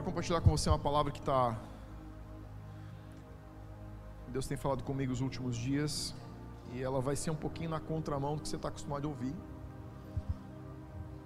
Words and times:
quero 0.00 0.12
compartilhar 0.12 0.40
com 0.40 0.50
você 0.50 0.70
uma 0.70 0.78
palavra 0.78 1.12
que 1.12 1.18
está. 1.18 1.58
Deus 4.28 4.46
tem 4.46 4.56
falado 4.56 4.82
comigo 4.82 5.12
os 5.12 5.20
últimos 5.20 5.54
dias 5.54 6.14
e 6.72 6.82
ela 6.82 7.02
vai 7.02 7.14
ser 7.16 7.30
um 7.30 7.36
pouquinho 7.36 7.68
na 7.68 7.80
contramão 7.80 8.36
do 8.36 8.40
que 8.40 8.48
você 8.48 8.56
está 8.56 8.68
acostumado 8.68 9.06
a 9.06 9.10
ouvir. 9.10 9.34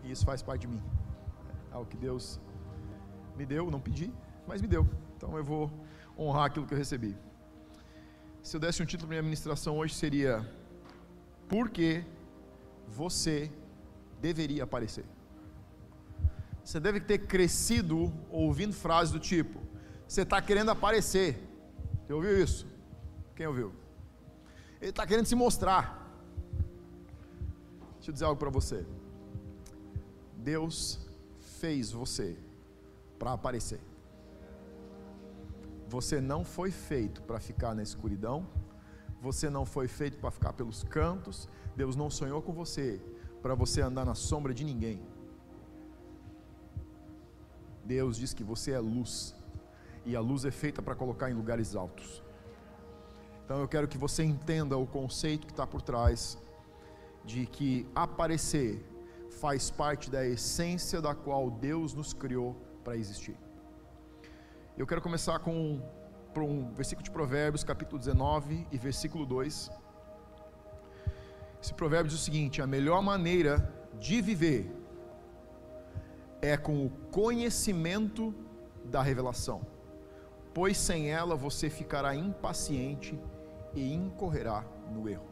E 0.02 0.10
isso 0.10 0.24
faz 0.24 0.42
parte 0.42 0.62
de 0.62 0.68
mim. 0.68 0.82
É 1.70 1.74
algo 1.74 1.88
que 1.88 1.96
Deus 1.96 2.40
me 3.36 3.46
deu, 3.46 3.70
não 3.70 3.80
pedi, 3.80 4.12
mas 4.44 4.60
me 4.60 4.66
deu. 4.66 4.84
Então 5.16 5.36
eu 5.38 5.44
vou 5.44 5.70
honrar 6.18 6.46
aquilo 6.46 6.66
que 6.66 6.74
eu 6.74 6.78
recebi. 6.78 7.16
Se 8.42 8.56
eu 8.56 8.60
desse 8.60 8.82
um 8.82 8.86
título 8.86 9.06
para 9.06 9.14
minha 9.14 9.22
ministração 9.22 9.78
hoje 9.78 9.94
seria 9.94 10.44
Por 11.48 11.70
que 11.70 12.04
você 12.88 13.52
deveria 14.20 14.64
aparecer? 14.64 15.04
Você 16.64 16.80
deve 16.80 16.98
ter 16.98 17.18
crescido 17.18 18.10
ouvindo 18.30 18.72
frases 18.72 19.12
do 19.12 19.20
tipo: 19.20 19.60
Você 20.08 20.22
está 20.22 20.40
querendo 20.40 20.70
aparecer. 20.70 21.38
Você 22.00 22.12
ouviu 22.12 22.42
isso? 22.42 22.66
Quem 23.36 23.46
ouviu? 23.46 23.72
Ele 24.80 24.90
está 24.90 25.06
querendo 25.06 25.26
se 25.26 25.34
mostrar. 25.34 26.00
Deixa 27.96 28.10
eu 28.10 28.12
dizer 28.12 28.24
algo 28.24 28.38
para 28.38 28.50
você. 28.50 28.84
Deus 30.36 30.98
fez 31.58 31.92
você 31.92 32.36
para 33.18 33.32
aparecer. 33.32 33.80
Você 35.88 36.20
não 36.20 36.44
foi 36.44 36.70
feito 36.70 37.22
para 37.22 37.38
ficar 37.40 37.74
na 37.74 37.82
escuridão. 37.82 38.46
Você 39.20 39.48
não 39.48 39.64
foi 39.64 39.86
feito 39.86 40.18
para 40.18 40.30
ficar 40.30 40.52
pelos 40.54 40.82
cantos. 40.82 41.48
Deus 41.76 41.94
não 41.94 42.10
sonhou 42.10 42.42
com 42.42 42.52
você 42.52 43.00
para 43.42 43.54
você 43.54 43.80
andar 43.80 44.04
na 44.04 44.14
sombra 44.14 44.52
de 44.54 44.64
ninguém. 44.64 45.13
Deus 47.84 48.16
diz 48.16 48.32
que 48.32 48.42
você 48.42 48.72
é 48.72 48.78
luz, 48.78 49.34
e 50.04 50.16
a 50.16 50.20
luz 50.20 50.44
é 50.44 50.50
feita 50.50 50.80
para 50.82 50.94
colocar 50.94 51.30
em 51.30 51.34
lugares 51.34 51.74
altos. 51.74 52.22
Então 53.44 53.60
eu 53.60 53.68
quero 53.68 53.86
que 53.86 53.98
você 53.98 54.22
entenda 54.22 54.76
o 54.76 54.86
conceito 54.86 55.46
que 55.46 55.52
está 55.52 55.66
por 55.66 55.82
trás 55.82 56.38
de 57.24 57.46
que 57.46 57.86
aparecer 57.94 58.82
faz 59.40 59.70
parte 59.70 60.10
da 60.10 60.26
essência 60.26 61.00
da 61.00 61.14
qual 61.14 61.50
Deus 61.50 61.92
nos 61.92 62.14
criou 62.14 62.56
para 62.82 62.96
existir. 62.96 63.36
Eu 64.76 64.86
quero 64.86 65.00
começar 65.00 65.38
com 65.40 65.80
um 66.36 66.72
versículo 66.72 67.04
de 67.04 67.10
Provérbios, 67.10 67.62
capítulo 67.62 67.98
19 67.98 68.66
e 68.72 68.78
versículo 68.78 69.24
2. 69.26 69.70
Esse 71.62 71.74
provérbio 71.74 72.10
diz 72.10 72.20
o 72.20 72.22
seguinte: 72.22 72.60
a 72.60 72.66
melhor 72.66 73.02
maneira 73.02 73.72
de 74.00 74.20
viver 74.20 74.70
é 76.44 76.58
com 76.58 76.84
o 76.84 76.90
conhecimento 77.10 78.34
da 78.84 79.02
revelação, 79.02 79.66
pois 80.52 80.76
sem 80.76 81.10
ela 81.10 81.34
você 81.34 81.70
ficará 81.70 82.14
impaciente 82.14 83.18
e 83.74 83.94
incorrerá 83.94 84.62
no 84.92 85.08
erro. 85.08 85.24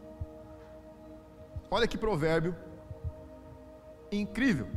Olha 1.70 1.86
que 1.86 1.98
provérbio 1.98 2.56
incrível. 4.10 4.68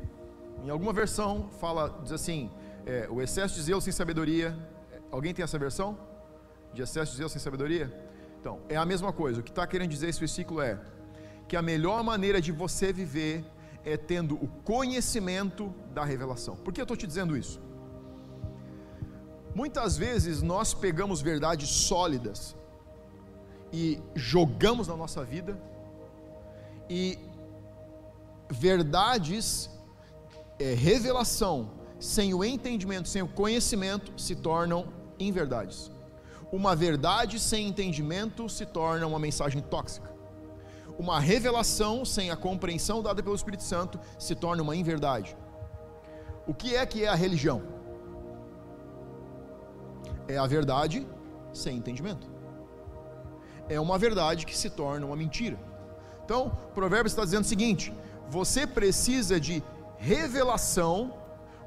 Em 0.64 0.70
alguma 0.70 0.92
versão 0.92 1.50
fala, 1.62 2.00
diz 2.04 2.12
assim: 2.12 2.52
é, 2.86 3.08
o 3.10 3.22
excesso 3.22 3.56
de 3.56 3.62
zelo 3.62 3.80
sem 3.82 3.94
sabedoria. 3.94 4.56
Alguém 5.12 5.34
tem 5.34 5.44
essa 5.44 5.58
versão? 5.58 5.98
De 6.74 6.82
excesso 6.82 7.12
de 7.12 7.18
zelo 7.18 7.30
sem 7.30 7.40
sabedoria? 7.40 7.94
Então, 8.42 8.60
é 8.68 8.76
a 8.76 8.86
mesma 8.86 9.14
coisa. 9.14 9.40
O 9.40 9.44
que 9.44 9.52
está 9.52 9.66
querendo 9.66 9.90
dizer 9.90 10.10
esse 10.10 10.20
versículo 10.20 10.62
é 10.62 10.78
que 11.48 11.56
a 11.56 11.62
melhor 11.62 12.04
maneira 12.04 12.42
de 12.42 12.52
você 12.52 12.92
viver 12.92 13.46
é 13.86 13.96
tendo 13.96 14.36
o 14.36 14.48
conhecimento 14.64 15.74
da 15.94 16.04
revelação. 16.04 16.56
Por 16.56 16.74
que 16.74 16.82
eu 16.82 16.84
estou 16.84 16.98
te 16.98 17.06
dizendo 17.06 17.38
isso? 17.38 17.62
Muitas 19.54 19.96
vezes 19.96 20.42
nós 20.42 20.74
pegamos 20.74 21.22
verdades 21.22 21.70
sólidas 21.70 22.56
e 23.72 24.02
jogamos 24.16 24.88
na 24.88 24.98
nossa 24.98 25.24
vida, 25.24 25.58
e 26.90 27.18
verdades, 28.50 29.70
é, 30.60 30.74
revelação, 30.74 31.72
sem 32.00 32.34
o 32.34 32.44
entendimento, 32.44 33.08
sem 33.08 33.22
o 33.22 33.28
conhecimento, 33.28 34.20
se 34.20 34.36
tornam 34.36 34.88
inverdades. 35.20 35.92
Uma 36.52 36.76
verdade 36.76 37.40
sem 37.40 37.68
entendimento 37.68 38.50
se 38.50 38.66
torna 38.66 39.08
uma 39.08 39.20
mensagem 39.20 39.62
tóxica 39.62 40.15
uma 40.98 41.20
revelação 41.20 42.06
sem 42.06 42.32
a 42.32 42.36
compreensão 42.36 43.02
dada 43.02 43.22
pelo 43.22 43.36
Espírito 43.36 43.64
Santo 43.64 44.00
se 44.18 44.34
torna 44.36 44.64
uma 44.64 44.76
inverdade. 44.76 45.36
O 46.48 46.54
que 46.54 46.76
é 46.76 46.86
que 46.86 47.04
é 47.04 47.08
a 47.08 47.16
religião? 47.16 47.62
É 50.28 50.38
a 50.38 50.48
verdade 50.48 51.06
sem 51.54 51.78
entendimento. 51.78 52.28
É 53.68 53.80
uma 53.80 53.98
verdade 53.98 54.46
que 54.46 54.56
se 54.56 54.70
torna 54.70 55.06
uma 55.06 55.16
mentira. 55.16 55.58
Então, 56.24 56.48
o 56.70 56.74
provérbio 56.74 57.08
está 57.08 57.24
dizendo 57.24 57.44
o 57.44 57.48
seguinte: 57.48 57.94
você 58.30 58.66
precisa 58.66 59.40
de 59.40 59.64
revelação, 59.98 61.14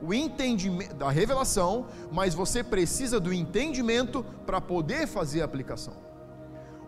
o 0.00 0.15
entendimento 0.15 0.94
da 0.94 1.11
revelação, 1.11 1.87
mas 2.11 2.34
você 2.34 2.62
precisa 2.62 3.19
do 3.19 3.33
entendimento 3.33 4.25
para 4.47 4.61
poder 4.61 5.06
fazer 5.06 5.43
a 5.43 5.44
aplicação. 5.44 6.07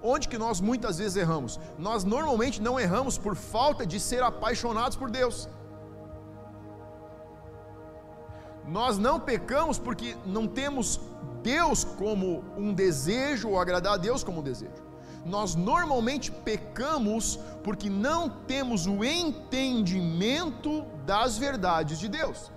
Onde 0.02 0.28
que 0.28 0.38
nós 0.38 0.60
muitas 0.60 0.98
vezes 0.98 1.16
erramos? 1.16 1.60
Nós 1.78 2.04
normalmente 2.04 2.60
não 2.62 2.80
erramos 2.80 3.18
por 3.18 3.36
falta 3.36 3.86
de 3.86 4.00
ser 4.00 4.22
apaixonados 4.22 4.96
por 4.96 5.10
Deus. 5.10 5.48
Nós 8.66 8.98
não 8.98 9.18
pecamos 9.18 9.78
porque 9.78 10.16
não 10.24 10.46
temos 10.46 11.00
Deus 11.42 11.84
como 11.84 12.44
um 12.56 12.72
desejo, 12.72 13.50
ou 13.50 13.60
agradar 13.60 13.94
a 13.94 13.96
Deus 13.96 14.22
como 14.22 14.40
um 14.40 14.42
desejo. 14.42 14.90
Nós 15.24 15.54
normalmente 15.54 16.30
pecamos 16.30 17.38
porque 17.62 17.90
não 17.90 18.28
temos 18.28 18.86
o 18.86 19.04
entendimento 19.04 20.82
das 21.04 21.36
verdades 21.36 21.98
de 21.98 22.08
Deus. 22.08 22.50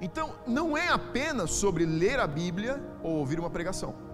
Então, 0.00 0.32
não 0.46 0.76
é 0.76 0.88
apenas 0.88 1.52
sobre 1.52 1.86
ler 1.86 2.18
a 2.18 2.26
Bíblia 2.26 2.82
ou 3.02 3.16
ouvir 3.16 3.38
uma 3.38 3.48
pregação. 3.48 4.05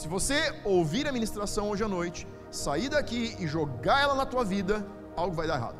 Se 0.00 0.08
você 0.08 0.38
ouvir 0.64 1.06
a 1.06 1.12
ministração 1.12 1.68
hoje 1.68 1.84
à 1.84 1.88
noite, 1.88 2.26
sair 2.50 2.88
daqui 2.88 3.36
e 3.38 3.46
jogar 3.46 4.00
ela 4.00 4.14
na 4.14 4.24
tua 4.24 4.42
vida, 4.42 4.86
algo 5.14 5.34
vai 5.34 5.46
dar 5.46 5.56
errado. 5.56 5.78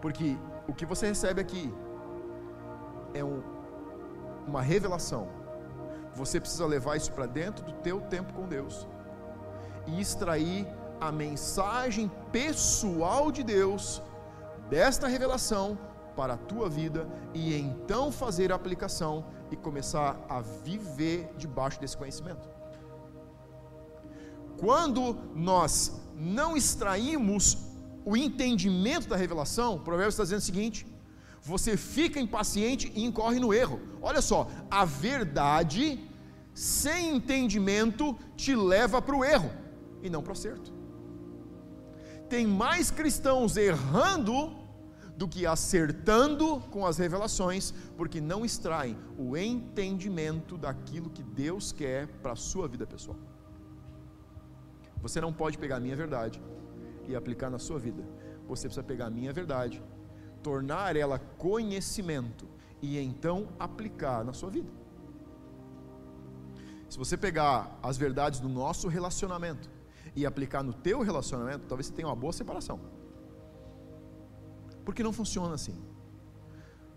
Porque 0.00 0.38
o 0.68 0.72
que 0.72 0.86
você 0.86 1.08
recebe 1.08 1.40
aqui 1.40 1.74
é 3.12 3.24
um, 3.24 3.42
uma 4.46 4.62
revelação. 4.62 5.26
Você 6.14 6.38
precisa 6.38 6.64
levar 6.64 6.96
isso 6.96 7.10
para 7.10 7.26
dentro 7.26 7.64
do 7.64 7.72
teu 7.72 8.00
tempo 8.02 8.32
com 8.32 8.46
Deus 8.46 8.86
e 9.88 10.00
extrair 10.00 10.64
a 11.00 11.10
mensagem 11.10 12.08
pessoal 12.30 13.32
de 13.32 13.42
Deus 13.42 14.00
desta 14.70 15.08
revelação 15.08 15.76
para 16.14 16.34
a 16.34 16.36
tua 16.36 16.68
vida 16.68 17.08
e 17.34 17.52
então 17.58 18.12
fazer 18.12 18.52
a 18.52 18.54
aplicação 18.54 19.24
e 19.54 19.56
começar 19.56 20.24
a 20.28 20.40
viver 20.40 21.30
debaixo 21.38 21.80
desse 21.80 21.96
conhecimento. 21.96 22.46
Quando 24.58 25.16
nós 25.34 26.00
não 26.14 26.56
extraímos 26.56 27.58
o 28.04 28.16
entendimento 28.16 29.08
da 29.08 29.16
revelação, 29.16 29.76
o 29.76 29.80
provérbio 29.80 30.10
está 30.10 30.22
dizendo 30.24 30.40
o 30.40 30.42
seguinte: 30.42 30.86
você 31.42 31.76
fica 31.76 32.20
impaciente 32.20 32.92
e 32.94 33.04
incorre 33.04 33.38
no 33.40 33.52
erro. 33.52 33.80
Olha 34.02 34.20
só, 34.20 34.48
a 34.70 34.84
verdade 34.84 36.00
sem 36.52 37.16
entendimento 37.16 38.16
te 38.36 38.54
leva 38.54 39.02
para 39.02 39.16
o 39.16 39.24
erro 39.24 39.50
e 40.02 40.10
não 40.10 40.22
para 40.22 40.30
o 40.30 40.32
acerto. 40.32 40.72
Tem 42.28 42.46
mais 42.46 42.90
cristãos 42.90 43.56
errando 43.56 44.63
do 45.16 45.28
que 45.28 45.46
acertando 45.46 46.60
com 46.70 46.84
as 46.86 46.98
revelações, 46.98 47.72
porque 47.96 48.20
não 48.20 48.44
extraem 48.44 48.96
o 49.16 49.36
entendimento 49.36 50.56
daquilo 50.56 51.10
que 51.10 51.22
Deus 51.22 51.72
quer 51.72 52.08
para 52.22 52.32
a 52.32 52.36
sua 52.36 52.66
vida 52.66 52.86
pessoal. 52.86 53.16
Você 55.00 55.20
não 55.20 55.32
pode 55.32 55.58
pegar 55.58 55.76
a 55.76 55.80
minha 55.80 55.94
verdade 55.94 56.42
e 57.06 57.14
aplicar 57.14 57.50
na 57.50 57.58
sua 57.58 57.78
vida. 57.78 58.02
Você 58.48 58.66
precisa 58.66 58.82
pegar 58.82 59.06
a 59.06 59.10
minha 59.10 59.32
verdade, 59.32 59.82
tornar 60.42 60.96
ela 60.96 61.18
conhecimento 61.18 62.48
e 62.82 62.98
então 62.98 63.48
aplicar 63.58 64.24
na 64.24 64.32
sua 64.32 64.50
vida. 64.50 64.70
Se 66.88 66.98
você 66.98 67.16
pegar 67.16 67.78
as 67.82 67.96
verdades 67.96 68.40
do 68.40 68.48
nosso 68.48 68.88
relacionamento 68.88 69.68
e 70.14 70.24
aplicar 70.24 70.62
no 70.62 70.72
teu 70.72 71.02
relacionamento, 71.02 71.66
talvez 71.66 71.86
você 71.86 71.92
tenha 71.92 72.08
uma 72.08 72.16
boa 72.16 72.32
separação. 72.32 72.78
Porque 74.84 75.02
não 75.02 75.12
funciona 75.12 75.54
assim. 75.54 75.76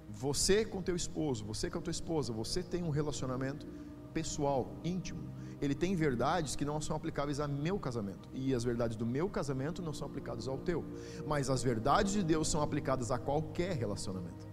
Você 0.10 0.66
com 0.66 0.81
teu 0.81 0.95
esposo, 0.95 1.45
você 1.45 1.69
com 1.69 1.80
a 1.80 1.81
tua 1.81 1.92
esposa, 1.92 2.34
você 2.34 2.63
tem 2.63 2.84
um 2.84 2.89
relacionamento 2.89 3.68
pessoal, 4.13 4.74
íntimo. 4.84 5.22
ele 5.62 5.74
tem 5.74 5.95
verdades 5.95 6.56
que 6.56 6.66
não 6.66 6.80
são 6.80 6.95
aplicáveis 6.95 7.39
a 7.39 7.48
meu 7.48 7.80
casamento, 7.80 8.30
e 8.34 8.54
as 8.54 8.63
verdades 8.63 8.95
do 8.95 9.06
meu 9.06 9.30
casamento 9.30 9.81
não 9.81 9.94
são 9.94 10.07
aplicadas 10.07 10.48
ao 10.48 10.57
teu, 10.57 10.86
mas 11.25 11.50
as 11.50 11.63
verdades 11.63 12.13
de 12.13 12.24
Deus 12.24 12.48
são 12.48 12.62
aplicadas 12.62 13.12
a 13.12 13.18
qualquer 13.18 13.75
relacionamento, 13.75 14.48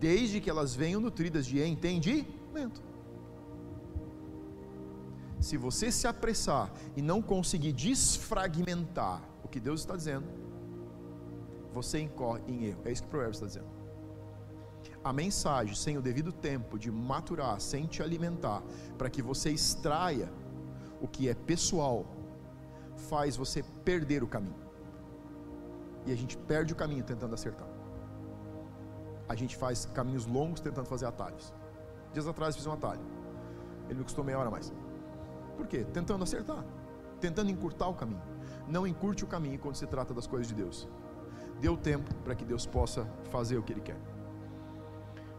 desde 0.00 0.40
que 0.40 0.48
elas 0.48 0.74
venham 0.74 1.00
nutridas 1.00 1.46
de 1.46 1.62
entendimento. 1.62 2.82
Se 5.40 5.56
você 5.56 5.92
se 5.92 6.06
apressar 6.06 6.72
e 6.96 7.02
não 7.02 7.22
conseguir 7.22 7.72
desfragmentar 7.72 9.22
o 9.44 9.48
que 9.48 9.60
Deus 9.60 9.80
está 9.80 9.94
dizendo, 9.94 10.26
você 11.82 12.00
incorre 12.00 12.42
em 12.46 12.64
erro. 12.64 12.80
É 12.84 12.92
isso 12.92 13.02
que 13.02 13.08
o 13.08 13.10
provérbio 13.10 13.34
está 13.34 13.46
dizendo 13.46 13.78
a 15.02 15.12
mensagem 15.12 15.74
sem 15.74 15.96
o 15.96 16.02
devido 16.02 16.32
tempo 16.32 16.78
de 16.78 16.90
maturar, 16.90 17.60
sem 17.60 17.86
te 17.86 18.02
alimentar, 18.02 18.62
para 18.96 19.08
que 19.08 19.22
você 19.22 19.50
extraia 19.50 20.30
o 21.00 21.06
que 21.06 21.28
é 21.28 21.34
pessoal, 21.34 22.04
faz 23.08 23.36
você 23.36 23.62
perder 23.84 24.22
o 24.22 24.26
caminho. 24.26 24.56
E 26.04 26.12
a 26.12 26.16
gente 26.16 26.36
perde 26.36 26.72
o 26.72 26.76
caminho 26.76 27.04
tentando 27.04 27.34
acertar. 27.34 27.68
A 29.28 29.34
gente 29.34 29.56
faz 29.56 29.86
caminhos 29.86 30.26
longos 30.26 30.60
tentando 30.60 30.86
fazer 30.86 31.06
atalhos. 31.06 31.52
Dias 32.12 32.26
atrás 32.26 32.56
fiz 32.56 32.66
um 32.66 32.72
atalho. 32.72 33.00
Ele 33.88 33.98
me 33.98 34.04
custou 34.04 34.24
meia 34.24 34.38
hora 34.38 34.50
mais. 34.50 34.72
Por 35.56 35.66
quê? 35.66 35.84
Tentando 35.92 36.24
acertar, 36.24 36.64
tentando 37.20 37.50
encurtar 37.50 37.88
o 37.88 37.94
caminho. 37.94 38.22
Não 38.66 38.86
encurte 38.86 39.24
o 39.24 39.26
caminho 39.26 39.58
quando 39.58 39.76
se 39.76 39.86
trata 39.86 40.12
das 40.12 40.26
coisas 40.26 40.48
de 40.48 40.54
Deus. 40.54 40.88
Dê 41.60 41.68
o 41.68 41.76
tempo 41.76 42.12
para 42.24 42.34
que 42.34 42.44
Deus 42.44 42.66
possa 42.66 43.06
fazer 43.30 43.58
o 43.58 43.62
que 43.62 43.72
Ele 43.72 43.80
quer. 43.80 43.98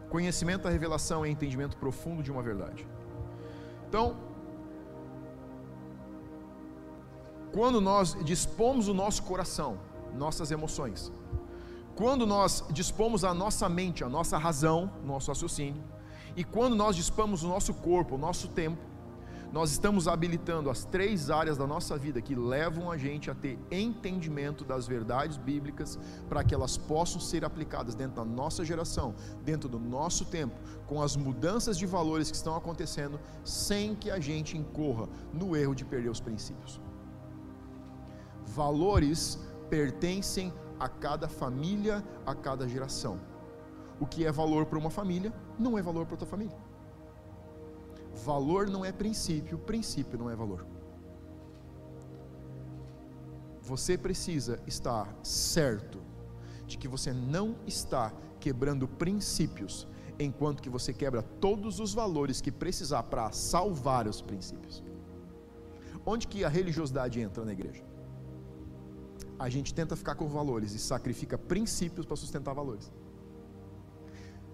Conhecimento 0.08 0.62
da 0.62 0.70
revelação 0.70 1.24
é 1.24 1.30
entendimento 1.30 1.76
profundo 1.76 2.22
de 2.22 2.30
uma 2.30 2.42
verdade. 2.42 2.86
Então, 3.88 4.16
quando 7.52 7.80
nós 7.80 8.16
dispomos 8.24 8.88
o 8.88 8.94
nosso 8.94 9.22
coração, 9.22 9.78
nossas 10.14 10.50
emoções, 10.50 11.12
quando 11.94 12.26
nós 12.26 12.64
dispomos 12.70 13.24
a 13.24 13.34
nossa 13.34 13.68
mente, 13.68 14.02
a 14.02 14.08
nossa 14.08 14.38
razão, 14.38 14.90
nosso 15.04 15.30
raciocínio, 15.30 15.82
e 16.36 16.44
quando 16.44 16.74
nós 16.74 16.96
dispomos 16.96 17.42
o 17.42 17.48
nosso 17.48 17.74
corpo, 17.74 18.14
o 18.14 18.18
nosso 18.18 18.48
tempo, 18.48 18.89
nós 19.52 19.72
estamos 19.72 20.06
habilitando 20.06 20.70
as 20.70 20.84
três 20.84 21.28
áreas 21.28 21.56
da 21.56 21.66
nossa 21.66 21.98
vida 21.98 22.22
que 22.22 22.36
levam 22.36 22.90
a 22.90 22.96
gente 22.96 23.30
a 23.30 23.34
ter 23.34 23.58
entendimento 23.70 24.64
das 24.64 24.86
verdades 24.86 25.36
bíblicas 25.36 25.98
para 26.28 26.44
que 26.44 26.54
elas 26.54 26.76
possam 26.76 27.20
ser 27.20 27.44
aplicadas 27.44 27.94
dentro 27.94 28.16
da 28.16 28.24
nossa 28.24 28.64
geração, 28.64 29.14
dentro 29.44 29.68
do 29.68 29.78
nosso 29.78 30.24
tempo, 30.24 30.54
com 30.86 31.02
as 31.02 31.16
mudanças 31.16 31.76
de 31.76 31.84
valores 31.84 32.30
que 32.30 32.36
estão 32.36 32.54
acontecendo, 32.54 33.18
sem 33.44 33.94
que 33.96 34.10
a 34.10 34.20
gente 34.20 34.56
incorra 34.56 35.08
no 35.32 35.56
erro 35.56 35.74
de 35.74 35.84
perder 35.84 36.10
os 36.10 36.20
princípios. 36.20 36.80
Valores 38.46 39.38
pertencem 39.68 40.52
a 40.78 40.88
cada 40.88 41.28
família, 41.28 42.04
a 42.24 42.34
cada 42.34 42.68
geração. 42.68 43.20
O 43.98 44.06
que 44.06 44.24
é 44.24 44.32
valor 44.32 44.66
para 44.66 44.78
uma 44.78 44.90
família, 44.90 45.32
não 45.58 45.76
é 45.76 45.82
valor 45.82 46.06
para 46.06 46.14
outra 46.14 46.26
família. 46.26 46.69
Valor 48.14 48.68
não 48.68 48.84
é 48.84 48.92
princípio, 48.92 49.58
princípio 49.58 50.18
não 50.18 50.28
é 50.30 50.36
valor. 50.36 50.66
Você 53.62 53.96
precisa 53.96 54.60
estar 54.66 55.14
certo 55.22 56.00
de 56.66 56.76
que 56.76 56.88
você 56.88 57.12
não 57.12 57.56
está 57.66 58.12
quebrando 58.40 58.88
princípios, 58.88 59.86
enquanto 60.18 60.62
que 60.62 60.68
você 60.68 60.92
quebra 60.92 61.22
todos 61.22 61.78
os 61.78 61.94
valores 61.94 62.40
que 62.40 62.50
precisar 62.50 63.04
para 63.04 63.30
salvar 63.32 64.08
os 64.08 64.20
princípios. 64.20 64.82
Onde 66.04 66.26
que 66.26 66.44
a 66.44 66.48
religiosidade 66.48 67.20
entra 67.20 67.44
na 67.44 67.52
igreja? 67.52 67.84
A 69.38 69.48
gente 69.48 69.72
tenta 69.72 69.96
ficar 69.96 70.14
com 70.14 70.28
valores 70.28 70.72
e 70.72 70.78
sacrifica 70.78 71.38
princípios 71.38 72.04
para 72.04 72.16
sustentar 72.16 72.54
valores. 72.54 72.92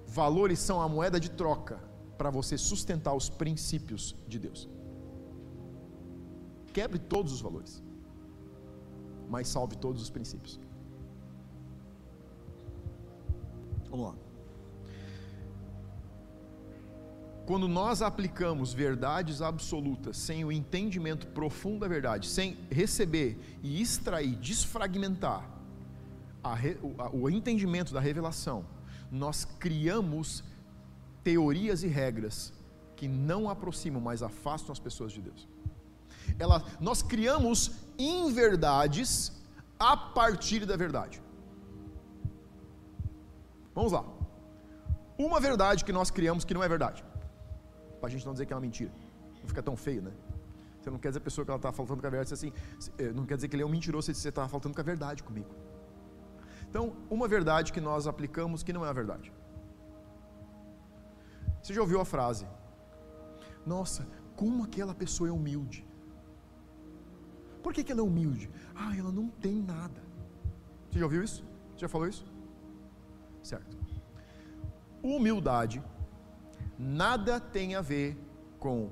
Valores 0.06 0.58
são 0.58 0.80
a 0.80 0.88
moeda 0.88 1.18
de 1.18 1.30
troca 1.30 1.80
para 2.16 2.30
você 2.30 2.56
sustentar 2.56 3.14
os 3.14 3.28
princípios 3.28 4.16
de 4.26 4.38
Deus. 4.38 4.68
Quebre 6.72 6.98
todos 6.98 7.32
os 7.32 7.40
valores, 7.40 7.82
mas 9.28 9.48
salve 9.48 9.76
todos 9.76 10.02
os 10.02 10.10
princípios. 10.10 10.60
Vamos 13.90 14.06
lá. 14.06 14.14
Quando 17.46 17.68
nós 17.68 18.02
aplicamos 18.02 18.74
verdades 18.74 19.40
absolutas 19.40 20.16
sem 20.16 20.44
o 20.44 20.50
entendimento 20.50 21.28
profundo 21.28 21.80
da 21.80 21.88
verdade, 21.88 22.26
sem 22.26 22.58
receber 22.68 23.38
e 23.62 23.80
extrair, 23.80 24.34
desfragmentar 24.34 25.48
a, 26.42 26.54
o, 26.82 27.02
a, 27.02 27.10
o 27.14 27.30
entendimento 27.30 27.94
da 27.94 28.00
revelação, 28.00 28.64
nós 29.12 29.44
criamos 29.44 30.42
teorias 31.26 31.82
e 31.86 31.88
regras 32.00 32.36
que 32.98 33.06
não 33.30 33.40
aproximam, 33.54 34.00
mas 34.08 34.22
afastam 34.30 34.72
as 34.76 34.82
pessoas 34.86 35.10
de 35.16 35.20
Deus. 35.28 35.42
Ela, 36.38 36.58
nós 36.88 37.02
criamos 37.12 37.58
inverdades 37.98 39.10
a 39.78 39.94
partir 40.18 40.64
da 40.70 40.76
verdade. 40.84 41.16
Vamos 43.74 43.92
lá. 43.96 44.04
Uma 45.26 45.40
verdade 45.48 45.84
que 45.86 45.92
nós 45.98 46.10
criamos 46.18 46.44
que 46.44 46.54
não 46.54 46.62
é 46.66 46.68
verdade. 46.68 47.04
Para 48.00 48.08
a 48.08 48.12
gente 48.12 48.24
não 48.24 48.34
dizer 48.36 48.46
que 48.46 48.52
é 48.52 48.56
uma 48.56 48.66
mentira. 48.68 48.92
Não 49.40 49.48
fica 49.52 49.62
tão 49.68 49.76
feio, 49.86 50.02
né? 50.02 50.12
Você 50.80 50.90
não 50.90 51.00
quer 51.02 51.08
dizer 51.08 51.18
a 51.18 51.26
pessoa 51.28 51.44
que 51.44 51.50
ela 51.50 51.58
está 51.58 51.72
faltando 51.72 52.00
com 52.00 52.06
a 52.06 52.10
verdade, 52.10 52.32
assim, 52.32 52.52
eh, 52.98 53.12
não 53.18 53.26
quer 53.26 53.34
dizer 53.34 53.48
que 53.48 53.56
ele 53.56 53.64
é 53.64 53.66
um 53.66 53.74
mentiroso 53.76 54.06
se 54.06 54.20
você 54.20 54.28
está 54.28 54.46
faltando 54.54 54.74
com 54.76 54.80
a 54.80 54.84
verdade 54.92 55.24
comigo. 55.28 55.50
Então, 56.68 56.84
uma 57.10 57.26
verdade 57.26 57.72
que 57.72 57.80
nós 57.80 58.06
aplicamos 58.06 58.62
que 58.62 58.72
não 58.72 58.86
é 58.86 58.88
a 58.88 58.92
verdade. 58.92 59.32
Você 61.66 61.74
já 61.74 61.80
ouviu 61.80 62.00
a 62.00 62.04
frase? 62.04 62.46
Nossa, 63.66 64.06
como 64.36 64.62
aquela 64.62 64.94
pessoa 64.94 65.28
é 65.28 65.32
humilde. 65.32 65.84
Por 67.60 67.74
que, 67.74 67.82
que 67.82 67.90
ela 67.90 68.02
é 68.02 68.04
humilde? 68.04 68.48
Ah, 68.72 68.96
ela 68.96 69.10
não 69.10 69.28
tem 69.28 69.60
nada. 69.60 70.00
Você 70.88 71.00
já 71.00 71.04
ouviu 71.04 71.24
isso? 71.24 71.44
Você 71.72 71.80
já 71.80 71.88
falou 71.88 72.06
isso? 72.06 72.24
Certo. 73.42 73.76
Humildade 75.02 75.82
nada 76.78 77.40
tem 77.40 77.74
a 77.74 77.80
ver 77.80 78.16
com 78.60 78.88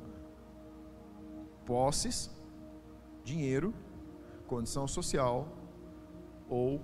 posses, 1.65 2.29
dinheiro, 3.23 3.73
condição 4.49 4.89
social 4.89 5.47
ou 6.49 6.83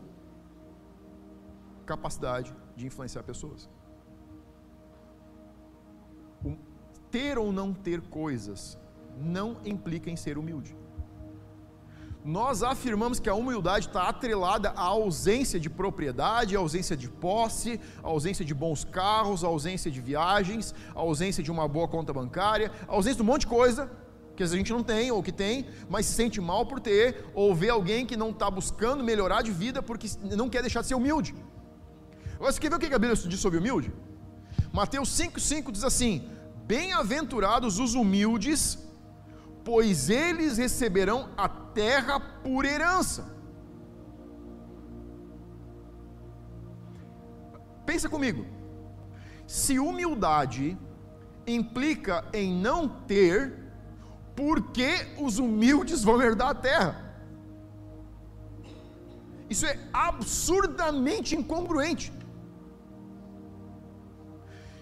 capacidade 1.85 2.55
de 2.77 2.87
influenciar 2.87 3.25
pessoas. 3.25 3.69
Ter 7.11 7.39
ou 7.39 7.53
não 7.53 7.73
ter 7.73 8.01
coisas 8.01 8.79
não 9.19 9.57
implica 9.65 10.11
em 10.11 10.17
ser 10.17 10.39
humilde. 10.39 10.75
Nós 12.25 12.63
afirmamos 12.63 13.19
que 13.19 13.31
a 13.31 13.35
humildade 13.35 13.87
está 13.87 14.09
atrelada 14.09 14.71
à 14.71 14.83
ausência 14.83 15.59
de 15.59 15.71
propriedade, 15.71 16.55
à 16.55 16.59
ausência 16.59 16.95
de 16.95 17.09
posse, 17.09 17.81
à 18.03 18.09
ausência 18.09 18.45
de 18.45 18.53
bons 18.53 18.85
carros, 18.85 19.43
à 19.43 19.47
ausência 19.47 19.91
de 19.91 20.01
viagens, 20.03 20.75
à 20.95 21.01
ausência 21.01 21.43
de 21.43 21.51
uma 21.51 21.67
boa 21.67 21.89
conta 21.89 22.13
bancária, 22.13 22.71
à 22.87 22.93
ausência 22.93 23.17
de 23.17 23.23
um 23.23 23.27
monte 23.27 23.43
de 23.43 23.47
coisa 23.47 23.91
que 24.37 24.43
a 24.43 24.47
gente 24.47 24.73
não 24.73 24.83
tem 24.83 25.11
ou 25.11 25.23
que 25.23 25.33
tem, 25.33 25.67
mas 25.89 26.07
se 26.07 26.15
sente 26.15 26.41
mal 26.41 26.65
por 26.67 26.81
ter, 26.81 27.27
ou 27.35 27.55
vê 27.55 27.69
alguém 27.69 28.07
que 28.07 28.17
não 28.17 28.31
está 28.31 28.51
buscando 28.51 29.03
melhorar 29.05 29.43
de 29.43 29.51
vida 29.51 29.83
porque 29.83 30.07
não 30.23 30.49
quer 30.49 30.63
deixar 30.63 30.83
de 30.83 30.89
ser 30.89 30.95
humilde. 30.95 31.35
Você 32.39 32.61
quer 32.61 32.71
ver 32.71 32.77
o 32.77 32.79
que 32.79 32.87
a 32.87 32.99
Bíblia 32.99 33.15
diz 33.15 33.41
sobre 33.41 33.59
humilde? 33.59 33.93
Mateus 34.73 35.11
5,5 35.11 35.71
diz 35.71 35.85
assim: 35.85 36.27
Bem-aventurados 36.73 37.81
os 37.81 37.95
humildes, 37.95 38.79
pois 39.65 40.09
eles 40.09 40.57
receberão 40.57 41.31
a 41.37 41.49
terra 41.49 42.21
por 42.45 42.65
herança. 42.65 43.23
Pensa 47.85 48.09
comigo. 48.09 48.47
Se 49.49 49.81
humildade 49.81 50.79
implica 51.45 52.25
em 52.33 52.55
não 52.55 52.89
ter, 53.13 53.37
por 54.37 54.71
que 54.71 54.93
os 55.19 55.41
humildes 55.41 56.05
vão 56.05 56.23
herdar 56.23 56.51
a 56.51 56.55
terra? 56.55 56.93
Isso 59.49 59.67
é 59.67 59.77
absurdamente 59.93 61.35
incongruente. 61.35 62.13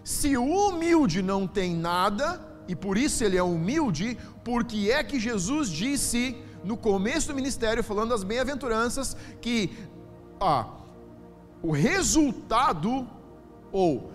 Se 0.08 0.30
o 0.38 0.46
humilde 0.68 1.20
não 1.20 1.46
tem 1.46 1.76
nada, 1.76 2.26
e 2.66 2.74
por 2.74 2.96
isso 2.96 3.22
ele 3.22 3.36
é 3.36 3.42
humilde, 3.42 4.16
porque 4.42 4.90
é 4.90 5.04
que 5.04 5.20
Jesus 5.20 5.68
disse 5.68 6.34
no 6.64 6.78
começo 6.78 7.28
do 7.28 7.34
ministério, 7.34 7.84
falando 7.84 8.08
das 8.14 8.24
bem-aventuranças, 8.24 9.14
que 9.42 9.76
o 11.62 11.72
resultado, 11.72 13.06
ou 13.70 14.10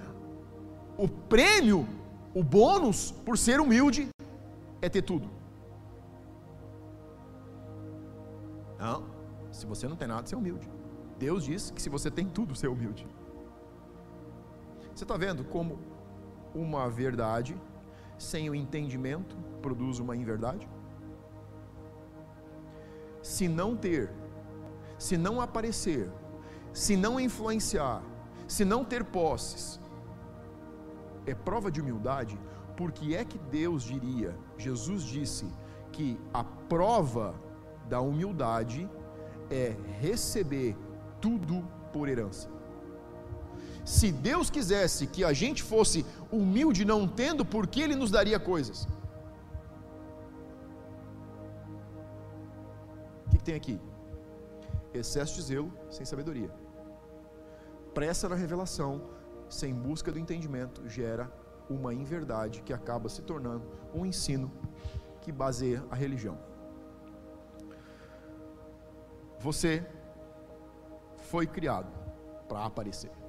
o 0.98 1.08
prêmio, 1.08 1.88
o 2.34 2.44
bônus, 2.44 3.12
por 3.24 3.38
ser 3.38 3.60
humilde, 3.62 4.10
é 4.82 4.90
ter 4.90 5.04
tudo. 5.04 5.30
Não, 8.80 9.04
se 9.52 9.68
você 9.68 9.88
não 9.88 9.96
tem 9.96 10.08
nada, 10.08 10.28
você 10.28 10.34
é 10.34 10.38
humilde. 10.40 10.68
Deus 11.20 11.44
diz 11.44 11.70
que 11.70 11.80
se 11.80 11.88
você 11.88 12.10
tem 12.10 12.28
tudo, 12.28 12.56
você 12.56 12.66
é 12.66 12.70
humilde. 12.70 13.06
Você 15.04 15.06
está 15.06 15.18
vendo 15.18 15.44
como 15.44 15.80
uma 16.56 16.90
verdade 16.90 17.60
sem 18.18 18.50
o 18.50 18.56
entendimento 18.56 19.36
produz 19.62 20.00
uma 20.00 20.16
inverdade? 20.16 20.66
Se 23.22 23.50
não 23.50 23.76
ter, 23.76 24.10
se 24.98 25.18
não 25.18 25.42
aparecer, 25.42 26.10
se 26.72 26.96
não 26.96 27.20
influenciar, 27.20 28.02
se 28.48 28.64
não 28.64 28.86
ter 28.86 29.04
posses, 29.04 29.78
é 31.26 31.36
prova 31.36 31.70
de 31.70 31.82
humildade, 31.82 32.40
porque 32.78 33.14
é 33.14 33.26
que 33.26 33.38
Deus 33.38 33.84
diria, 33.84 34.34
Jesus 34.58 35.04
disse 35.04 35.46
que 35.92 36.18
a 36.34 36.46
prova 36.46 37.36
da 37.90 38.00
humildade 38.00 38.90
é 39.52 39.76
receber 40.00 40.78
tudo 41.20 41.62
por 41.92 42.08
herança. 42.08 42.53
Se 43.86 44.12
Deus 44.12 44.50
quisesse 44.50 45.08
que 45.08 45.24
a 45.24 45.34
gente 45.34 45.62
fosse 45.62 46.06
humilde 46.32 46.86
não 46.86 47.08
tendo, 47.08 47.44
por 47.44 47.68
que 47.68 47.82
Ele 47.82 47.96
nos 47.96 48.10
daria 48.10 48.40
coisas? 48.40 48.88
O 53.26 53.30
que, 53.30 53.38
que 53.38 53.44
tem 53.44 53.56
aqui? 53.56 53.80
Excesso 54.94 55.36
de 55.36 55.42
zelo 55.42 55.72
sem 55.90 56.06
sabedoria. 56.06 56.50
Pressa 57.94 58.30
na 58.30 58.36
revelação, 58.36 59.10
sem 59.50 59.74
busca 59.74 60.12
do 60.12 60.20
entendimento, 60.20 60.88
gera 60.88 61.32
uma 61.70 61.94
inverdade 61.94 62.62
que 62.62 62.74
acaba 62.74 63.10
se 63.10 63.22
tornando 63.22 63.66
um 63.94 64.06
ensino 64.06 64.52
que 65.22 65.32
baseia 65.32 65.84
a 65.92 65.96
religião. 65.96 66.38
Você 69.40 69.86
foi 71.18 71.46
criado 71.46 71.92
para 72.48 72.66
aparecer. 72.66 73.23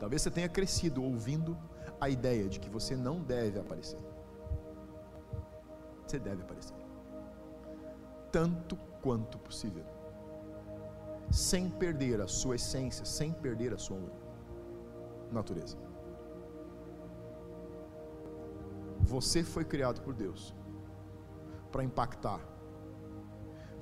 Talvez 0.00 0.22
você 0.22 0.30
tenha 0.30 0.48
crescido 0.48 1.04
ouvindo 1.04 1.56
a 2.00 2.08
ideia 2.08 2.48
de 2.48 2.58
que 2.58 2.70
você 2.70 2.96
não 2.96 3.20
deve 3.20 3.60
aparecer. 3.60 4.00
Você 6.06 6.18
deve 6.18 6.42
aparecer. 6.42 6.74
Tanto 8.32 8.76
quanto 9.02 9.38
possível. 9.38 9.84
Sem 11.30 11.68
perder 11.68 12.20
a 12.22 12.26
sua 12.26 12.56
essência, 12.56 13.04
sem 13.04 13.32
perder 13.32 13.74
a 13.74 13.78
sua 13.78 14.00
natureza. 15.30 15.76
Você 19.00 19.44
foi 19.44 19.64
criado 19.64 20.00
por 20.00 20.14
Deus 20.14 20.54
para 21.70 21.84
impactar. 21.84 22.40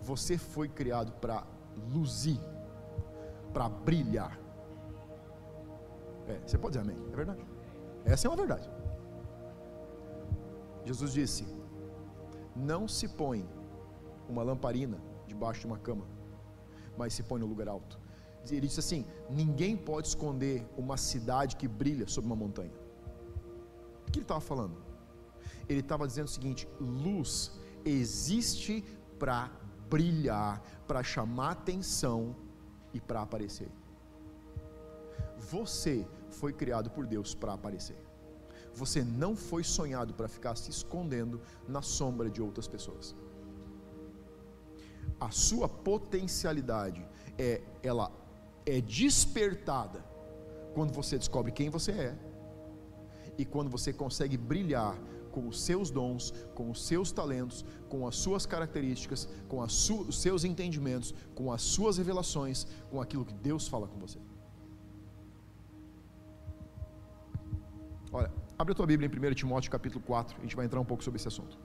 Você 0.03 0.37
foi 0.37 0.69
criado 0.69 1.13
para 1.13 1.47
luzir, 1.93 2.41
para 3.53 3.69
brilhar. 3.69 4.48
É, 6.29 6.39
você 6.47 6.59
pode 6.59 6.79
dizer 6.79 6.91
amém, 6.91 7.03
é 7.13 7.17
verdade. 7.17 7.45
Essa 8.05 8.27
é 8.27 8.31
uma 8.31 8.37
verdade. 8.37 8.69
Jesus 10.85 11.13
disse: 11.13 11.47
Não 12.55 12.87
se 12.87 13.09
põe 13.09 13.49
uma 14.29 14.43
lamparina 14.43 14.99
debaixo 15.27 15.61
de 15.63 15.67
uma 15.67 15.79
cama, 15.79 16.07
mas 16.97 17.15
se 17.15 17.23
põe 17.23 17.41
no 17.41 17.47
lugar 17.47 17.69
alto. 17.69 17.99
Ele 18.51 18.67
disse 18.67 18.81
assim: 18.81 19.05
Ninguém 19.31 19.77
pode 19.77 20.09
esconder 20.09 20.67
uma 20.77 20.97
cidade 20.97 21.57
que 21.57 21.69
brilha 21.69 22.07
sobre 22.07 22.29
uma 22.31 22.37
montanha. 22.37 22.73
O 24.07 24.11
que 24.11 24.19
ele 24.19 24.25
estava 24.25 24.41
falando? 24.41 24.77
Ele 25.69 25.81
estava 25.81 26.07
dizendo 26.07 26.27
o 26.27 26.31
seguinte: 26.31 26.69
luz 26.81 27.53
existe 27.85 28.83
para 29.19 29.51
brilhar, 29.89 30.63
para 30.87 31.03
chamar 31.03 31.51
atenção 31.53 32.37
e 32.93 33.01
para 33.01 33.23
aparecer. 33.23 33.71
Você 35.51 36.07
foi 36.41 36.53
criado 36.53 36.89
por 36.97 37.05
Deus 37.15 37.35
para 37.35 37.53
aparecer. 37.59 38.01
Você 38.81 39.01
não 39.23 39.33
foi 39.49 39.65
sonhado 39.65 40.13
para 40.15 40.29
ficar 40.37 40.55
se 40.57 40.71
escondendo 40.71 41.41
na 41.67 41.83
sombra 41.83 42.31
de 42.31 42.41
outras 42.41 42.69
pessoas. 42.75 43.15
A 45.29 45.31
sua 45.31 45.69
potencialidade 45.69 47.03
é 47.37 47.61
ela 47.83 48.07
é 48.65 48.81
despertada 48.81 50.05
quando 50.75 50.93
você 50.93 51.19
descobre 51.19 51.51
quem 51.51 51.71
você 51.71 51.93
é 51.93 52.19
e 53.37 53.45
quando 53.45 53.71
você 53.77 53.93
consegue 53.93 54.37
brilhar 54.37 54.95
com 55.33 55.49
os 55.49 55.61
seus 55.61 55.91
dons, 55.91 56.33
com 56.55 56.71
os 56.71 56.85
seus 56.87 57.11
talentos, 57.13 57.65
com 57.89 58.07
as 58.07 58.17
suas 58.17 58.45
características, 58.47 59.29
com 59.49 59.67
su 59.69 60.01
os 60.03 60.21
seus 60.21 60.45
entendimentos, 60.45 61.15
com 61.35 61.53
as 61.53 61.63
suas 61.63 61.99
revelações, 61.99 62.67
com 62.91 63.01
aquilo 63.01 63.25
que 63.25 63.35
Deus 63.35 63.67
fala 63.67 63.87
com 63.87 63.99
você. 63.99 64.19
Abre 68.59 68.73
a 68.73 68.75
tua 68.75 68.87
Bíblia 68.87 69.09
em 69.09 69.31
1 69.31 69.35
Timóteo 69.35 69.71
capítulo 69.71 70.05
4, 70.05 70.37
a 70.37 70.43
gente 70.43 70.57
vai 70.57 70.67
entrar 70.67 70.81
um 70.81 70.85
pouco 70.85 71.05
sobre 71.05 71.19
esse 71.19 71.29
assunto. 71.29 71.57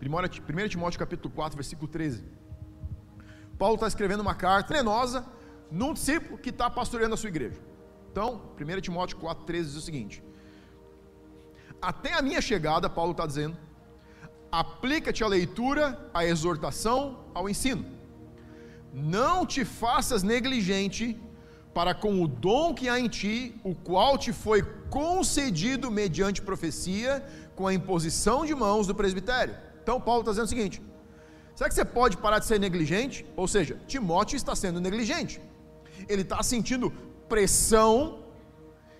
1 0.00 0.68
Timóteo 0.68 0.98
capítulo 0.98 1.32
4, 1.32 1.56
versículo 1.56 1.86
13. 1.86 2.24
Paulo 3.58 3.74
está 3.74 3.86
escrevendo 3.86 4.20
uma 4.20 4.34
carta 4.34 4.72
venenosa 4.72 5.24
num 5.70 5.92
discípulo 5.92 6.38
que 6.38 6.50
está 6.50 6.68
pastoreando 6.68 7.14
a 7.14 7.18
sua 7.18 7.28
igreja. 7.28 7.60
Então, 8.10 8.42
1 8.60 8.80
Timóteo 8.80 9.18
4,13 9.18 9.62
diz 9.62 9.76
o 9.76 9.80
seguinte: 9.80 10.24
Até 11.80 12.14
a 12.14 12.22
minha 12.22 12.40
chegada, 12.40 12.88
Paulo 12.90 13.12
está 13.12 13.26
dizendo, 13.26 13.56
aplica-te 14.50 15.22
à 15.22 15.28
leitura, 15.28 16.10
à 16.12 16.24
exortação, 16.24 17.26
ao 17.34 17.48
ensino. 17.48 17.84
Não 18.92 19.46
te 19.46 19.64
faças 19.64 20.22
negligente 20.22 21.04
para 21.74 21.94
com 21.94 22.22
o 22.22 22.28
dom 22.28 22.74
que 22.74 22.88
há 22.88 22.98
em 23.00 23.08
ti, 23.08 23.54
o 23.64 23.74
qual 23.74 24.18
te 24.18 24.32
foi 24.32 24.62
concedido 24.90 25.90
mediante 25.90 26.42
profecia, 26.42 27.24
com 27.56 27.66
a 27.66 27.74
imposição 27.74 28.44
de 28.44 28.54
mãos 28.54 28.86
do 28.86 28.94
presbitério. 28.94 29.54
Então, 29.82 30.00
Paulo 30.00 30.20
está 30.20 30.32
dizendo 30.32 30.46
o 30.46 30.48
seguinte: 30.48 30.82
será 31.54 31.68
que 31.68 31.74
você 31.74 31.84
pode 31.84 32.16
parar 32.16 32.38
de 32.38 32.46
ser 32.46 32.58
negligente? 32.60 33.24
Ou 33.36 33.48
seja, 33.48 33.80
Timóteo 33.86 34.36
está 34.36 34.54
sendo 34.54 34.80
negligente. 34.80 35.40
Ele 36.08 36.22
está 36.22 36.42
sentindo 36.42 36.92
pressão 37.28 38.22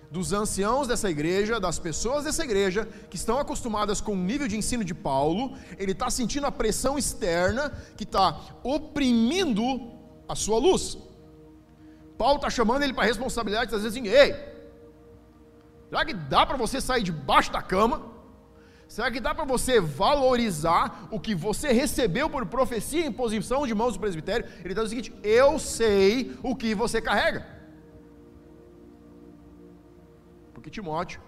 dos 0.09 0.31
anciãos 0.31 0.87
dessa 0.87 1.09
igreja, 1.09 1.59
das 1.59 1.79
pessoas 1.79 2.23
dessa 2.23 2.43
igreja, 2.43 2.87
que 3.09 3.15
estão 3.15 3.39
acostumadas 3.39 3.99
com 3.99 4.13
o 4.13 4.15
nível 4.15 4.47
de 4.47 4.55
ensino 4.55 4.83
de 4.83 4.93
Paulo, 4.93 5.57
ele 5.77 5.91
está 5.91 6.07
sentindo 6.09 6.45
a 6.45 6.51
pressão 6.51 6.99
externa 6.99 7.71
que 7.97 8.03
está 8.03 8.39
oprimindo 8.63 9.91
a 10.27 10.35
sua 10.35 10.59
luz. 10.59 10.99
Paulo 12.17 12.35
está 12.35 12.49
chamando 12.49 12.83
ele 12.83 12.93
para 12.93 13.05
responsabilidade, 13.05 13.65
está 13.65 13.77
dizendo 13.77 13.91
assim: 13.91 14.07
ei, 14.07 14.35
será 15.89 16.05
que 16.05 16.13
dá 16.13 16.45
para 16.45 16.57
você 16.57 16.79
sair 16.79 17.03
debaixo 17.03 17.51
da 17.51 17.61
cama? 17.61 18.13
Será 18.87 19.09
que 19.09 19.19
dá 19.19 19.33
para 19.33 19.45
você 19.45 19.79
valorizar 19.79 21.07
o 21.09 21.19
que 21.19 21.33
você 21.33 21.71
recebeu 21.71 22.29
por 22.29 22.45
profecia 22.45 23.03
e 23.03 23.07
imposição 23.07 23.65
de 23.65 23.73
mãos 23.73 23.93
do 23.93 23.99
presbitério? 23.99 24.45
Ele 24.59 24.69
está 24.69 24.83
dizendo 24.83 24.99
o 24.99 25.03
seguinte: 25.03 25.13
eu 25.23 25.57
sei 25.57 26.37
o 26.43 26.55
que 26.55 26.75
você 26.75 27.01
carrega. 27.01 27.47
Porque 30.53 30.69
Timóteo 30.69 31.19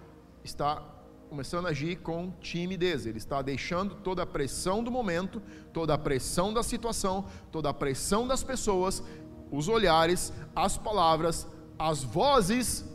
está 0.43 0.81
começando 1.27 1.65
a 1.65 1.69
agir 1.69 1.97
com 1.97 2.31
timidez, 2.39 3.05
ele 3.05 3.17
está 3.17 3.41
deixando 3.41 3.95
toda 3.95 4.23
a 4.23 4.25
pressão 4.25 4.83
do 4.83 4.91
momento, 4.91 5.41
toda 5.73 5.93
a 5.93 5.97
pressão 5.97 6.53
da 6.53 6.63
situação, 6.63 7.25
toda 7.51 7.69
a 7.69 7.73
pressão 7.73 8.27
das 8.27 8.43
pessoas, 8.43 9.03
os 9.51 9.67
olhares, 9.67 10.33
as 10.55 10.77
palavras, 10.77 11.47
as 11.77 12.03
vozes 12.03 12.85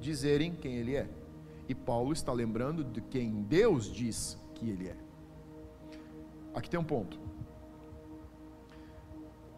dizerem 0.00 0.54
quem 0.54 0.74
ele 0.76 0.96
é. 0.96 1.08
E 1.68 1.74
Paulo 1.74 2.12
está 2.12 2.32
lembrando 2.32 2.84
de 2.84 3.00
quem 3.00 3.42
Deus 3.42 3.90
diz 3.90 4.38
que 4.54 4.68
ele 4.68 4.88
é. 4.88 4.96
Aqui 6.54 6.68
tem 6.68 6.78
um 6.78 6.84
ponto. 6.84 7.18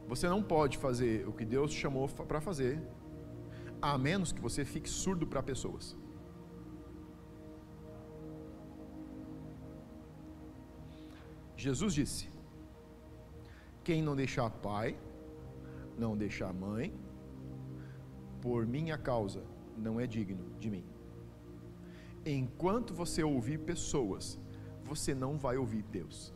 Você 0.08 0.28
não 0.28 0.42
pode 0.42 0.78
fazer 0.78 1.26
o 1.26 1.32
que 1.32 1.44
Deus 1.44 1.72
chamou 1.72 2.08
para 2.08 2.40
fazer 2.40 2.80
a 3.82 3.98
menos 3.98 4.32
que 4.32 4.40
você 4.40 4.64
fique 4.64 4.88
surdo 4.88 5.26
para 5.26 5.42
pessoas. 5.42 5.96
Jesus 11.56 11.94
disse: 11.94 12.28
Quem 13.82 14.02
não 14.02 14.14
deixar 14.14 14.48
pai, 14.50 14.96
não 15.98 16.16
deixar 16.16 16.52
mãe, 16.52 16.94
por 18.40 18.66
minha 18.66 18.96
causa, 18.96 19.42
não 19.76 19.98
é 19.98 20.06
digno 20.06 20.44
de 20.58 20.70
mim. 20.70 20.84
Enquanto 22.24 22.94
você 22.94 23.22
ouvir 23.22 23.58
pessoas, 23.58 24.38
você 24.84 25.14
não 25.14 25.38
vai 25.38 25.56
ouvir 25.56 25.82
Deus. 25.82 26.32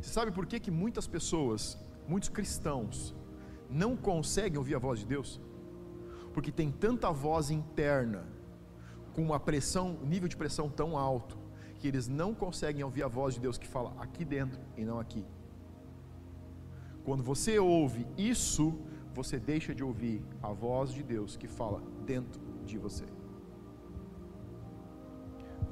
Você 0.00 0.10
sabe 0.10 0.30
por 0.30 0.46
que, 0.46 0.60
que 0.60 0.70
muitas 0.70 1.06
pessoas, 1.06 1.78
muitos 2.06 2.28
cristãos, 2.28 3.14
não 3.68 3.96
conseguem 3.96 4.58
ouvir 4.58 4.76
a 4.76 4.78
voz 4.78 5.00
de 5.00 5.06
Deus? 5.06 5.40
Porque 6.32 6.52
tem 6.52 6.70
tanta 6.70 7.10
voz 7.10 7.50
interna, 7.50 8.24
com 9.12 9.22
uma 9.22 9.40
pressão, 9.40 9.98
um 10.02 10.06
nível 10.06 10.28
de 10.28 10.36
pressão 10.36 10.68
tão 10.68 10.96
alto, 10.96 11.36
que 11.78 11.88
eles 11.88 12.06
não 12.06 12.32
conseguem 12.34 12.84
ouvir 12.84 13.02
a 13.02 13.08
voz 13.08 13.34
de 13.34 13.40
Deus 13.40 13.58
que 13.58 13.66
fala 13.66 13.94
aqui 13.98 14.24
dentro 14.24 14.60
e 14.76 14.84
não 14.84 15.00
aqui. 15.00 15.24
Quando 17.08 17.22
você 17.22 17.58
ouve 17.58 18.06
isso, 18.18 18.64
você 19.14 19.38
deixa 19.38 19.74
de 19.74 19.82
ouvir 19.82 20.22
a 20.42 20.52
voz 20.52 20.92
de 20.92 21.02
Deus 21.02 21.38
que 21.38 21.48
fala 21.48 21.82
dentro 22.04 22.38
de 22.66 22.76
você. 22.76 23.06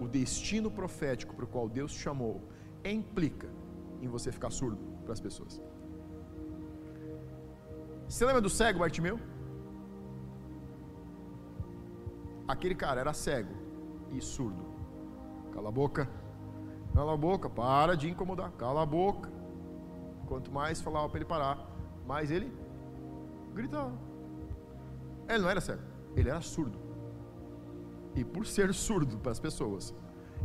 O 0.01 0.09
destino 0.09 0.71
profético 0.71 1.35
para 1.37 1.45
o 1.45 1.49
qual 1.49 1.69
Deus 1.69 1.93
te 1.93 1.99
chamou 1.99 2.41
implica 2.83 3.51
em 4.01 4.09
você 4.09 4.33
ficar 4.33 4.49
surdo 4.49 4.79
para 5.05 5.13
as 5.13 5.21
pessoas. 5.21 5.61
Você 8.09 8.25
lembra 8.25 8.41
do 8.41 8.49
cego 8.49 8.79
Bartimeu? 8.79 9.21
Aquele 12.49 12.75
cara 12.75 13.03
era 13.03 13.13
cego 13.13 13.53
e 14.11 14.23
surdo. 14.23 14.65
Cala 15.53 15.69
a 15.69 15.73
boca. 15.83 16.09
Cala 16.95 17.13
a 17.13 17.17
boca, 17.29 17.51
para 17.51 17.95
de 17.95 18.09
incomodar. 18.09 18.53
Cala 18.53 18.85
a 18.85 18.87
boca. 18.87 19.36
Quanto 20.27 20.53
mais 20.53 20.81
falava 20.81 21.09
para 21.09 21.19
ele 21.19 21.25
parar, 21.25 21.67
mais 22.07 22.31
ele 22.31 22.53
gritava. 23.55 23.93
Ele 25.29 25.39
não 25.39 25.51
era 25.51 25.61
cego, 25.61 25.83
ele 26.15 26.29
era 26.29 26.41
surdo. 26.41 26.79
E 28.15 28.25
por 28.25 28.47
ser 28.47 28.73
surdo 28.73 29.19
para 29.19 29.33
as 29.33 29.41
pessoas, 29.41 29.95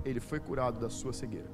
ele 0.03 0.19
foi 0.19 0.39
curado 0.39 0.79
da 0.79 0.89
sua 0.89 1.13
cegueira. 1.13 1.49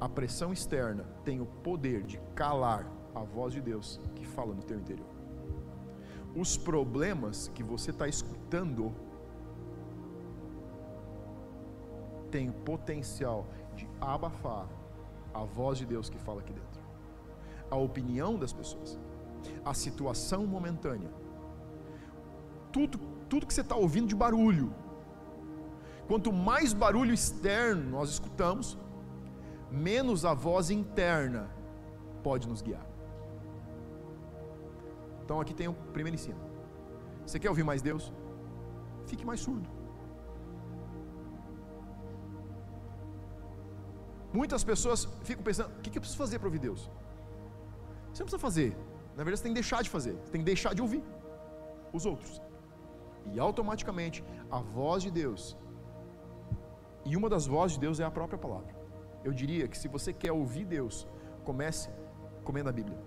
A 0.00 0.08
pressão 0.08 0.52
externa 0.52 1.04
tem 1.24 1.40
o 1.40 1.46
poder 1.46 2.02
de 2.02 2.18
calar 2.34 2.90
a 3.14 3.20
voz 3.20 3.52
de 3.52 3.60
Deus 3.60 4.00
que 4.14 4.26
fala 4.26 4.54
no 4.54 4.62
teu 4.62 4.78
interior. 4.78 5.06
Os 6.34 6.56
problemas 6.56 7.48
que 7.54 7.62
você 7.62 7.90
está 7.90 8.08
escutando 8.08 8.92
tem 12.30 12.48
o 12.48 12.52
potencial 12.52 13.46
de 13.76 13.86
abafar 14.00 14.66
a 15.34 15.44
voz 15.44 15.78
de 15.78 15.86
Deus 15.86 16.08
que 16.08 16.18
fala 16.18 16.40
aqui 16.40 16.52
dentro. 16.52 16.80
A 17.70 17.76
opinião 17.76 18.36
das 18.36 18.52
pessoas, 18.52 18.98
a 19.64 19.74
situação 19.74 20.46
momentânea, 20.46 21.10
tudo, 22.70 22.98
tudo 23.28 23.46
que 23.46 23.54
você 23.54 23.60
está 23.60 23.76
ouvindo 23.76 24.06
de 24.06 24.14
barulho. 24.14 24.72
Quanto 26.06 26.32
mais 26.32 26.72
barulho 26.72 27.14
externo 27.14 27.90
nós 27.90 28.10
escutamos, 28.10 28.78
menos 29.70 30.24
a 30.24 30.34
voz 30.34 30.70
interna 30.70 31.50
pode 32.22 32.48
nos 32.48 32.60
guiar. 32.60 32.86
Então 35.24 35.40
aqui 35.40 35.54
tem 35.54 35.68
o 35.68 35.72
primeiro 35.72 36.14
ensino. 36.14 36.40
Você 37.24 37.38
quer 37.38 37.48
ouvir 37.48 37.62
mais 37.62 37.80
Deus? 37.80 38.12
Fique 39.06 39.24
mais 39.24 39.40
surdo. 39.40 39.68
Muitas 44.32 44.64
pessoas 44.64 45.08
ficam 45.22 45.42
pensando: 45.42 45.70
o 45.78 45.80
que 45.82 45.96
eu 45.96 46.00
preciso 46.00 46.18
fazer 46.18 46.38
para 46.38 46.48
ouvir 46.48 46.58
Deus? 46.58 46.90
Você 48.10 48.22
não 48.22 48.26
precisa 48.28 48.38
fazer. 48.38 48.76
Na 49.16 49.22
verdade, 49.24 49.38
você 49.38 49.44
tem 49.44 49.52
que 49.52 49.60
deixar 49.62 49.82
de 49.82 49.90
fazer. 49.90 50.12
Você 50.12 50.32
tem 50.32 50.40
que 50.40 50.50
deixar 50.54 50.74
de 50.74 50.82
ouvir 50.82 51.02
os 51.92 52.06
outros. 52.06 52.40
E 53.32 53.38
automaticamente, 53.38 54.24
a 54.50 54.60
voz 54.60 55.02
de 55.02 55.10
Deus. 55.10 55.56
E 57.04 57.16
uma 57.16 57.28
das 57.28 57.46
vozes 57.46 57.74
de 57.76 57.80
Deus 57.80 58.00
é 58.00 58.04
a 58.04 58.10
própria 58.10 58.38
palavra. 58.38 58.74
Eu 59.24 59.32
diria 59.32 59.68
que 59.68 59.78
se 59.78 59.88
você 59.88 60.12
quer 60.12 60.32
ouvir 60.32 60.64
Deus, 60.64 61.06
comece 61.44 61.90
comendo 62.44 62.68
a 62.68 62.72
Bíblia. 62.72 62.98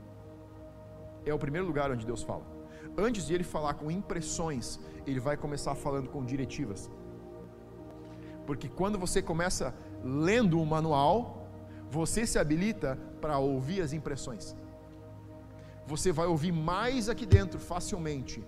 É 1.26 1.34
o 1.34 1.40
primeiro 1.40 1.66
lugar 1.68 1.92
onde 1.92 2.06
Deus 2.06 2.24
fala. 2.24 2.46
Antes 2.98 3.26
de 3.28 3.34
ele 3.34 3.44
falar 3.44 3.74
com 3.74 3.90
impressões, 3.90 4.80
ele 5.06 5.20
vai 5.20 5.36
começar 5.36 5.74
falando 5.76 6.10
com 6.10 6.24
diretivas. 6.24 6.90
Porque 8.46 8.70
quando 8.70 8.98
você 8.98 9.22
começa 9.22 9.74
lendo 10.06 10.62
o 10.62 10.66
manual, 10.66 11.48
você 11.90 12.28
se 12.28 12.38
habilita 12.38 12.98
para 13.20 13.40
ouvir 13.40 13.82
as 13.82 13.92
impressões. 13.92 14.56
Você 15.88 16.12
vai 16.12 16.28
ouvir 16.28 16.52
mais 16.52 17.10
aqui 17.10 17.26
dentro 17.26 17.60
facilmente, 17.60 18.44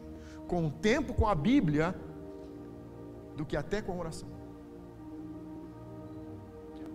com 0.48 0.68
o 0.68 0.72
tempo 0.72 1.14
com 1.14 1.28
a 1.28 1.34
Bíblia, 1.34 1.96
do 3.36 3.46
que 3.46 3.58
até 3.58 3.82
com 3.82 3.94
a 3.94 3.96
oração. 3.96 4.30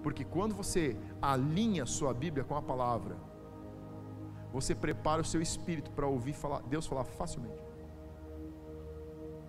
Porque 0.02 0.24
quando 0.24 0.54
você 0.54 0.96
alinha 1.20 1.86
sua 1.86 2.12
Bíblia 2.14 2.44
com 2.44 2.56
a 2.56 2.62
palavra, 2.62 3.16
você 4.52 4.74
prepara 4.74 5.22
o 5.22 5.24
seu 5.24 5.40
espírito 5.40 5.90
para 5.92 6.06
ouvir 6.06 6.32
falar, 6.32 6.62
Deus 6.62 6.86
falar 6.86 7.04
facilmente. 7.04 7.62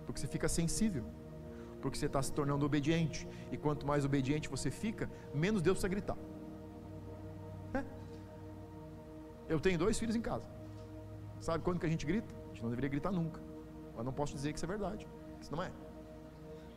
Porque 0.06 0.20
você 0.20 0.26
fica 0.26 0.48
sensível. 0.48 1.04
Porque 1.84 1.98
você 1.98 2.06
está 2.06 2.22
se 2.22 2.32
tornando 2.32 2.64
obediente. 2.64 3.28
E 3.52 3.58
quanto 3.58 3.86
mais 3.86 4.06
obediente 4.06 4.48
você 4.48 4.70
fica, 4.70 5.10
menos 5.34 5.60
Deus 5.60 5.74
precisa 5.74 5.88
gritar. 5.94 6.16
É. 7.74 7.84
Eu 9.50 9.60
tenho 9.60 9.78
dois 9.78 9.98
filhos 9.98 10.16
em 10.16 10.22
casa. 10.22 10.48
Sabe 11.40 11.62
quando 11.62 11.78
que 11.78 11.84
a 11.84 11.88
gente 11.90 12.06
grita? 12.06 12.34
A 12.44 12.46
gente 12.48 12.62
não 12.62 12.70
deveria 12.70 12.88
gritar 12.88 13.12
nunca. 13.12 13.38
Mas 13.94 14.02
não 14.02 14.14
posso 14.14 14.32
dizer 14.32 14.50
que 14.50 14.56
isso 14.56 14.64
é 14.64 14.68
verdade. 14.76 15.06
Isso 15.42 15.54
não 15.54 15.62
é. 15.62 15.70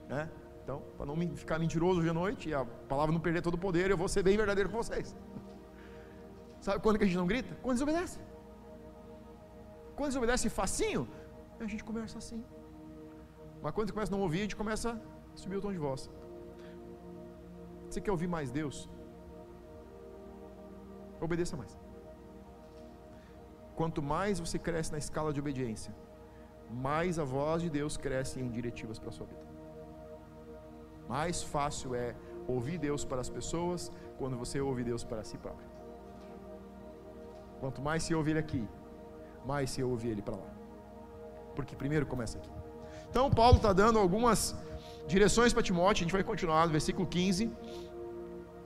É. 0.09 0.27
Então, 0.61 0.83
para 0.97 1.05
não 1.05 1.15
ficar 1.37 1.57
mentiroso 1.57 2.01
hoje 2.01 2.09
à 2.09 2.13
noite 2.13 2.49
e 2.49 2.53
a 2.53 2.65
palavra 2.65 3.13
não 3.13 3.21
perder 3.21 3.41
todo 3.41 3.53
o 3.53 3.57
poder, 3.57 3.89
eu 3.89 3.95
vou 3.95 4.09
ser 4.09 4.23
bem 4.23 4.35
verdadeiro 4.35 4.69
com 4.69 4.75
vocês. 4.75 5.15
Sabe 6.59 6.83
quando 6.83 6.97
que 6.97 7.05
a 7.05 7.07
gente 7.07 7.15
não 7.15 7.27
grita? 7.27 7.55
Quando 7.61 7.75
desobedece. 7.75 8.19
Quando 9.95 10.09
desobedece 10.09 10.49
facinho, 10.49 11.07
a 11.61 11.65
gente 11.65 11.81
começa 11.81 12.17
assim. 12.17 12.43
Mas 13.61 13.73
quando 13.73 13.93
começa 13.93 14.13
a 14.13 14.15
não 14.15 14.23
ouvir, 14.23 14.39
a 14.39 14.41
gente 14.43 14.55
começa 14.55 14.91
a 14.91 15.37
subir 15.37 15.57
o 15.57 15.61
tom 15.61 15.71
de 15.71 15.77
voz. 15.77 16.09
Você 17.89 17.99
quer 18.01 18.11
ouvir 18.11 18.27
mais 18.27 18.51
Deus? 18.51 18.89
Obedeça 21.19 21.55
mais. 21.57 21.77
Quanto 23.75 24.01
mais 24.01 24.39
você 24.39 24.57
cresce 24.67 24.91
na 24.91 24.97
escala 24.97 25.31
de 25.33 25.39
obediência, 25.39 25.93
mais 26.69 27.17
a 27.19 27.23
voz 27.23 27.61
de 27.61 27.69
Deus 27.69 27.95
cresce 27.95 28.39
em 28.39 28.49
diretivas 28.49 28.99
para 28.99 29.09
a 29.09 29.11
sua 29.11 29.27
vida. 29.27 29.45
Mais 31.07 31.41
fácil 31.41 31.95
é 31.95 32.15
ouvir 32.47 32.77
Deus 32.77 33.05
para 33.05 33.21
as 33.21 33.29
pessoas 33.29 33.91
quando 34.17 34.37
você 34.37 34.59
ouve 34.59 34.83
Deus 34.83 35.03
para 35.03 35.23
si 35.23 35.37
próprio. 35.37 35.69
Quanto 37.61 37.81
mais 37.81 38.03
se 38.03 38.13
ouve 38.13 38.31
Ele 38.31 38.39
aqui, 38.39 38.67
mais 39.45 39.69
se 39.69 39.81
ouve 39.83 40.09
Ele 40.09 40.21
para 40.21 40.35
lá. 40.35 40.51
Porque 41.55 41.75
primeiro 41.75 42.05
começa 42.05 42.37
aqui. 42.37 42.56
Então, 43.09 43.29
Paulo 43.29 43.57
está 43.57 43.73
dando 43.73 43.99
algumas 43.99 44.55
direções 45.07 45.53
para 45.53 45.63
Timóteo, 45.63 46.01
a 46.01 46.05
gente 46.05 46.13
vai 46.13 46.23
continuar 46.23 46.65
no 46.65 46.71
versículo 46.71 47.07
15. 47.07 47.51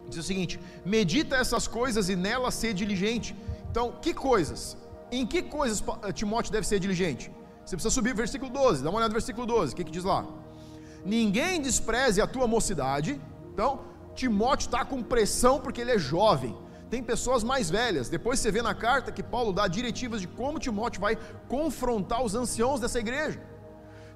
Diz 0.09 0.17
o 0.17 0.23
seguinte: 0.23 0.59
medita 0.85 1.35
essas 1.35 1.67
coisas 1.67 2.09
e 2.09 2.15
nelas 2.15 2.53
ser 2.55 2.73
diligente. 2.73 3.35
Então, 3.69 3.93
que 4.01 4.13
coisas? 4.13 4.77
Em 5.11 5.25
que 5.25 5.41
coisas 5.41 5.83
Timóteo 6.13 6.51
deve 6.51 6.67
ser 6.67 6.79
diligente? 6.79 7.31
Você 7.65 7.75
precisa 7.75 7.93
subir 7.93 8.13
o 8.13 8.15
versículo 8.15 8.51
12, 8.51 8.83
dá 8.83 8.89
uma 8.89 8.97
olhada 8.97 9.09
no 9.09 9.19
versículo 9.19 9.45
12, 9.45 9.73
o 9.73 9.75
que, 9.75 9.83
que 9.83 9.91
diz 9.91 10.03
lá? 10.03 10.25
Ninguém 11.05 11.61
despreze 11.61 12.19
a 12.21 12.27
tua 12.27 12.47
mocidade. 12.47 13.21
Então, 13.53 13.81
Timóteo 14.15 14.65
está 14.65 14.83
com 14.83 15.01
pressão 15.01 15.59
porque 15.59 15.81
ele 15.81 15.91
é 15.91 15.97
jovem. 15.97 16.57
Tem 16.89 17.01
pessoas 17.01 17.43
mais 17.43 17.69
velhas. 17.69 18.09
Depois 18.09 18.39
você 18.39 18.51
vê 18.51 18.61
na 18.61 18.73
carta 18.73 19.11
que 19.11 19.23
Paulo 19.23 19.53
dá 19.53 19.67
diretivas 19.67 20.19
de 20.19 20.27
como 20.27 20.59
Timóteo 20.59 21.01
vai 21.01 21.17
confrontar 21.47 22.21
os 22.23 22.35
anciãos 22.35 22.81
dessa 22.81 22.99
igreja. 22.99 23.41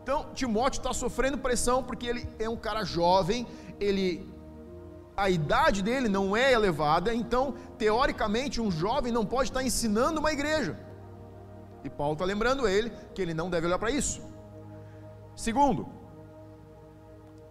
Então, 0.06 0.28
Timóteo 0.36 0.78
está 0.78 0.94
sofrendo 0.94 1.36
pressão 1.36 1.82
porque 1.84 2.06
ele 2.06 2.30
é 2.38 2.48
um 2.48 2.56
cara 2.56 2.84
jovem, 2.84 3.48
ele 3.80 4.32
a 5.18 5.32
idade 5.32 5.82
dele 5.82 6.08
não 6.08 6.38
é 6.38 6.52
elevada, 6.52 7.12
então, 7.12 7.56
teoricamente, 7.80 8.62
um 8.62 8.70
jovem 8.70 9.12
não 9.12 9.26
pode 9.26 9.50
estar 9.50 9.64
ensinando 9.64 10.20
uma 10.20 10.32
igreja. 10.32 10.78
E 11.84 11.90
Paulo 11.90 12.14
está 12.14 12.24
lembrando 12.24 12.68
ele 12.68 12.92
que 13.16 13.22
ele 13.24 13.34
não 13.34 13.50
deve 13.50 13.66
olhar 13.66 13.80
para 13.80 13.90
isso. 13.90 14.22
Segundo, 15.36 15.88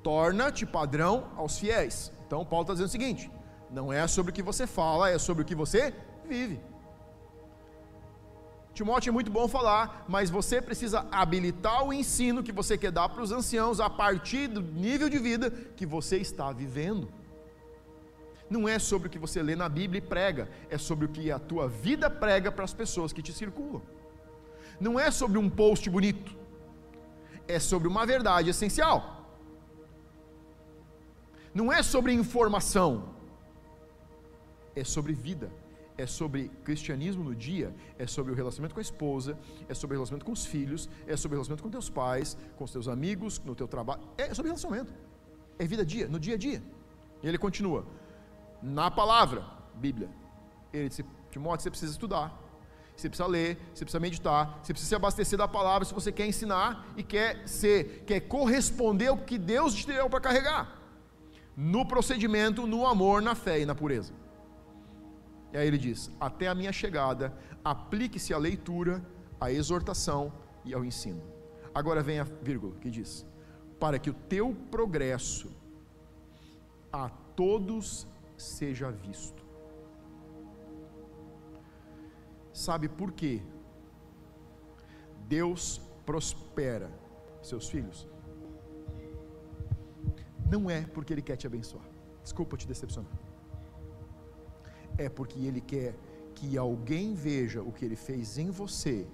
torna-te 0.01 0.65
padrão 0.65 1.33
aos 1.37 1.59
fiéis. 1.59 2.13
Então 2.25 2.45
Paulo 2.45 2.63
está 2.63 2.75
dizendo 2.75 2.87
o 2.87 2.93
seguinte: 2.93 3.29
não 3.69 3.93
é 3.93 4.07
sobre 4.07 4.31
o 4.31 4.35
que 4.35 4.45
você 4.45 4.65
fala, 4.65 5.11
é 5.11 5.19
sobre 5.19 5.43
o 5.43 5.47
que 5.47 5.57
você 5.57 5.93
vive. 6.25 6.61
Timóteo 8.75 9.11
é 9.11 9.13
muito 9.13 9.31
bom 9.31 9.47
falar, 9.47 10.05
mas 10.09 10.31
você 10.31 10.61
precisa 10.61 11.07
habilitar 11.11 11.85
o 11.85 11.93
ensino 11.93 12.43
que 12.43 12.53
você 12.53 12.77
quer 12.77 12.91
dar 12.91 13.09
para 13.09 13.23
os 13.23 13.31
anciãos 13.31 13.79
a 13.81 13.89
partir 13.89 14.49
do 14.49 14.61
nível 14.61 15.09
de 15.09 15.19
vida 15.19 15.51
que 15.51 15.87
você 15.87 16.17
está 16.17 16.53
vivendo. 16.53 17.09
Não 18.51 18.69
é 18.69 18.79
sobre 18.79 19.09
o 19.09 19.11
que 19.11 19.19
você 19.19 19.43
lê 19.43 19.57
na 19.57 19.69
Bíblia 19.69 19.99
e 19.99 20.03
prega, 20.03 20.51
é 20.69 20.77
sobre 20.77 21.07
o 21.07 21.09
que 21.09 21.31
a 21.31 21.39
tua 21.39 21.69
vida 21.69 22.11
prega 22.11 22.51
para 22.51 22.65
as 22.65 22.75
pessoas 22.75 23.13
que 23.13 23.23
te 23.23 23.33
circulam. 23.33 23.81
Não 24.81 24.99
é 24.99 25.11
sobre 25.11 25.39
um 25.39 25.49
post 25.49 25.89
bonito, 25.89 26.37
é 27.47 27.59
sobre 27.59 27.87
uma 27.87 28.05
verdade 28.05 28.51
essencial 28.51 29.15
não 31.55 31.73
é 31.73 31.83
sobre 31.83 32.13
informação, 32.13 33.15
é 34.75 34.83
sobre 34.83 35.13
vida, 35.13 35.53
é 35.97 36.07
sobre 36.07 36.51
cristianismo 36.65 37.23
no 37.23 37.35
dia, 37.35 37.75
é 37.99 38.07
sobre 38.07 38.33
o 38.33 38.35
relacionamento 38.35 38.75
com 38.75 38.81
a 38.81 38.83
esposa, 38.83 39.39
é 39.69 39.75
sobre 39.75 39.97
o 39.97 39.99
relacionamento 39.99 40.27
com 40.27 40.33
os 40.33 40.45
filhos, 40.45 40.89
é 41.07 41.17
sobre 41.17 41.37
o 41.37 41.39
relacionamento 41.39 41.63
com 41.63 41.71
teus 41.71 41.89
pais, 41.89 42.37
com 42.57 42.65
os 42.65 42.73
teus 42.73 42.89
amigos, 42.89 43.41
no 43.45 43.55
teu 43.55 43.69
trabalho, 43.69 44.03
é 44.19 44.35
sobre 44.35 44.49
relacionamento. 44.49 44.93
É 45.59 45.67
vida 45.67 45.83
a 45.83 45.85
dia, 45.85 46.09
no 46.09 46.19
dia 46.19 46.35
a 46.35 46.39
dia. 46.39 46.63
E 47.23 47.29
ele 47.29 47.39
continua: 47.39 47.87
na 48.63 48.91
palavra, 48.91 49.45
Bíblia. 49.75 50.09
Ele 50.73 50.89
disse: 50.89 51.05
Timóteo, 51.31 51.63
você 51.63 51.71
precisa 51.71 51.93
estudar. 51.93 52.41
Você 52.97 53.09
precisa 53.09 53.27
ler, 53.27 53.59
você 53.75 53.85
precisa 53.85 53.99
meditar, 53.99 54.61
você 54.63 54.73
precisa 54.73 54.89
se 54.91 54.95
abastecer 54.95 55.37
da 55.37 55.49
palavra 55.49 55.85
se 55.85 55.93
você 55.93 56.13
quer 56.13 56.27
ensinar 56.27 56.87
e 56.97 57.03
quer 57.03 57.47
ser, 57.49 58.05
quer 58.07 58.21
corresponder 58.21 59.09
ao 59.09 59.19
que 59.19 59.37
Deus 59.37 59.75
te 59.75 59.87
deu 59.87 60.09
para 60.09 60.21
carregar. 60.21 60.81
No 61.57 61.87
procedimento, 61.87 62.69
no 62.69 62.87
amor, 62.87 63.21
na 63.21 63.35
fé 63.35 63.61
e 63.61 63.67
na 63.67 63.75
pureza. 63.75 64.13
E 65.55 65.57
aí 65.57 65.69
ele 65.69 65.79
diz: 65.79 66.11
Até 66.19 66.49
a 66.49 66.55
minha 66.55 66.73
chegada, 66.73 67.33
aplique-se 67.65 68.35
à 68.35 68.39
leitura, 68.39 69.01
à 69.41 69.53
exortação 69.53 70.33
e 70.65 70.75
ao 70.75 70.85
ensino. 70.85 71.23
Agora 71.73 72.03
vem 72.03 72.19
a 72.19 72.25
vírgula 72.25 72.75
que 72.81 72.91
diz: 72.91 73.25
Para 73.79 73.99
que 74.01 74.11
o 74.11 74.15
teu 74.15 74.53
progresso 74.69 75.49
a 76.93 77.09
todos 77.37 78.07
seja 78.37 78.91
visto. 78.91 79.45
Sabe 82.53 82.89
por 82.89 83.13
quê? 83.13 83.41
Deus 85.29 85.81
prospera 86.05 86.91
seus 87.43 87.69
filhos. 87.69 88.09
Não 90.51 90.69
é 90.69 90.83
porque 90.83 91.13
Ele 91.13 91.23
quer 91.23 91.37
te 91.37 91.47
abençoar. 91.47 91.85
Desculpa 92.23 92.57
te 92.57 92.67
decepcionar. 92.67 93.24
É 94.99 95.09
porque 95.09 95.39
Ele 95.41 95.61
quer 95.61 95.95
que 96.35 96.59
alguém 96.59 97.15
veja 97.15 97.63
o 97.63 97.73
que 97.73 97.85
Ele 97.85 97.97
fez 97.97 98.39
em 98.39 98.51
você, 98.51 99.07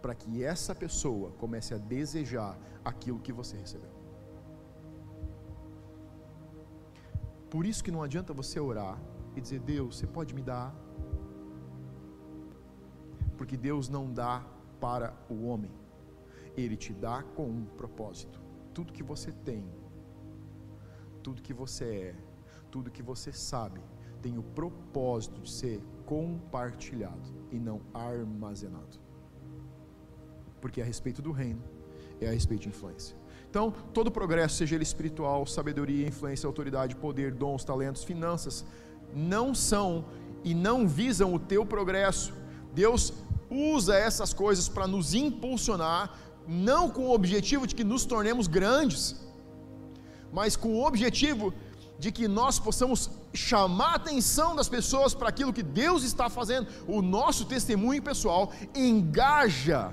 para 0.00 0.14
que 0.14 0.44
essa 0.44 0.74
pessoa 0.74 1.32
comece 1.32 1.74
a 1.74 1.78
desejar 1.78 2.58
aquilo 2.84 3.18
que 3.18 3.32
você 3.32 3.56
recebeu. 3.56 3.90
Por 7.50 7.64
isso 7.64 7.82
que 7.82 7.90
não 7.90 8.02
adianta 8.02 8.32
você 8.32 8.60
orar 8.60 9.00
e 9.34 9.40
dizer: 9.40 9.60
Deus, 9.60 9.96
você 9.96 10.06
pode 10.06 10.34
me 10.34 10.42
dar 10.42 10.74
porque 13.38 13.56
Deus 13.56 13.88
não 13.88 14.12
dá 14.12 14.44
para 14.80 15.16
o 15.30 15.46
homem, 15.46 15.70
Ele 16.56 16.76
te 16.76 16.92
dá 16.92 17.22
com 17.22 17.46
um 17.46 17.64
propósito. 17.64 18.40
Tudo 18.74 18.92
que 18.92 19.02
você 19.02 19.30
tem, 19.30 19.64
tudo 21.22 21.40
que 21.40 21.54
você 21.54 21.84
é, 21.84 22.14
tudo 22.70 22.90
que 22.90 23.02
você 23.02 23.32
sabe, 23.32 23.80
tem 24.22 24.38
o 24.38 24.42
propósito 24.42 25.40
de 25.40 25.50
ser 25.50 25.80
compartilhado 26.04 27.30
e 27.50 27.58
não 27.58 27.80
armazenado. 27.92 28.98
Porque 30.60 30.80
é 30.80 30.84
a 30.84 30.86
respeito 30.86 31.22
do 31.22 31.32
reino, 31.32 31.62
é 32.20 32.28
a 32.28 32.32
respeito 32.32 32.62
de 32.62 32.68
influência. 32.68 33.16
Então, 33.50 33.72
todo 33.94 34.10
progresso, 34.10 34.56
seja 34.56 34.74
ele 34.74 34.82
espiritual, 34.82 35.46
sabedoria, 35.46 36.06
influência, 36.06 36.46
autoridade, 36.46 36.94
poder, 36.96 37.32
dons, 37.32 37.64
talentos, 37.64 38.04
finanças, 38.04 38.64
não 39.14 39.54
são 39.54 40.04
e 40.44 40.54
não 40.54 40.86
visam 40.86 41.34
o 41.34 41.38
teu 41.38 41.64
progresso. 41.64 42.34
Deus 42.74 43.12
usa 43.50 43.96
essas 43.96 44.34
coisas 44.34 44.68
para 44.68 44.86
nos 44.86 45.14
impulsionar, 45.14 46.14
não 46.46 46.90
com 46.90 47.06
o 47.06 47.14
objetivo 47.14 47.66
de 47.66 47.74
que 47.74 47.84
nos 47.84 48.04
tornemos 48.04 48.46
grandes, 48.46 49.16
mas 50.32 50.56
com 50.56 50.74
o 50.74 50.86
objetivo 50.86 51.54
de 51.98 52.12
que 52.12 52.28
nós 52.28 52.58
possamos 52.58 53.10
chamar 53.32 53.92
a 53.92 53.96
atenção 53.96 54.56
das 54.56 54.68
pessoas 54.68 55.14
para 55.14 55.28
aquilo 55.28 55.52
que 55.52 55.62
Deus 55.62 56.02
está 56.02 56.28
fazendo. 56.28 56.68
O 56.86 57.02
nosso 57.02 57.44
testemunho 57.44 58.02
pessoal 58.02 58.50
engaja 58.74 59.92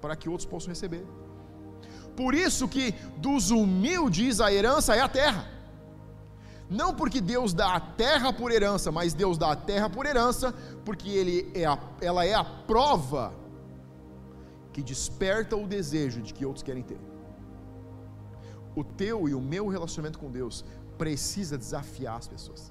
para 0.00 0.16
que 0.16 0.28
outros 0.28 0.46
possam 0.46 0.70
receber. 0.70 1.06
Por 2.16 2.34
isso 2.34 2.68
que 2.68 2.92
dos 3.16 3.50
humildes 3.50 4.40
a 4.40 4.52
herança 4.52 4.94
é 4.94 5.00
a 5.00 5.08
terra. 5.08 5.48
Não 6.68 6.94
porque 6.94 7.20
Deus 7.20 7.52
dá 7.52 7.74
a 7.74 7.80
terra 7.80 8.32
por 8.32 8.52
herança, 8.52 8.92
mas 8.92 9.12
Deus 9.12 9.36
dá 9.36 9.52
a 9.52 9.56
terra 9.56 9.90
por 9.90 10.06
herança, 10.06 10.54
porque 10.84 11.08
ele 11.08 11.50
é 11.52 11.64
a, 11.64 11.76
ela 12.00 12.24
é 12.24 12.34
a 12.34 12.44
prova 12.44 13.34
que 14.72 14.80
desperta 14.80 15.56
o 15.56 15.66
desejo 15.66 16.22
de 16.22 16.32
que 16.32 16.46
outros 16.46 16.62
querem 16.62 16.82
ter. 16.82 17.00
O 18.76 18.84
teu 18.84 19.28
e 19.28 19.34
o 19.34 19.40
meu 19.40 19.66
relacionamento 19.66 20.18
com 20.18 20.30
Deus 20.30 20.64
precisa 21.00 21.56
desafiar 21.56 22.18
as 22.18 22.28
pessoas. 22.28 22.70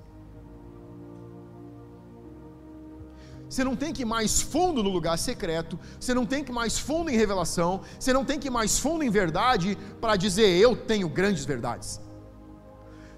Você 3.49 3.63
não 3.63 3.75
tem 3.75 3.91
que 3.91 4.03
ir 4.03 4.05
mais 4.05 4.39
fundo 4.39 4.83
no 4.83 4.91
lugar 4.91 5.17
secreto, 5.17 5.79
você 5.99 6.13
não 6.13 6.27
tem 6.27 6.43
que 6.43 6.51
ir 6.51 6.53
mais 6.53 6.77
fundo 6.77 7.09
em 7.09 7.17
revelação, 7.17 7.81
você 7.99 8.13
não 8.13 8.23
tem 8.23 8.37
que 8.37 8.47
ir 8.49 8.51
mais 8.51 8.77
fundo 8.77 9.03
em 9.03 9.09
verdade 9.09 9.75
para 9.99 10.15
dizer 10.15 10.47
eu 10.65 10.75
tenho 10.75 11.09
grandes 11.09 11.43
verdades. 11.43 11.99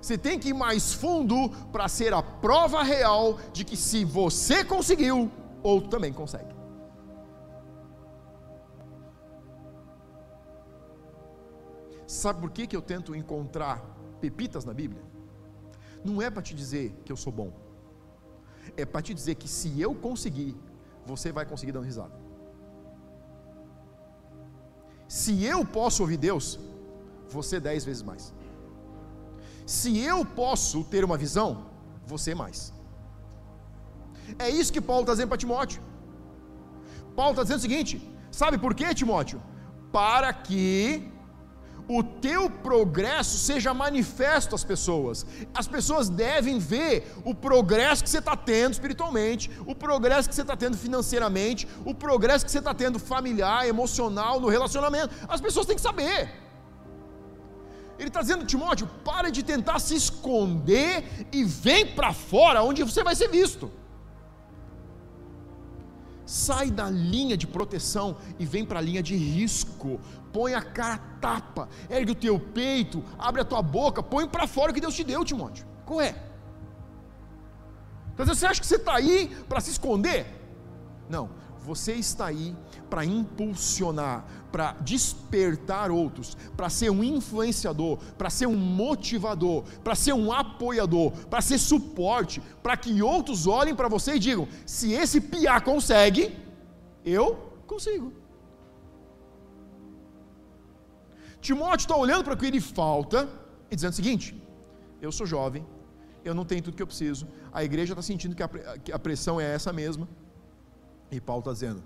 Você 0.01 0.17
tem 0.17 0.39
que 0.39 0.49
ir 0.49 0.53
mais 0.53 0.93
fundo 0.93 1.49
para 1.73 1.89
ser 1.89 2.13
a 2.13 2.23
prova 2.23 2.81
real 2.81 3.37
de 3.51 3.65
que 3.65 3.75
se 3.75 4.05
você 4.05 4.63
conseguiu, 4.63 5.29
outro 5.61 5.89
também 5.89 6.13
consegue. 6.13 6.55
Sabe 12.07 12.39
por 12.39 12.51
que, 12.51 12.65
que 12.65 12.75
eu 12.75 12.81
tento 12.81 13.13
encontrar 13.13 13.83
pepitas 14.23 14.65
na 14.69 14.73
Bíblia? 14.81 15.03
Não 16.07 16.15
é 16.25 16.29
para 16.29 16.43
te 16.47 16.53
dizer 16.61 16.85
que 17.05 17.11
eu 17.13 17.19
sou 17.23 17.33
bom, 17.39 17.51
é 18.81 18.85
para 18.91 19.01
te 19.07 19.13
dizer 19.19 19.35
que 19.41 19.47
se 19.57 19.69
eu 19.85 19.93
conseguir, 20.07 20.51
você 21.11 21.31
vai 21.37 21.45
conseguir 21.51 21.73
dando 21.77 21.89
risada. 21.91 22.15
Se 25.19 25.33
eu 25.53 25.59
posso 25.77 26.01
ouvir 26.03 26.17
Deus, 26.29 26.45
você 27.37 27.59
dez 27.59 27.83
vezes 27.89 28.03
mais. 28.09 28.33
Se 29.77 29.91
eu 30.11 30.19
posso 30.41 30.83
ter 30.93 31.03
uma 31.09 31.17
visão, 31.23 31.49
você 32.05 32.33
mais. 32.43 32.59
É 34.45 34.49
isso 34.49 34.73
que 34.75 34.81
Paulo 34.89 35.03
está 35.03 35.13
dizendo 35.13 35.29
para 35.29 35.43
Timóteo. 35.43 35.81
Paulo 37.15 37.31
está 37.31 37.43
dizendo 37.43 37.59
o 37.59 37.67
seguinte: 37.67 37.93
sabe 38.31 38.57
por 38.57 38.73
quê, 38.73 38.93
Timóteo? 39.01 39.41
Para 39.91 40.31
que 40.33 41.10
o 41.97 42.03
teu 42.03 42.49
progresso 42.49 43.37
seja 43.37 43.73
manifesto 43.73 44.55
às 44.55 44.63
pessoas. 44.63 45.25
As 45.53 45.67
pessoas 45.67 46.07
devem 46.07 46.57
ver 46.57 47.11
o 47.25 47.33
progresso 47.35 48.03
que 48.03 48.09
você 48.09 48.19
está 48.19 48.35
tendo 48.35 48.73
espiritualmente, 48.73 49.51
o 49.65 49.75
progresso 49.75 50.29
que 50.29 50.35
você 50.35 50.41
está 50.41 50.55
tendo 50.55 50.77
financeiramente, 50.77 51.67
o 51.85 51.93
progresso 51.93 52.45
que 52.45 52.51
você 52.51 52.59
está 52.59 52.73
tendo 52.73 52.97
familiar, 52.97 53.67
emocional, 53.67 54.39
no 54.39 54.47
relacionamento. 54.47 55.13
As 55.27 55.41
pessoas 55.41 55.65
têm 55.65 55.75
que 55.75 55.81
saber. 55.81 56.31
Ele 57.99 58.07
está 58.07 58.21
dizendo, 58.21 58.45
Timóteo, 58.45 58.87
para 59.05 59.29
de 59.29 59.43
tentar 59.43 59.79
se 59.79 59.93
esconder 59.95 61.27
e 61.31 61.43
vem 61.43 61.85
para 61.85 62.13
fora, 62.13 62.63
onde 62.63 62.83
você 62.83 63.03
vai 63.03 63.15
ser 63.15 63.27
visto. 63.27 63.71
Sai 66.31 66.71
da 66.71 66.89
linha 66.89 67.35
de 67.35 67.45
proteção 67.45 68.15
e 68.39 68.45
vem 68.45 68.63
para 68.65 68.79
a 68.79 68.81
linha 68.81 69.03
de 69.03 69.17
risco. 69.17 69.99
Põe 70.31 70.53
a 70.53 70.61
cara 70.61 70.97
tapa, 71.19 71.67
ergue 71.89 72.13
o 72.13 72.15
teu 72.15 72.39
peito, 72.39 73.03
abre 73.19 73.41
a 73.41 73.43
tua 73.43 73.61
boca, 73.61 74.01
põe 74.01 74.25
para 74.25 74.47
fora 74.47 74.71
o 74.71 74.73
que 74.73 74.79
Deus 74.79 74.95
te 74.95 75.03
deu, 75.03 75.25
Timóteo. 75.25 75.65
Qual 75.85 75.99
é? 75.99 76.15
Então, 78.13 78.25
você 78.25 78.45
acha 78.45 78.61
que 78.61 78.65
você 78.65 78.77
está 78.77 78.95
aí 78.95 79.27
para 79.49 79.59
se 79.59 79.71
esconder? 79.71 80.25
Não, 81.09 81.29
você 81.63 81.93
está 81.93 82.25
aí 82.25 82.55
para 82.89 83.05
impulsionar, 83.05 84.25
para 84.51 84.73
despertar 84.81 85.91
outros, 85.91 86.35
para 86.57 86.69
ser 86.69 86.89
um 86.89 87.03
influenciador, 87.03 87.97
para 88.17 88.29
ser 88.29 88.47
um 88.47 88.57
motivador, 88.57 89.63
para 89.83 89.93
ser 89.93 90.13
um 90.13 90.31
apoiador, 90.31 91.11
para 91.27 91.41
ser 91.41 91.59
suporte, 91.59 92.41
para 92.63 92.75
que 92.75 93.01
outros 93.01 93.45
olhem 93.45 93.75
para 93.75 93.87
você 93.87 94.15
e 94.15 94.19
digam: 94.19 94.47
se 94.65 94.91
esse 94.93 95.21
piá 95.21 95.61
consegue, 95.61 96.35
eu 97.05 97.35
consigo. 97.67 98.11
Timóteo 101.39 101.85
está 101.85 101.95
olhando 101.95 102.23
para 102.23 102.33
o 102.33 102.37
que 102.37 102.45
ele 102.45 102.59
falta 102.59 103.29
e 103.69 103.75
dizendo 103.75 103.93
o 103.93 103.95
seguinte: 103.95 104.35
eu 104.99 105.11
sou 105.11 105.27
jovem, 105.27 105.65
eu 106.25 106.33
não 106.33 106.43
tenho 106.43 106.63
tudo 106.63 106.75
que 106.75 106.83
eu 106.83 106.87
preciso, 106.87 107.27
a 107.53 107.63
igreja 107.63 107.93
está 107.93 108.01
sentindo 108.01 108.35
que 108.35 108.43
a, 108.43 108.47
que 108.47 108.91
a 108.91 108.97
pressão 108.97 109.39
é 109.39 109.53
essa 109.53 109.71
mesma 109.71 110.07
e 111.11 111.19
Paulo 111.19 111.41
está 111.41 111.51
dizendo: 111.51 111.83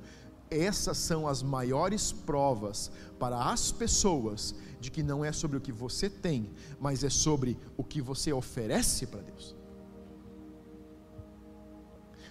essas 0.50 0.98
são 0.98 1.28
as 1.28 1.42
maiores 1.42 2.12
provas 2.12 2.92
para 3.20 3.52
as 3.52 3.72
pessoas 3.72 4.56
de 4.80 4.92
que 4.92 5.02
não 5.02 5.26
é 5.26 5.32
sobre 5.32 5.58
o 5.58 5.62
que 5.62 5.72
você 5.72 6.10
tem, 6.10 6.52
mas 6.80 7.04
é 7.04 7.10
sobre 7.10 7.58
o 7.76 7.84
que 7.84 8.02
você 8.02 8.32
oferece 8.32 9.08
para 9.08 9.22
Deus. 9.22 9.56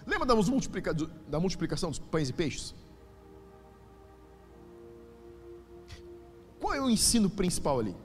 Lembra 0.07 0.27
da, 0.27 0.35
multiplica, 0.35 0.95
da 0.95 1.41
multiplicação 1.41 1.91
dos 1.91 1.99
pães 1.99 2.29
e 2.29 2.33
peixes? 2.33 2.75
Qual 6.61 6.75
é 6.75 6.81
o 6.81 6.91
ensino 6.91 7.29
principal 7.29 7.81
ali? 7.81 7.97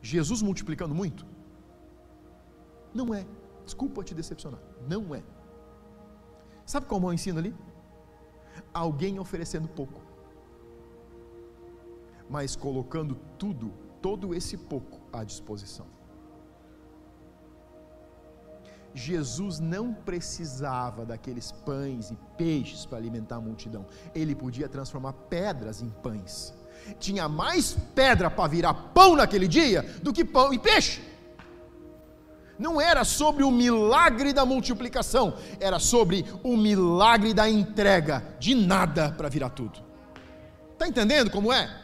Jesus 0.00 0.40
multiplicando 0.40 0.94
muito? 0.94 1.26
Não 2.94 3.14
é. 3.14 3.26
Desculpa 3.64 4.02
te 4.02 4.14
decepcionar. 4.14 4.60
Não 4.88 5.14
é. 5.14 5.22
Sabe 6.70 6.86
como 6.86 7.08
eu 7.08 7.12
ensino 7.12 7.40
ali? 7.40 7.52
Alguém 8.72 9.18
oferecendo 9.18 9.66
pouco, 9.66 10.00
mas 12.28 12.54
colocando 12.54 13.16
tudo, 13.36 13.72
todo 14.00 14.32
esse 14.32 14.56
pouco 14.56 15.00
à 15.12 15.24
disposição. 15.24 15.84
Jesus 18.94 19.58
não 19.58 19.92
precisava 19.92 21.04
daqueles 21.04 21.50
pães 21.50 22.12
e 22.12 22.16
peixes 22.38 22.86
para 22.86 22.98
alimentar 22.98 23.38
a 23.38 23.40
multidão, 23.40 23.84
ele 24.14 24.36
podia 24.36 24.68
transformar 24.68 25.14
pedras 25.28 25.82
em 25.82 25.90
pães. 25.90 26.54
Tinha 27.00 27.28
mais 27.28 27.76
pedra 27.96 28.30
para 28.30 28.46
virar 28.46 28.74
pão 28.94 29.16
naquele 29.16 29.48
dia 29.48 29.82
do 30.04 30.12
que 30.12 30.24
pão 30.24 30.54
e 30.54 30.58
peixe. 30.58 31.09
Não 32.60 32.78
era 32.78 33.04
sobre 33.04 33.42
o 33.42 33.50
milagre 33.50 34.34
da 34.34 34.44
multiplicação, 34.44 35.34
era 35.58 35.78
sobre 35.78 36.26
o 36.42 36.58
milagre 36.58 37.32
da 37.32 37.48
entrega 37.48 38.36
de 38.38 38.54
nada 38.54 39.10
para 39.12 39.30
virar 39.30 39.48
tudo. 39.48 39.82
Está 40.72 40.86
entendendo 40.86 41.30
como 41.30 41.50
é? 41.50 41.74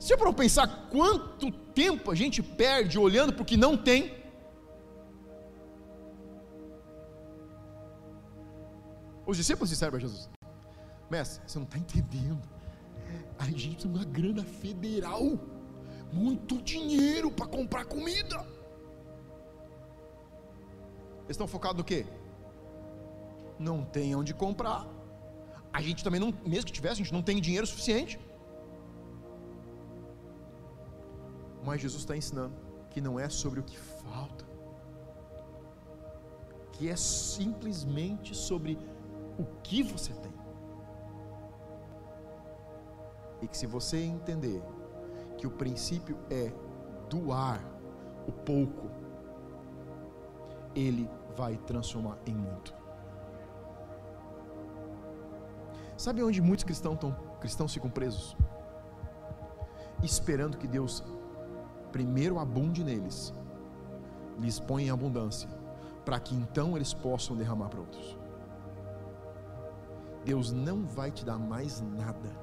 Se 0.00 0.16
para 0.16 0.32
pensar 0.32 0.88
quanto 0.90 1.52
tempo 1.52 2.10
a 2.10 2.14
gente 2.16 2.42
perde 2.42 2.98
olhando 2.98 3.32
para 3.32 3.42
o 3.42 3.46
que 3.46 3.56
não 3.56 3.76
tem, 3.76 4.20
os 9.24 9.36
discípulos 9.36 9.70
disseram 9.70 9.92
para 9.92 10.00
Jesus: 10.00 10.28
Mestre, 11.08 11.40
você 11.46 11.56
não 11.56 11.66
está 11.66 11.78
entendendo. 11.78 12.42
A 13.38 13.44
gente 13.44 13.86
de 13.86 13.86
uma 13.86 14.04
grana 14.04 14.42
federal, 14.42 15.38
muito 16.12 16.60
dinheiro 16.60 17.30
para 17.30 17.46
comprar 17.46 17.84
comida. 17.86 18.36
Eles 21.24 21.30
estão 21.30 21.48
focados 21.48 21.78
no 21.78 21.84
quê? 21.84 22.04
Não 23.58 23.84
tem 23.84 24.14
onde 24.14 24.34
comprar. 24.34 24.86
A 25.72 25.80
gente 25.80 26.04
também 26.04 26.20
não, 26.20 26.34
mesmo 26.44 26.66
que 26.66 26.72
tivesse, 26.72 27.00
a 27.00 27.04
gente 27.04 27.12
não 27.12 27.22
tem 27.22 27.40
dinheiro 27.40 27.66
suficiente. 27.66 28.20
Mas 31.64 31.80
Jesus 31.80 32.02
está 32.02 32.16
ensinando 32.16 32.54
que 32.90 33.00
não 33.00 33.18
é 33.18 33.28
sobre 33.28 33.60
o 33.60 33.62
que 33.62 33.78
falta, 33.78 34.44
que 36.72 36.88
é 36.88 36.96
simplesmente 36.96 38.34
sobre 38.34 38.78
o 39.38 39.44
que 39.62 39.82
você 39.82 40.12
tem. 40.12 40.32
E 43.40 43.48
que 43.48 43.56
se 43.56 43.66
você 43.66 43.98
entender 43.98 44.62
que 45.42 45.46
o 45.48 45.50
princípio 45.50 46.16
é 46.30 46.52
doar 47.10 47.60
o 48.28 48.30
pouco, 48.30 48.88
ele 50.72 51.10
vai 51.36 51.56
transformar 51.56 52.16
em 52.24 52.32
muito. 52.32 52.72
Sabe 55.96 56.22
onde 56.22 56.40
muitos 56.40 56.62
cristãos, 56.64 56.94
estão, 56.94 57.12
cristãos 57.40 57.74
ficam 57.74 57.90
presos? 57.90 58.36
Esperando 60.00 60.56
que 60.56 60.68
Deus 60.68 61.02
primeiro 61.90 62.38
abunde 62.38 62.84
neles, 62.84 63.34
lhes 64.38 64.60
põe 64.60 64.84
em 64.84 64.90
abundância, 64.90 65.48
para 66.04 66.20
que 66.20 66.36
então 66.36 66.76
eles 66.76 66.94
possam 66.94 67.34
derramar 67.34 67.68
para 67.68 67.80
outros. 67.80 68.16
Deus 70.24 70.52
não 70.52 70.86
vai 70.86 71.10
te 71.10 71.24
dar 71.24 71.36
mais 71.36 71.80
nada 71.80 72.41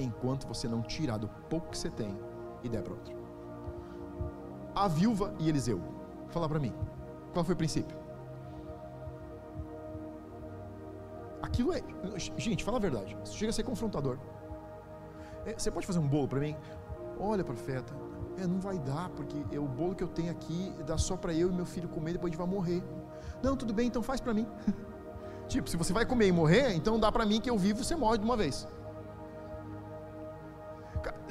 enquanto 0.00 0.46
você 0.46 0.68
não 0.68 0.82
tirar 0.82 1.16
do 1.18 1.28
pouco 1.48 1.70
que 1.70 1.78
você 1.78 1.90
tem 1.90 2.16
e 2.62 2.68
der 2.68 2.82
para 2.82 2.94
outro. 2.94 3.14
A 4.74 4.88
viúva 4.88 5.34
e 5.38 5.48
Eliseu. 5.48 5.80
Fala 6.28 6.48
para 6.48 6.58
mim, 6.58 6.72
qual 7.32 7.44
foi 7.44 7.54
o 7.54 7.56
princípio? 7.56 7.96
Aquilo 11.42 11.72
é. 11.72 11.82
Gente, 12.36 12.64
fala 12.64 12.76
a 12.76 12.80
verdade. 12.80 13.16
Isso 13.24 13.36
chega 13.36 13.50
a 13.50 13.52
ser 13.52 13.62
confrontador. 13.62 14.18
É, 15.46 15.54
você 15.54 15.70
pode 15.70 15.86
fazer 15.86 15.98
um 15.98 16.06
bolo 16.06 16.28
para 16.28 16.40
mim? 16.40 16.54
Olha, 17.18 17.42
profeta, 17.42 17.92
é, 18.38 18.46
não 18.46 18.60
vai 18.60 18.78
dar, 18.78 19.08
porque 19.10 19.36
é 19.50 19.58
o 19.58 19.66
bolo 19.66 19.94
que 19.94 20.04
eu 20.04 20.08
tenho 20.08 20.30
aqui 20.30 20.72
dá 20.86 20.96
só 20.96 21.16
para 21.16 21.32
eu 21.32 21.50
e 21.50 21.52
meu 21.52 21.66
filho 21.66 21.88
comer, 21.88 22.12
depois 22.12 22.30
a 22.30 22.36
gente 22.36 22.38
vai 22.38 22.46
morrer. 22.46 22.82
Não, 23.42 23.56
tudo 23.56 23.72
bem, 23.72 23.88
então 23.88 24.02
faz 24.02 24.20
para 24.20 24.34
mim. 24.34 24.46
tipo, 25.48 25.68
se 25.68 25.76
você 25.76 25.92
vai 25.92 26.06
comer 26.06 26.28
e 26.28 26.32
morrer, 26.32 26.74
então 26.74 26.98
dá 26.98 27.10
para 27.10 27.26
mim 27.26 27.40
que 27.40 27.50
eu 27.50 27.58
vivo, 27.58 27.82
você 27.82 27.96
morre 27.96 28.18
de 28.18 28.24
uma 28.24 28.36
vez. 28.36 28.68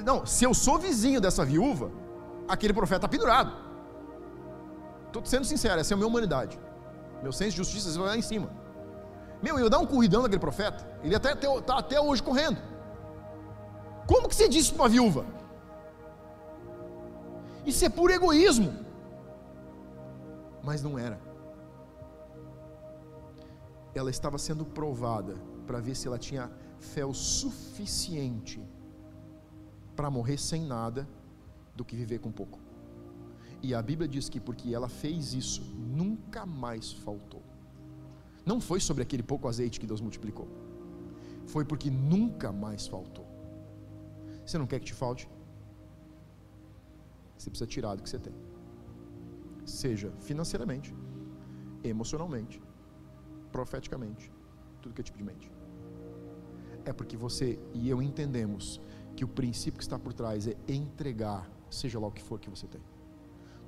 Não, 0.08 0.24
se 0.24 0.42
eu 0.42 0.54
sou 0.54 0.78
vizinho 0.78 1.20
dessa 1.20 1.44
viúva, 1.44 1.90
aquele 2.48 2.72
profeta 2.72 3.00
está 3.00 3.08
pendurado. 3.08 3.52
Estou 5.06 5.22
sendo 5.32 5.44
sincero, 5.44 5.78
essa 5.78 5.92
é 5.92 5.94
a 5.94 5.98
minha 5.98 6.08
humanidade. 6.08 6.58
Meu 7.22 7.30
senso 7.30 7.50
de 7.50 7.58
justiça 7.58 7.90
vai 7.98 8.08
lá 8.08 8.16
em 8.16 8.22
cima. 8.22 8.48
Meu, 9.42 9.58
eu 9.58 9.68
dar 9.68 9.80
um 9.80 9.84
corridão 9.84 10.22
daquele 10.22 10.40
profeta, 10.40 10.80
ele 11.04 11.14
até 11.14 11.32
está 11.32 11.78
até 11.78 12.00
hoje 12.00 12.22
correndo. 12.22 12.58
Como 14.06 14.30
que 14.30 14.34
você 14.34 14.48
disse 14.48 14.72
para 14.72 14.84
uma 14.84 14.88
viúva? 14.88 15.26
Isso 17.66 17.84
é 17.84 17.90
puro 17.90 18.10
egoísmo. 18.10 18.72
Mas 20.62 20.82
não 20.82 20.98
era. 20.98 21.20
Ela 23.94 24.08
estava 24.08 24.38
sendo 24.38 24.64
provada 24.64 25.34
para 25.66 25.80
ver 25.80 25.94
se 25.94 26.08
ela 26.08 26.18
tinha 26.18 26.50
fé 26.78 27.04
o 27.04 27.12
suficiente 27.12 28.58
para 29.98 30.08
morrer 30.08 30.38
sem 30.38 30.62
nada 30.62 31.08
do 31.74 31.84
que 31.84 31.96
viver 31.96 32.20
com 32.20 32.30
pouco. 32.30 32.60
E 33.60 33.74
a 33.74 33.82
Bíblia 33.82 34.06
diz 34.06 34.28
que 34.28 34.38
porque 34.38 34.72
ela 34.72 34.88
fez 34.88 35.34
isso, 35.34 35.60
nunca 36.00 36.46
mais 36.46 36.92
faltou. 36.92 37.42
Não 38.46 38.60
foi 38.60 38.78
sobre 38.78 39.02
aquele 39.02 39.24
pouco 39.24 39.48
azeite 39.48 39.80
que 39.80 39.88
Deus 39.88 40.00
multiplicou. 40.00 40.46
Foi 41.48 41.64
porque 41.64 41.90
nunca 41.90 42.52
mais 42.52 42.86
faltou. 42.86 43.26
Você 44.46 44.56
não 44.56 44.68
quer 44.68 44.78
que 44.78 44.86
te 44.86 44.94
falte? 44.94 45.28
Você 47.36 47.50
precisa 47.50 47.68
tirar 47.68 47.96
do 47.96 48.02
que 48.04 48.08
você 48.08 48.20
tem. 48.20 48.34
Seja 49.64 50.12
financeiramente, 50.20 50.94
emocionalmente, 51.82 52.62
profeticamente, 53.50 54.32
tudo 54.80 54.94
que 54.94 55.00
é 55.00 55.04
tipo 55.04 55.18
de 55.18 55.24
mente. 55.24 55.50
É 56.84 56.92
porque 56.92 57.16
você 57.16 57.58
e 57.74 57.90
eu 57.90 58.00
entendemos 58.00 58.80
que 59.18 59.24
o 59.24 59.28
princípio 59.28 59.78
que 59.78 59.82
está 59.82 59.98
por 59.98 60.12
trás 60.12 60.46
é 60.46 60.54
entregar, 60.68 61.50
seja 61.68 61.98
lá 61.98 62.06
o 62.06 62.12
que 62.12 62.22
for 62.22 62.38
que 62.38 62.48
você 62.48 62.68
tem. 62.68 62.80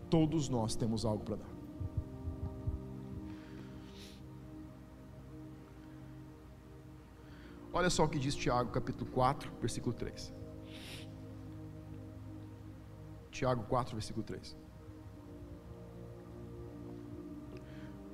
Todos 0.09 0.49
nós 0.49 0.77
temos 0.77 1.05
algo 1.05 1.25
para 1.25 1.37
dar. 1.43 1.49
Olha 7.73 7.91
só 7.91 8.05
o 8.05 8.09
que 8.09 8.21
diz 8.21 8.37
Tiago, 8.37 8.71
capítulo 8.71 9.11
4, 9.11 9.51
versículo 9.61 9.93
3. 9.93 10.33
Tiago 13.33 13.65
4, 13.65 13.97
versículo 13.97 14.23
3. 14.25 14.57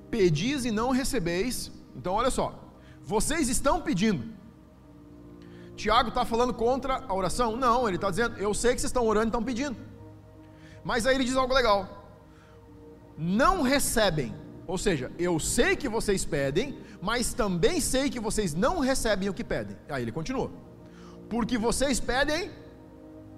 Pedis 0.09 0.65
e 0.65 0.71
não 0.71 0.89
recebeis. 0.89 1.71
Então, 1.95 2.13
olha 2.13 2.31
só. 2.31 2.47
Vocês 2.99 3.47
estão 3.47 3.79
pedindo. 3.79 4.36
Tiago 5.77 6.09
está 6.09 6.25
falando 6.25 6.53
contra 6.53 7.03
a 7.07 7.13
oração? 7.13 7.55
Não, 7.55 7.87
ele 7.87 7.97
está 7.97 8.09
dizendo, 8.09 8.35
eu 8.37 8.51
sei 8.53 8.73
que 8.73 8.81
vocês 8.81 8.89
estão 8.89 9.05
orando 9.05 9.27
e 9.27 9.29
estão 9.29 9.43
pedindo. 9.43 9.77
Mas 10.83 11.05
aí 11.05 11.15
ele 11.15 11.23
diz 11.23 11.35
algo 11.35 11.53
legal. 11.53 11.79
Não 13.15 13.61
recebem. 13.61 14.33
Ou 14.65 14.77
seja, 14.77 15.11
eu 15.19 15.39
sei 15.39 15.75
que 15.75 15.87
vocês 15.87 16.25
pedem, 16.25 16.79
mas 16.99 17.31
também 17.31 17.79
sei 17.79 18.09
que 18.09 18.19
vocês 18.19 18.55
não 18.55 18.79
recebem 18.79 19.29
o 19.29 19.33
que 19.33 19.43
pedem. 19.43 19.77
Aí 19.87 20.01
ele 20.01 20.11
continua. 20.11 20.49
Porque 21.29 21.57
vocês 21.57 21.99
pedem 21.99 22.51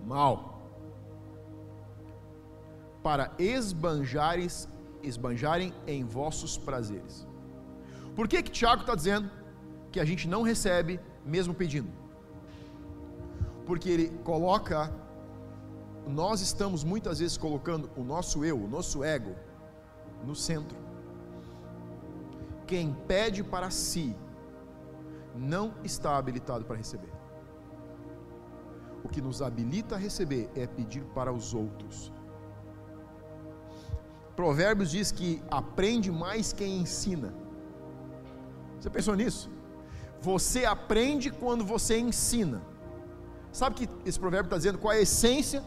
mal 0.06 0.62
para 3.04 3.32
esbanjarem, 3.38 4.48
esbanjarem 5.04 5.74
em 5.86 6.06
vossos 6.06 6.58
prazeres. 6.58 7.28
Por 8.16 8.28
que 8.30 8.42
que 8.42 8.52
Tiago 8.52 8.82
está 8.82 8.96
dizendo 8.96 9.30
que 9.92 10.00
a 10.00 10.06
gente 10.06 10.28
não 10.28 10.42
recebe 10.42 11.00
mesmo 11.26 11.54
pedindo? 11.54 11.99
Porque 13.70 13.90
ele 13.96 14.08
coloca, 14.32 14.92
nós 16.20 16.42
estamos 16.42 16.84
muitas 16.84 17.20
vezes 17.20 17.38
colocando 17.38 17.90
o 17.96 18.04
nosso 18.04 18.44
eu, 18.44 18.58
o 18.58 18.68
nosso 18.68 19.04
ego, 19.04 19.34
no 20.26 20.36
centro. 20.36 20.78
Quem 22.66 22.94
pede 23.12 23.44
para 23.44 23.70
si 23.70 24.16
não 25.36 25.74
está 25.84 26.18
habilitado 26.18 26.66
para 26.66 26.78
receber. 26.84 27.14
O 29.04 29.08
que 29.08 29.22
nos 29.22 29.42
habilita 29.42 29.96
a 29.96 29.98
receber 29.98 30.50
é 30.56 30.66
pedir 30.68 31.04
para 31.18 31.32
os 31.32 31.54
outros 31.54 32.12
Provérbios 34.40 34.90
diz 34.90 35.12
que 35.12 35.44
aprende 35.52 36.10
mais 36.10 36.54
quem 36.54 36.78
ensina. 36.78 37.34
Você 38.80 38.90
pensou 38.90 39.14
nisso? 39.14 39.52
Você 40.22 40.64
aprende 40.64 41.30
quando 41.30 41.66
você 41.66 42.00
ensina. 42.00 42.62
Sabe 43.60 43.76
que 43.80 43.90
esse 44.10 44.20
provérbio 44.24 44.48
está 44.48 44.58
dizendo 44.58 44.78
qual 44.78 44.94
é 44.94 44.98
a 44.98 45.02
essência? 45.02 45.62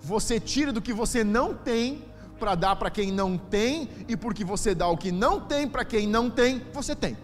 você 0.00 0.38
tira 0.40 0.72
do 0.72 0.80
que 0.80 0.92
você 0.92 1.22
não 1.22 1.54
tem 1.54 2.04
para 2.38 2.54
dar 2.54 2.76
para 2.76 2.90
quem 2.90 3.10
não 3.10 3.36
tem, 3.36 3.88
e 4.06 4.16
porque 4.16 4.44
você 4.44 4.74
dá 4.74 4.86
o 4.86 4.96
que 4.96 5.10
não 5.10 5.40
tem 5.40 5.68
para 5.68 5.84
quem 5.84 6.06
não 6.06 6.30
tem, 6.30 6.64
você 6.72 6.94
tem. 6.94 7.16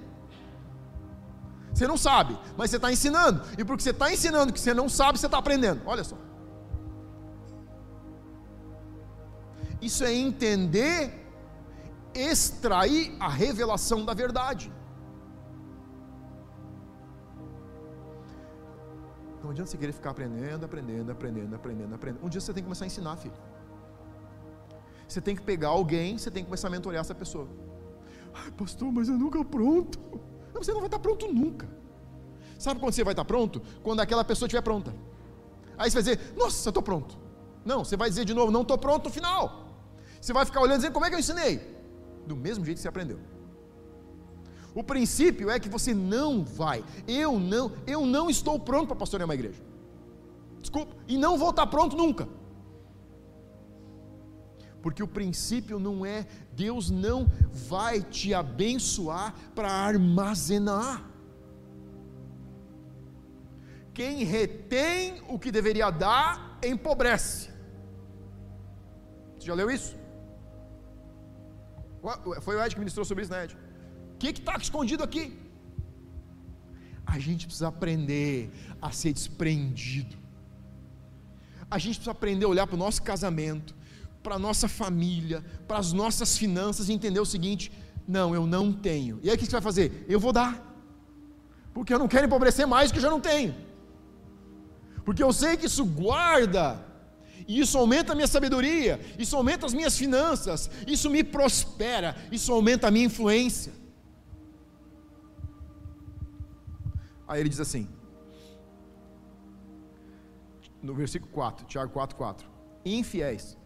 Você 1.73 1.87
não 1.87 1.97
sabe, 1.97 2.37
mas 2.57 2.71
você 2.71 2.77
está 2.77 2.93
ensinando, 2.93 3.43
e 3.57 3.65
porque 3.65 3.83
você 3.83 3.91
está 3.91 4.13
ensinando 4.13 4.53
que 4.53 4.61
você 4.61 4.75
não 4.75 4.89
sabe, 4.89 5.19
você 5.19 5.27
está 5.27 5.39
aprendendo. 5.39 5.81
Olha 5.87 6.03
só. 6.03 6.17
Isso 9.81 10.03
é 10.05 10.13
entender, 10.13 10.99
extrair 12.13 13.17
a 13.21 13.29
revelação 13.29 14.05
da 14.05 14.15
verdade. 14.15 14.73
Não 19.45 19.51
adianta 19.51 19.71
você 19.71 19.77
querer 19.77 19.93
ficar 19.93 20.11
aprendendo, 20.11 20.65
aprendendo, 20.65 21.13
aprendendo, 21.13 21.55
aprendendo, 21.55 21.95
aprendendo. 21.95 22.25
Um 22.25 22.31
dia 22.31 22.41
você 22.41 22.51
tem 22.51 22.63
que 22.63 22.67
começar 22.67 22.87
a 22.87 22.89
ensinar, 22.89 23.15
filho. 23.19 23.35
Você 25.07 25.21
tem 25.21 25.37
que 25.37 25.43
pegar 25.43 25.69
alguém, 25.69 26.17
você 26.17 26.31
tem 26.31 26.43
que 26.43 26.49
começar 26.49 26.69
a 26.69 26.71
mentorear 26.71 27.03
essa 27.03 27.15
pessoa. 27.15 27.47
Ai, 28.33 28.51
pastor, 28.53 28.91
mas 28.91 29.07
eu 29.07 29.19
nunca 29.19 29.45
pronto. 29.45 30.01
Não, 30.55 30.63
você 30.63 30.73
não 30.73 30.81
vai 30.81 30.87
estar 30.87 30.99
pronto 30.99 31.31
nunca. 31.31 31.69
Sabe 32.59 32.81
quando 32.81 32.95
você 32.95 33.05
vai 33.05 33.13
estar 33.13 33.27
pronto? 33.27 33.61
Quando 33.83 34.01
aquela 34.01 34.25
pessoa 34.25 34.47
estiver 34.47 34.63
pronta. 34.63 34.95
Aí 35.77 35.91
você 35.91 36.01
vai 36.01 36.17
dizer, 36.17 36.35
nossa, 36.35 36.67
eu 36.67 36.71
estou 36.71 36.83
pronto. 36.83 37.19
Não, 37.67 37.85
você 37.85 37.99
vai 37.99 38.09
dizer 38.09 38.25
de 38.25 38.33
novo, 38.33 38.51
não 38.51 38.63
estou 38.63 38.79
pronto 38.79 39.05
no 39.05 39.13
final. 39.13 39.77
Você 40.19 40.33
vai 40.33 40.47
ficar 40.47 40.63
olhando 40.63 40.77
e 40.77 40.79
dizendo, 40.79 40.95
como 40.95 41.05
é 41.05 41.11
que 41.11 41.17
eu 41.17 41.21
ensinei? 41.21 41.61
Do 42.27 42.35
mesmo 42.35 42.65
jeito 42.65 42.79
que 42.79 42.83
você 42.83 42.89
aprendeu. 42.89 43.21
O 44.75 44.83
princípio 44.83 45.51
é 45.51 45.61
que 45.61 45.69
você 45.69 45.95
não 45.95 46.45
vai. 46.45 46.85
Eu 47.07 47.39
não, 47.39 47.73
eu 47.87 48.05
não 48.05 48.29
estou 48.29 48.59
pronto 48.59 48.89
para 48.89 48.97
pastorear 48.97 49.29
uma 49.29 49.35
igreja. 49.35 49.63
Desculpa, 50.61 50.97
e 51.07 51.17
não 51.17 51.39
vou 51.39 51.51
estar 51.51 51.67
pronto 51.67 51.97
nunca. 51.97 52.27
Porque 54.83 55.03
o 55.03 55.09
princípio 55.09 55.79
não 55.79 56.05
é 56.05 56.27
Deus 56.53 56.91
não 56.91 57.27
vai 57.51 58.03
te 58.03 58.35
abençoar 58.35 59.35
para 59.55 59.71
armazenar. 59.71 61.09
Quem 63.95 64.25
retém 64.25 65.23
o 65.29 65.39
que 65.39 65.53
deveria 65.53 65.89
dar 65.91 66.59
empobrece. 66.63 67.49
Você 69.39 69.47
já 69.47 69.55
leu 69.55 69.71
isso? 69.71 69.97
Foi 72.43 72.57
o 72.57 72.63
Ed 72.63 72.75
que 72.75 72.81
ministrou 72.81 73.05
sobre 73.07 73.23
isso, 73.23 73.33
né, 73.33 73.45
Ed? 73.45 73.64
Que 74.33 74.41
está 74.41 74.57
escondido 74.57 75.03
aqui? 75.03 75.39
A 77.07 77.19
gente 77.19 77.47
precisa 77.47 77.69
aprender 77.69 78.51
a 78.81 78.91
ser 78.91 79.13
desprendido. 79.13 80.17
A 81.71 81.79
gente 81.79 81.97
precisa 81.97 82.11
aprender 82.11 82.45
a 82.45 82.49
olhar 82.49 82.67
para 82.67 82.77
o 82.77 82.79
nosso 82.79 83.03
casamento, 83.03 83.75
para 84.23 84.37
a 84.37 84.39
nossa 84.39 84.69
família, 84.69 85.45
para 85.69 85.79
as 85.79 85.93
nossas 85.93 86.37
finanças 86.39 86.89
e 86.89 86.93
entender 86.93 87.21
o 87.21 87.27
seguinte: 87.27 87.71
não, 88.07 88.35
eu 88.35 88.47
não 88.47 88.73
tenho. 88.73 89.21
E 89.23 89.29
aí 89.29 89.37
o 89.37 89.39
que 89.39 89.45
você 89.45 89.53
vai 89.53 89.61
fazer? 89.61 90.05
Eu 90.09 90.19
vou 90.19 90.33
dar. 90.33 90.73
Porque 91.73 91.93
eu 91.93 91.99
não 91.99 92.09
quero 92.09 92.27
empobrecer 92.27 92.67
mais 92.67 92.91
que 92.91 92.99
eu 92.99 93.03
já 93.03 93.11
não 93.11 93.21
tenho. 93.21 93.55
Porque 95.05 95.23
eu 95.23 95.33
sei 95.33 95.57
que 95.57 95.67
isso 95.67 95.85
guarda, 95.85 96.83
e 97.47 97.61
isso 97.61 97.77
aumenta 97.77 98.13
a 98.13 98.15
minha 98.15 98.27
sabedoria, 98.27 98.99
isso 99.19 99.37
aumenta 99.37 99.67
as 99.67 99.75
minhas 99.75 99.99
finanças, 99.99 100.71
isso 100.87 101.11
me 101.11 101.23
prospera, 101.23 102.17
isso 102.33 102.53
aumenta 102.53 102.89
a 102.89 102.91
minha 102.91 103.05
influência. 103.05 103.84
Aí 107.27 107.41
ele 107.41 107.49
diz 107.49 107.61
assim, 107.61 107.89
no 110.83 110.95
versículo 110.95 111.33
4, 111.33 111.67
Tiago 111.67 111.93
4, 111.93 112.17
4: 112.17 112.49
Infiéis. 112.85 113.57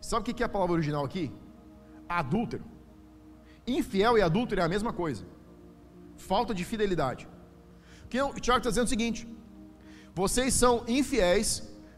Sabe 0.00 0.22
o 0.22 0.34
que 0.34 0.42
é 0.42 0.46
a 0.46 0.48
palavra 0.48 0.74
original 0.74 1.04
aqui? 1.04 1.32
Adúltero. 2.08 2.64
Infiel 3.66 4.18
e 4.18 4.22
adúltero 4.22 4.60
é 4.60 4.64
a 4.64 4.68
mesma 4.68 4.92
coisa. 4.92 5.24
Falta 6.16 6.52
de 6.52 6.64
fidelidade. 6.64 7.28
O 8.06 8.40
Tiago 8.40 8.58
está 8.58 8.70
dizendo 8.70 8.86
o 8.86 8.94
seguinte: 8.96 9.28
vocês 10.12 10.52
são 10.54 10.84
infiéis, 10.88 11.48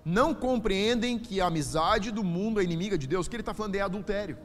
não 0.05 0.35
compreendem 0.35 1.19
que 1.19 1.41
a 1.41 1.47
amizade 1.47 2.11
do 2.11 2.23
mundo 2.23 2.61
é 2.61 2.65
inimiga 2.65 2.99
de 2.99 3.07
Deus. 3.07 3.27
O 3.27 3.31
que 3.31 3.37
ele 3.37 3.43
está 3.43 3.55
falando 3.55 3.77
é 3.77 3.81
adultério. 3.81 4.37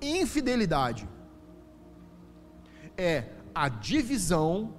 Infidelidade 0.00 1.08
é 2.96 3.24
a 3.54 3.68
divisão 3.68 4.74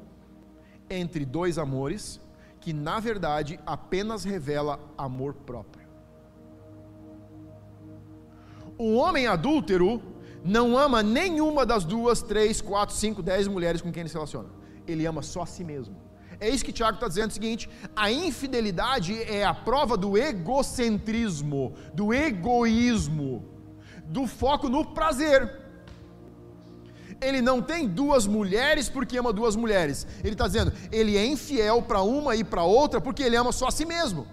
entre 0.90 1.26
dois 1.26 1.58
amores 1.58 2.20
que 2.60 2.74
na 2.74 3.00
verdade 3.00 3.60
apenas 3.66 4.24
revela 4.24 4.80
amor 4.98 5.34
próprio. 5.34 5.88
O 8.78 8.96
homem 8.96 9.28
adúltero 9.28 10.02
não 10.44 10.78
ama 10.78 11.04
nenhuma 11.04 11.66
das 11.66 11.84
duas, 11.84 12.22
três, 12.22 12.62
quatro, 12.62 12.96
cinco, 12.96 13.22
dez 13.22 13.48
mulheres 13.48 13.82
com 13.82 13.92
quem 13.92 14.02
ele 14.02 14.10
se 14.10 14.16
relaciona. 14.16 14.50
Ele 14.88 15.06
ama 15.06 15.22
só 15.22 15.44
a 15.44 15.46
si 15.46 15.64
mesmo. 15.64 15.96
É 16.40 16.50
isso 16.50 16.66
que 16.66 16.72
Tiago 16.72 16.96
está 16.96 17.08
dizendo 17.08 17.30
o 17.30 17.34
seguinte: 17.34 17.70
a 17.96 18.12
infidelidade 18.12 19.22
é 19.24 19.44
a 19.46 19.54
prova 19.54 19.96
do 19.96 20.18
egocentrismo, 20.18 21.76
do 21.94 22.12
egoísmo 22.12 23.51
do 24.06 24.28
foco 24.28 24.70
no 24.70 24.86
prazer. 24.86 25.60
Ele 27.22 27.42
não 27.42 27.62
tem 27.62 27.88
duas 27.88 28.26
mulheres 28.26 28.90
porque 28.90 29.18
ama 29.18 29.32
duas 29.32 29.56
mulheres. 29.56 30.08
Ele 30.24 30.34
está 30.34 30.48
dizendo, 30.48 30.74
ele 30.92 31.16
é 31.18 31.26
infiel 31.26 31.82
para 31.82 32.02
uma 32.02 32.36
e 32.36 32.44
para 32.44 32.64
outra 32.64 33.00
porque 33.00 33.22
ele 33.22 33.36
ama 33.36 33.52
só 33.52 33.68
a 33.68 33.72
si 33.72 33.86
mesmo. 33.86 34.26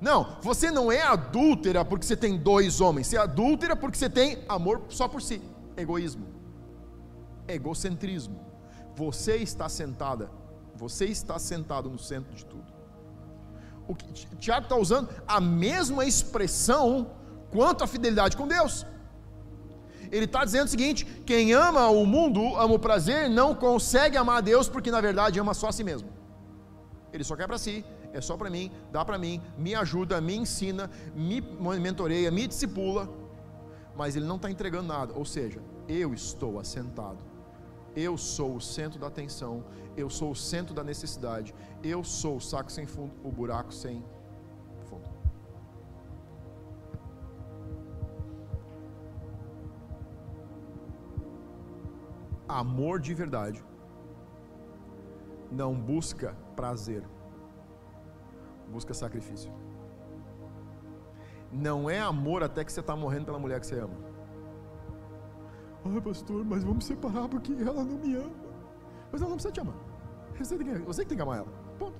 Não, 0.00 0.36
você 0.42 0.70
não 0.70 0.92
é 0.92 1.00
adúltera 1.00 1.84
porque 1.84 2.04
você 2.04 2.16
tem 2.16 2.36
dois 2.36 2.80
homens. 2.80 3.06
Você 3.06 3.16
é 3.16 3.20
adúltera 3.20 3.74
porque 3.74 3.96
você 3.96 4.10
tem 4.10 4.44
amor 4.48 4.82
só 4.88 5.08
por 5.08 5.22
si. 5.22 5.40
Egoísmo. 5.76 6.26
Egocentrismo. 7.48 8.44
Você 8.94 9.36
está 9.36 9.68
sentada, 9.68 10.30
você 10.74 11.04
está 11.04 11.38
sentado 11.38 11.90
no 11.90 11.98
centro 11.98 12.34
de 12.34 12.44
tudo. 12.44 12.64
O 13.86 13.94
que 13.94 14.06
Tiago 14.36 14.64
está 14.64 14.76
usando 14.76 15.08
a 15.28 15.40
mesma 15.40 16.04
expressão 16.04 17.10
quanto 17.50 17.84
à 17.84 17.86
fidelidade 17.86 18.36
com 18.36 18.46
Deus. 18.46 18.86
Ele 20.10 20.24
está 20.24 20.44
dizendo 20.44 20.66
o 20.66 20.70
seguinte: 20.70 21.04
quem 21.24 21.52
ama 21.52 21.88
o 21.88 22.06
mundo, 22.06 22.56
ama 22.56 22.74
o 22.74 22.78
prazer, 22.78 23.28
não 23.28 23.54
consegue 23.54 24.16
amar 24.16 24.38
a 24.38 24.40
Deus 24.40 24.68
porque 24.68 24.90
na 24.90 25.00
verdade 25.00 25.40
ama 25.40 25.54
só 25.54 25.68
a 25.68 25.72
si 25.72 25.84
mesmo. 25.84 26.08
Ele 27.12 27.24
só 27.24 27.34
quer 27.34 27.46
para 27.46 27.58
si, 27.58 27.84
é 28.12 28.20
só 28.20 28.36
para 28.36 28.50
mim, 28.50 28.70
dá 28.92 29.04
para 29.04 29.18
mim, 29.18 29.40
me 29.56 29.74
ajuda, 29.74 30.20
me 30.20 30.36
ensina, 30.36 30.90
me 31.14 31.40
mentoreia, 31.80 32.30
me 32.30 32.46
discipula, 32.46 33.08
mas 33.96 34.16
ele 34.16 34.26
não 34.26 34.36
está 34.36 34.50
entregando 34.50 34.88
nada. 34.88 35.12
Ou 35.14 35.24
seja, 35.24 35.60
eu 35.88 36.12
estou 36.12 36.58
assentado, 36.58 37.18
eu 37.94 38.18
sou 38.18 38.56
o 38.56 38.60
centro 38.60 38.98
da 38.98 39.06
atenção, 39.06 39.64
eu 39.96 40.10
sou 40.10 40.30
o 40.32 40.36
centro 40.36 40.74
da 40.74 40.84
necessidade, 40.84 41.54
eu 41.82 42.04
sou 42.04 42.36
o 42.36 42.40
saco 42.40 42.70
sem 42.70 42.86
fundo, 42.86 43.14
o 43.24 43.30
buraco 43.30 43.72
sem 43.72 44.04
amor 52.48 53.00
de 53.00 53.14
verdade 53.14 53.64
não 55.50 55.74
busca 55.74 56.36
prazer, 56.54 57.02
busca 58.70 58.92
sacrifício. 58.92 59.52
Não 61.52 61.88
é 61.88 62.00
amor 62.00 62.42
até 62.42 62.64
que 62.64 62.72
você 62.72 62.80
está 62.80 62.96
morrendo 62.96 63.26
pela 63.26 63.38
mulher 63.38 63.60
que 63.60 63.66
você 63.66 63.78
ama. 63.78 63.94
Ai, 65.84 66.00
pastor, 66.00 66.44
mas 66.44 66.64
vamos 66.64 66.84
separar 66.84 67.28
porque 67.28 67.52
ela 67.52 67.84
não 67.84 67.98
me 67.98 68.16
ama. 68.16 68.34
Mas 69.12 69.20
ela 69.20 69.30
não 69.30 69.36
precisa 69.36 69.52
te 69.52 69.60
amar. 69.60 69.76
Você, 70.36 70.58
tem 70.58 70.66
que, 70.66 70.78
você 70.80 71.04
tem 71.04 71.16
que 71.16 71.22
amar 71.22 71.38
ela. 71.38 71.48
Ponto. 71.78 71.96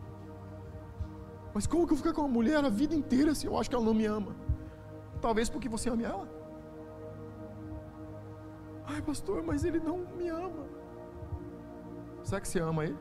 Mas 1.55 1.67
como 1.67 1.87
que 1.87 1.93
eu 1.93 1.97
vou 1.97 2.05
ficar 2.05 2.13
com 2.13 2.23
uma 2.23 2.29
mulher 2.29 2.63
a 2.63 2.69
vida 2.69 2.95
inteira 2.95 3.35
se 3.35 3.47
eu 3.47 3.57
acho 3.57 3.71
que 3.71 3.77
ela 3.77 3.85
não 3.85 3.95
me 3.95 4.05
ama? 4.05 4.35
Talvez 5.21 5.49
porque 5.49 5.69
você 5.69 5.89
ame 5.89 6.05
ela. 6.05 6.29
Ai, 8.87 9.03
pastor, 9.03 9.43
mas 9.43 9.65
ele 9.65 9.81
não 9.81 9.99
me 9.99 10.29
ama. 10.29 10.65
Será 12.23 12.41
que 12.41 12.49
você 12.49 12.61
ama 12.61 12.85
ele? 12.85 12.99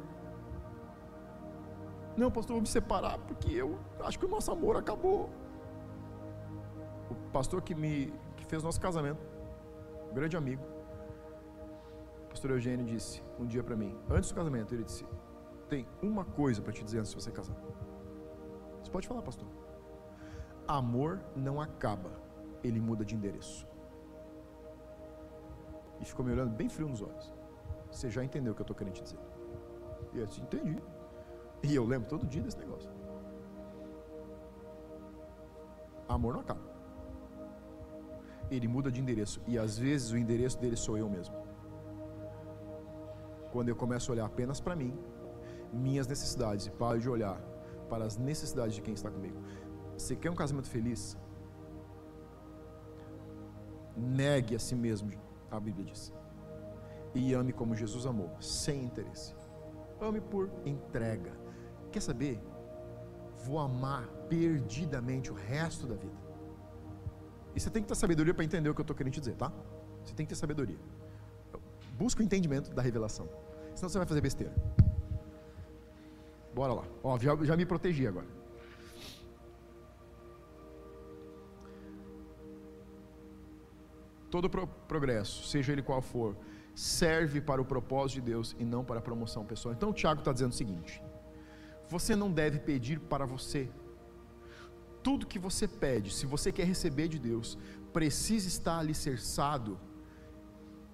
Não, 2.17 2.31
pastor, 2.31 2.53
vou 2.53 2.61
me 2.61 2.67
separar 2.67 3.19
porque 3.19 3.51
eu 3.51 3.77
acho 3.99 4.17
que 4.17 4.25
o 4.25 4.27
nosso 4.27 4.51
amor 4.51 4.77
acabou. 4.77 5.29
O 7.09 7.15
pastor 7.31 7.61
que 7.61 7.75
me 7.75 8.13
que 8.35 8.45
fez 8.45 8.63
nosso 8.63 8.79
casamento, 8.81 9.19
um 10.09 10.13
grande 10.13 10.35
amigo, 10.35 10.63
o 12.23 12.29
pastor 12.29 12.51
Eugênio 12.51 12.85
disse 12.85 13.21
um 13.39 13.45
dia 13.45 13.63
para 13.63 13.75
mim, 13.75 13.97
antes 14.09 14.29
do 14.29 14.35
casamento, 14.35 14.73
ele 14.73 14.83
disse: 14.83 15.05
"Tem 15.69 15.87
uma 16.01 16.25
coisa 16.25 16.61
para 16.61 16.73
te 16.73 16.83
dizer 16.83 16.99
antes 16.99 17.11
de 17.11 17.21
você 17.21 17.31
casar. 17.31 17.55
Você 18.81 18.89
pode 18.89 19.07
falar, 19.07 19.21
pastor. 19.21 19.47
Amor 20.67 21.21
não 21.35 21.61
acaba, 21.61 22.11
ele 22.63 22.79
muda 22.79 23.05
de 23.05 23.13
endereço 23.15 23.74
e 26.01 26.05
ficou 26.05 26.25
me 26.25 26.31
olhando 26.31 26.51
bem 26.51 26.69
frio 26.69 26.87
nos 26.87 27.01
olhos. 27.01 27.33
Você 27.91 28.09
já 28.09 28.23
entendeu 28.23 28.51
o 28.51 28.55
que 28.55 28.61
eu 28.61 28.63
estou 28.63 28.75
querendo 28.75 28.95
te 28.95 29.03
dizer. 29.03 29.19
E 30.13 30.19
eu 30.19 30.25
disse, 30.25 30.41
entendi. 30.41 30.77
E 31.63 31.73
eu 31.75 31.85
lembro 31.85 32.07
todo 32.09 32.27
dia 32.27 32.41
desse 32.41 32.57
negócio. 32.57 32.91
Amor 36.07 36.33
não 36.33 36.41
acaba. 36.41 36.61
Ele 38.51 38.67
muda 38.67 38.91
de 38.91 39.01
endereço. 39.01 39.41
E 39.47 39.57
às 39.57 39.77
vezes 39.77 40.11
o 40.11 40.17
endereço 40.17 40.59
dele 40.59 40.75
sou 40.75 40.97
eu 40.97 41.09
mesmo. 41.09 41.35
Quando 43.51 43.69
eu 43.69 43.75
começo 43.75 44.11
a 44.11 44.13
olhar 44.13 44.25
apenas 44.25 44.59
para 44.59 44.75
mim, 44.75 44.93
minhas 45.73 46.07
necessidades, 46.07 46.67
e 46.67 46.71
paro 46.71 46.99
de 46.99 47.09
olhar 47.09 47.39
para 47.89 48.05
as 48.05 48.17
necessidades 48.17 48.75
de 48.75 48.81
quem 48.81 48.93
está 48.93 49.09
comigo. 49.09 49.37
Você 49.97 50.15
quer 50.15 50.29
um 50.29 50.35
casamento 50.35 50.69
feliz? 50.69 51.17
Negue 53.95 54.55
a 54.55 54.59
si 54.59 54.75
mesmo, 54.75 55.11
a 55.51 55.59
Bíblia 55.59 55.85
diz. 55.85 56.13
E 57.13 57.33
ame 57.33 57.53
como 57.53 57.75
Jesus 57.75 58.05
amou, 58.05 58.29
sem 58.41 58.83
interesse. 58.83 59.33
Ame 60.01 60.19
por 60.19 60.49
entrega. 60.65 61.31
Quer 61.91 62.01
saber? 62.01 62.41
Vou 63.45 63.59
amar 63.59 64.07
perdidamente 64.29 65.31
o 65.31 65.35
resto 65.35 65.87
da 65.87 65.95
vida. 65.95 66.25
E 67.55 67.59
você 67.59 67.69
tem 67.69 67.81
que 67.81 67.87
ter 67.87 67.95
sabedoria 67.95 68.33
para 68.33 68.43
entender 68.43 68.69
o 68.69 68.73
que 68.73 68.81
eu 68.81 68.83
estou 68.83 68.95
querendo 68.95 69.13
te 69.13 69.19
dizer, 69.21 69.35
tá? 69.35 69.51
Você 70.03 70.13
tem 70.13 70.25
que 70.25 70.31
ter 70.31 70.35
sabedoria. 70.35 70.77
Busca 71.97 72.21
o 72.21 72.25
entendimento 72.25 72.73
da 72.73 72.81
revelação. 72.81 73.29
Senão 73.73 73.89
você 73.89 73.97
vai 73.97 74.07
fazer 74.07 74.21
besteira. 74.21 74.53
Bora 76.53 76.73
lá. 76.73 76.83
Ó, 77.01 77.17
já, 77.17 77.35
já 77.43 77.55
me 77.55 77.65
protegi 77.65 78.05
agora. 78.05 78.27
Todo 84.35 84.49
pro 84.49 84.67
progresso, 84.67 85.47
seja 85.47 85.71
ele 85.71 85.81
qual 85.81 86.01
for, 86.01 86.35
serve 86.73 87.39
para 87.39 87.61
o 87.61 87.63
propósito 87.63 88.15
de 88.15 88.31
Deus 88.31 88.53
e 88.59 88.65
não 88.65 88.83
para 88.83 88.99
a 88.99 89.01
promoção 89.01 89.45
pessoal. 89.45 89.73
Então 89.73 89.91
o 89.91 89.93
Tiago 89.93 90.19
está 90.19 90.33
dizendo 90.33 90.51
o 90.51 90.55
seguinte: 90.55 91.01
você 91.87 92.17
não 92.17 92.29
deve 92.29 92.59
pedir 92.59 92.99
para 92.99 93.25
você. 93.25 93.69
Tudo 95.01 95.25
que 95.25 95.39
você 95.39 95.69
pede, 95.69 96.11
se 96.13 96.25
você 96.25 96.51
quer 96.51 96.65
receber 96.65 97.07
de 97.07 97.17
Deus, 97.17 97.57
precisa 97.93 98.49
estar 98.49 98.77
alicerçado 98.77 99.79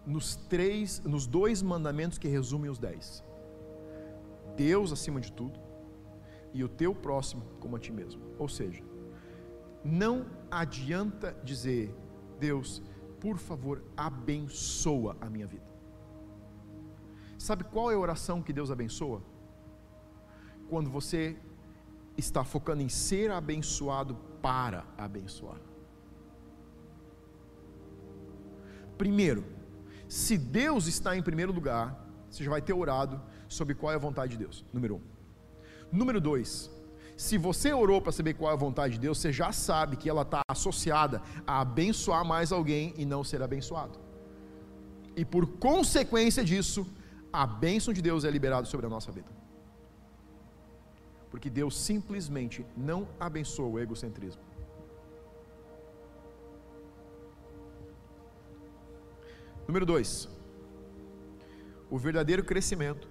nos 0.05 0.35
três, 0.35 0.99
nos 0.99 1.25
dois 1.25 1.63
mandamentos 1.63 2.19
que 2.19 2.27
resumem 2.27 2.69
os 2.69 2.77
dez. 2.77 3.23
Deus 4.55 4.91
acima 4.91 5.19
de 5.19 5.31
tudo 5.31 5.59
e 6.53 6.63
o 6.63 6.69
teu 6.69 6.93
próximo 6.93 7.41
como 7.59 7.75
a 7.75 7.79
ti 7.79 7.91
mesmo. 7.91 8.21
Ou 8.37 8.47
seja, 8.47 8.83
não 9.83 10.27
adianta 10.51 11.35
dizer, 11.43 11.91
Deus, 12.39 12.83
por 13.21 13.37
favor, 13.37 13.83
abençoa 13.95 15.15
a 15.21 15.29
minha 15.29 15.47
vida. 15.47 15.69
Sabe 17.37 17.63
qual 17.63 17.91
é 17.91 17.95
a 17.95 17.99
oração 17.99 18.41
que 18.41 18.51
Deus 18.51 18.71
abençoa? 18.71 19.21
Quando 20.69 20.89
você 20.89 21.37
está 22.17 22.43
focando 22.43 22.81
em 22.81 22.89
ser 22.89 23.31
abençoado 23.31 24.15
para 24.41 24.85
abençoar. 24.97 25.59
Primeiro, 28.97 29.45
se 30.07 30.37
Deus 30.37 30.87
está 30.87 31.15
em 31.15 31.23
primeiro 31.23 31.51
lugar, 31.51 32.07
você 32.29 32.43
já 32.43 32.49
vai 32.49 32.61
ter 32.61 32.73
orado 32.73 33.21
sobre 33.47 33.75
qual 33.75 33.91
é 33.91 33.95
a 33.95 33.99
vontade 33.99 34.33
de 34.33 34.37
Deus. 34.37 34.65
Número 34.73 34.95
um. 34.95 35.01
Número 35.91 36.21
dois, 36.21 36.71
se 37.21 37.37
você 37.37 37.71
orou 37.71 38.01
para 38.01 38.11
saber 38.11 38.33
qual 38.33 38.49
é 38.49 38.53
a 38.55 38.57
vontade 38.57 38.93
de 38.95 38.99
Deus, 38.99 39.19
você 39.19 39.31
já 39.31 39.51
sabe 39.51 39.95
que 39.95 40.09
ela 40.09 40.23
está 40.23 40.41
associada 40.49 41.21
a 41.45 41.61
abençoar 41.61 42.25
mais 42.25 42.51
alguém 42.51 42.95
e 42.97 43.05
não 43.05 43.23
ser 43.23 43.43
abençoado. 43.43 43.99
E 45.15 45.23
por 45.23 45.45
consequência 45.67 46.43
disso, 46.43 46.81
a 47.31 47.45
bênção 47.45 47.93
de 47.93 48.01
Deus 48.01 48.25
é 48.25 48.31
liberada 48.31 48.65
sobre 48.65 48.87
a 48.87 48.89
nossa 48.89 49.11
vida. 49.11 49.31
Porque 51.29 51.47
Deus 51.47 51.77
simplesmente 51.77 52.65
não 52.75 53.07
abençoa 53.19 53.67
o 53.67 53.79
egocentrismo. 53.79 54.41
Número 59.67 59.85
dois, 59.85 60.27
o 61.87 61.99
verdadeiro 61.99 62.43
crescimento, 62.43 63.07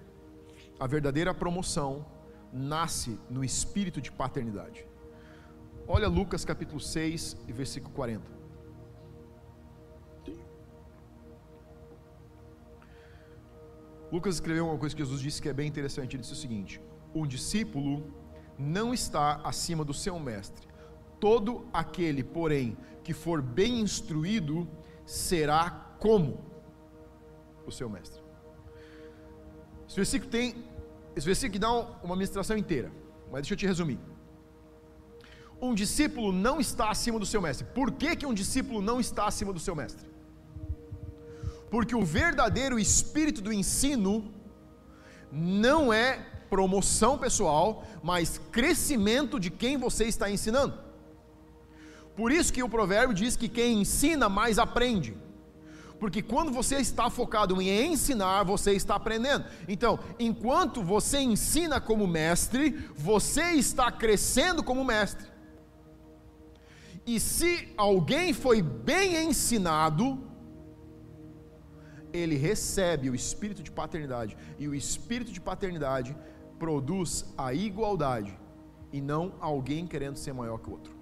a 0.77 0.85
verdadeira 0.85 1.33
promoção, 1.33 2.05
nasce 2.51 3.19
no 3.29 3.43
espírito 3.43 4.01
de 4.01 4.11
paternidade. 4.11 4.85
Olha 5.87 6.07
Lucas 6.07 6.45
capítulo 6.45 6.79
6 6.79 7.37
e 7.47 7.51
versículo 7.51 7.93
40. 7.93 8.41
Lucas 14.11 14.35
escreveu 14.35 14.67
uma 14.67 14.77
coisa 14.77 14.93
que 14.93 15.01
Jesus 15.01 15.21
disse 15.21 15.41
que 15.41 15.47
é 15.47 15.53
bem 15.53 15.67
interessante. 15.67 16.15
Ele 16.15 16.21
disse 16.21 16.33
o 16.33 16.35
seguinte: 16.35 16.81
Um 17.15 17.25
discípulo 17.25 18.13
não 18.59 18.93
está 18.93 19.39
acima 19.43 19.85
do 19.85 19.93
seu 19.93 20.19
mestre. 20.19 20.67
Todo 21.19 21.65
aquele, 21.71 22.23
porém, 22.23 22.77
que 23.03 23.13
for 23.13 23.41
bem 23.41 23.79
instruído, 23.79 24.67
será 25.05 25.69
como 25.99 26.39
o 27.65 27.71
seu 27.71 27.89
mestre. 27.89 28.21
Esse 29.87 29.95
versículo 29.95 30.31
tem, 30.31 30.55
esse 31.15 31.25
versículo 31.25 31.59
dá 31.59 31.71
uma 32.03 32.15
ministração 32.15 32.57
inteira, 32.57 32.91
mas 33.31 33.41
deixa 33.41 33.53
eu 33.53 33.57
te 33.57 33.67
resumir. 33.67 33.99
Um 35.61 35.75
discípulo 35.75 36.31
não 36.31 36.59
está 36.59 36.89
acima 36.89 37.19
do 37.19 37.25
seu 37.25 37.41
mestre. 37.41 37.65
Por 37.75 37.91
que, 37.91 38.15
que 38.15 38.25
um 38.25 38.33
discípulo 38.33 38.81
não 38.81 38.99
está 38.99 39.25
acima 39.25 39.53
do 39.53 39.59
seu 39.59 39.75
mestre? 39.75 40.09
Porque 41.69 41.95
o 41.95 42.03
verdadeiro 42.03 42.79
espírito 42.79 43.41
do 43.41 43.53
ensino 43.53 44.33
não 45.31 45.93
é 45.93 46.19
promoção 46.49 47.17
pessoal, 47.17 47.85
mas 48.03 48.39
crescimento 48.51 49.39
de 49.39 49.49
quem 49.49 49.77
você 49.77 50.05
está 50.05 50.29
ensinando. 50.29 50.77
Por 52.15 52.31
isso 52.31 52.51
que 52.51 52.61
o 52.61 52.67
provérbio 52.67 53.15
diz 53.15 53.37
que 53.37 53.47
quem 53.47 53.81
ensina 53.81 54.27
mais 54.27 54.59
aprende. 54.59 55.15
Porque 56.01 56.19
quando 56.19 56.51
você 56.51 56.77
está 56.77 57.11
focado 57.11 57.61
em 57.61 57.93
ensinar, 57.93 58.43
você 58.43 58.71
está 58.71 58.95
aprendendo. 58.95 59.45
Então, 59.67 59.99
enquanto 60.17 60.81
você 60.81 61.19
ensina 61.19 61.79
como 61.79 62.07
mestre, 62.07 62.71
você 62.95 63.51
está 63.51 63.91
crescendo 63.91 64.63
como 64.63 64.83
mestre. 64.83 65.27
E 67.05 67.19
se 67.19 67.71
alguém 67.77 68.33
foi 68.33 68.63
bem 68.63 69.29
ensinado, 69.29 70.27
ele 72.11 72.35
recebe 72.35 73.07
o 73.07 73.13
espírito 73.13 73.61
de 73.61 73.71
paternidade, 73.71 74.35
e 74.57 74.67
o 74.67 74.73
espírito 74.73 75.31
de 75.31 75.39
paternidade 75.39 76.17
produz 76.57 77.31
a 77.37 77.53
igualdade, 77.53 78.35
e 78.91 78.99
não 78.99 79.35
alguém 79.39 79.85
querendo 79.85 80.15
ser 80.15 80.33
maior 80.33 80.57
que 80.57 80.67
o 80.67 80.71
outro. 80.71 80.95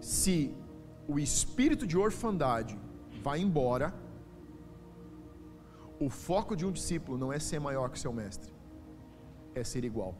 Se 0.00 0.56
o 1.08 1.18
espírito 1.18 1.86
de 1.86 1.96
orfandade 1.96 2.78
vai 3.22 3.40
embora, 3.40 3.92
o 5.98 6.08
foco 6.08 6.54
de 6.54 6.64
um 6.64 6.70
discípulo 6.70 7.18
não 7.18 7.32
é 7.32 7.40
ser 7.40 7.58
maior 7.58 7.90
que 7.90 7.98
seu 7.98 8.12
mestre, 8.12 8.52
é 9.54 9.64
ser 9.64 9.84
igual. 9.84 10.14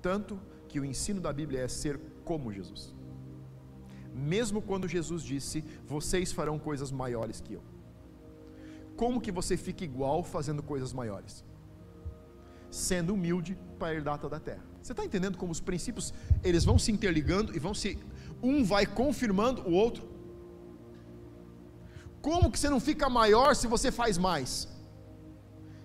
Tanto 0.00 0.38
que 0.68 0.78
o 0.78 0.84
ensino 0.84 1.20
da 1.20 1.32
Bíblia 1.32 1.60
é 1.62 1.68
ser 1.68 1.98
como 2.24 2.52
Jesus 2.52 2.94
mesmo 4.14 4.60
quando 4.60 4.88
Jesus 4.88 5.22
disse: 5.22 5.64
Vocês 5.86 6.32
farão 6.32 6.58
coisas 6.58 6.90
maiores 6.90 7.40
que 7.40 7.54
eu. 7.54 7.62
Como 8.96 9.20
que 9.20 9.32
você 9.32 9.56
fica 9.56 9.84
igual 9.84 10.22
fazendo 10.22 10.62
coisas 10.62 10.92
maiores? 10.92 11.44
Sendo 12.70 13.14
humilde 13.14 13.58
para 13.78 13.94
herdar 13.94 14.18
toda 14.18 14.36
a 14.36 14.40
terra. 14.40 14.64
Você 14.82 14.92
está 14.92 15.04
entendendo 15.04 15.36
como 15.36 15.52
os 15.52 15.60
princípios 15.60 16.12
eles 16.44 16.64
vão 16.64 16.78
se 16.78 16.92
interligando 16.92 17.54
e 17.56 17.58
vão 17.58 17.74
se 17.74 17.98
um 18.42 18.64
vai 18.64 18.86
confirmando 18.86 19.62
o 19.62 19.72
outro? 19.72 20.08
Como 22.20 22.50
que 22.50 22.58
você 22.58 22.68
não 22.68 22.80
fica 22.80 23.08
maior 23.08 23.54
se 23.54 23.66
você 23.66 23.90
faz 23.90 24.18
mais? 24.18 24.68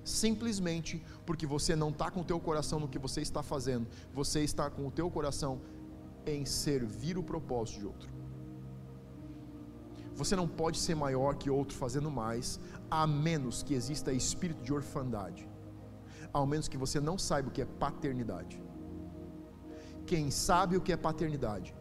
Simplesmente 0.04 1.04
porque 1.26 1.48
você 1.48 1.76
não 1.76 1.90
está 1.90 2.12
com 2.12 2.22
o 2.22 2.24
teu 2.24 2.40
coração 2.40 2.80
no 2.80 2.88
que 2.88 3.00
você 3.00 3.22
está 3.22 3.42
fazendo, 3.42 3.88
você 4.14 4.42
está 4.42 4.70
com 4.70 4.86
o 4.86 4.92
teu 4.92 5.10
coração 5.10 5.62
em 6.26 6.46
servir 6.46 7.18
o 7.18 7.24
propósito 7.24 7.80
de 7.80 7.86
outro. 7.86 8.10
Você 10.14 10.36
não 10.36 10.48
pode 10.48 10.78
ser 10.78 10.96
maior 10.96 11.36
que 11.36 11.50
outro 11.50 11.78
fazendo 11.78 12.10
mais, 12.10 12.60
a 12.90 13.06
menos 13.06 13.64
que 13.64 13.74
exista 13.74 14.14
espírito 14.14 14.62
de 14.64 14.74
orfandade, 14.74 15.48
ao 16.32 16.46
menos 16.46 16.68
que 16.68 16.78
você 16.78 17.00
não 17.00 17.18
saiba 17.18 17.50
o 17.50 17.52
que 17.52 17.62
é 17.62 17.66
paternidade. 17.66 18.62
Quem 20.06 20.30
sabe 20.32 20.78
o 20.78 20.82
que 20.82 20.94
é 20.94 20.98
paternidade, 20.98 21.76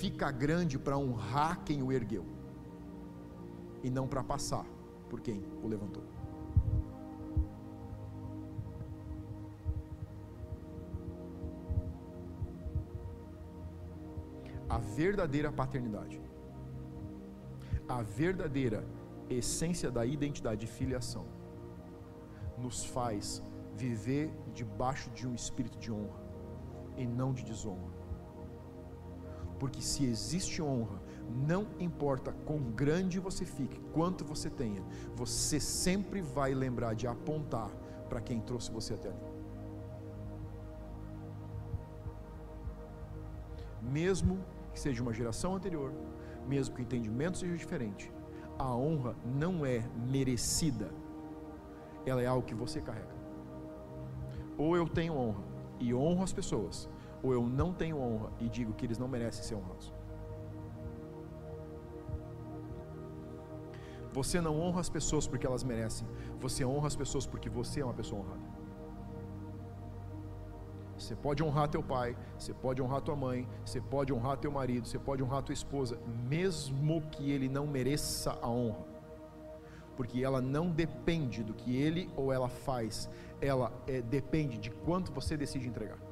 fica 0.00 0.30
grande 0.30 0.78
para 0.78 0.96
honrar 0.96 1.64
quem 1.64 1.82
o 1.82 1.90
ergueu, 1.90 2.24
e 3.82 3.90
não 3.90 4.06
para 4.06 4.22
passar 4.22 4.66
por 5.10 5.20
quem 5.20 5.42
o 5.62 5.68
levantou. 5.68 6.04
A 14.68 14.78
verdadeira 14.78 15.50
paternidade 15.50 16.20
a 17.88 18.02
verdadeira 18.02 18.84
essência 19.30 19.90
da 19.90 20.04
identidade 20.04 20.60
de 20.60 20.66
filiação, 20.66 21.24
nos 22.58 22.84
faz 22.84 23.42
viver 23.74 24.30
debaixo 24.52 25.10
de 25.10 25.26
um 25.26 25.34
espírito 25.34 25.78
de 25.78 25.90
honra 25.90 26.20
e 26.96 27.06
não 27.06 27.32
de 27.32 27.44
desonra. 27.44 27.97
Porque 29.58 29.80
se 29.82 30.04
existe 30.04 30.62
honra, 30.62 31.00
não 31.28 31.66
importa 31.78 32.32
quão 32.44 32.58
grande 32.58 33.18
você 33.18 33.44
fique, 33.44 33.80
quanto 33.92 34.24
você 34.24 34.48
tenha, 34.48 34.82
você 35.14 35.60
sempre 35.60 36.20
vai 36.20 36.54
lembrar 36.54 36.94
de 36.94 37.06
apontar 37.06 37.70
para 38.08 38.20
quem 38.20 38.40
trouxe 38.40 38.70
você 38.70 38.94
até 38.94 39.08
ali. 39.08 39.18
Mesmo 43.82 44.38
que 44.72 44.80
seja 44.80 45.02
uma 45.02 45.12
geração 45.12 45.54
anterior, 45.54 45.92
mesmo 46.46 46.74
que 46.74 46.80
o 46.80 46.84
entendimento 46.84 47.38
seja 47.38 47.56
diferente, 47.56 48.12
a 48.58 48.74
honra 48.74 49.14
não 49.24 49.64
é 49.64 49.84
merecida, 50.10 50.90
ela 52.04 52.22
é 52.22 52.26
algo 52.26 52.46
que 52.46 52.54
você 52.54 52.80
carrega. 52.80 53.16
Ou 54.56 54.76
eu 54.76 54.88
tenho 54.88 55.14
honra 55.14 55.42
e 55.78 55.94
honro 55.94 56.24
as 56.24 56.32
pessoas, 56.32 56.88
ou 57.22 57.32
eu 57.32 57.46
não 57.46 57.72
tenho 57.72 57.98
honra 57.98 58.30
e 58.40 58.48
digo 58.48 58.72
que 58.72 58.86
eles 58.86 58.98
não 58.98 59.08
merecem 59.08 59.42
ser 59.42 59.54
honrados. 59.54 59.92
Você 64.12 64.40
não 64.40 64.58
honra 64.60 64.80
as 64.80 64.88
pessoas 64.88 65.26
porque 65.26 65.46
elas 65.46 65.62
merecem, 65.62 66.06
você 66.40 66.64
honra 66.64 66.86
as 66.86 66.96
pessoas 66.96 67.26
porque 67.26 67.48
você 67.48 67.80
é 67.80 67.84
uma 67.84 67.94
pessoa 67.94 68.22
honrada. 68.22 68.58
Você 70.96 71.14
pode 71.14 71.42
honrar 71.44 71.68
teu 71.68 71.82
pai, 71.82 72.16
você 72.36 72.52
pode 72.52 72.82
honrar 72.82 73.00
tua 73.00 73.14
mãe, 73.14 73.48
você 73.64 73.80
pode 73.80 74.12
honrar 74.12 74.36
teu 74.36 74.50
marido, 74.50 74.88
você 74.88 74.98
pode 74.98 75.22
honrar 75.22 75.42
tua 75.42 75.52
esposa, 75.52 75.96
mesmo 76.28 77.00
que 77.12 77.30
ele 77.30 77.48
não 77.48 77.66
mereça 77.66 78.36
a 78.42 78.48
honra. 78.48 78.84
Porque 79.96 80.24
ela 80.24 80.40
não 80.40 80.70
depende 80.70 81.44
do 81.44 81.54
que 81.54 81.76
ele 81.76 82.10
ou 82.16 82.32
ela 82.32 82.48
faz, 82.48 83.08
ela 83.40 83.72
é, 83.86 84.02
depende 84.02 84.58
de 84.58 84.70
quanto 84.70 85.12
você 85.12 85.36
decide 85.36 85.68
entregar. 85.68 86.07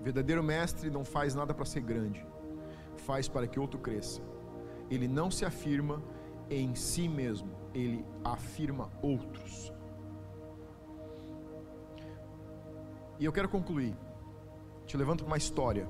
O 0.00 0.02
verdadeiro 0.02 0.42
mestre 0.42 0.90
não 0.90 1.04
faz 1.04 1.34
nada 1.34 1.52
para 1.52 1.64
ser 1.66 1.82
grande, 1.82 2.26
faz 2.96 3.28
para 3.28 3.46
que 3.46 3.60
outro 3.60 3.78
cresça. 3.78 4.22
Ele 4.90 5.06
não 5.06 5.30
se 5.30 5.44
afirma 5.44 6.02
em 6.48 6.74
si 6.74 7.06
mesmo, 7.06 7.50
ele 7.74 8.04
afirma 8.24 8.90
outros. 9.02 9.72
E 13.18 13.24
eu 13.26 13.32
quero 13.32 13.48
concluir, 13.48 13.94
te 14.86 14.96
levanto 14.96 15.26
uma 15.26 15.36
história, 15.36 15.86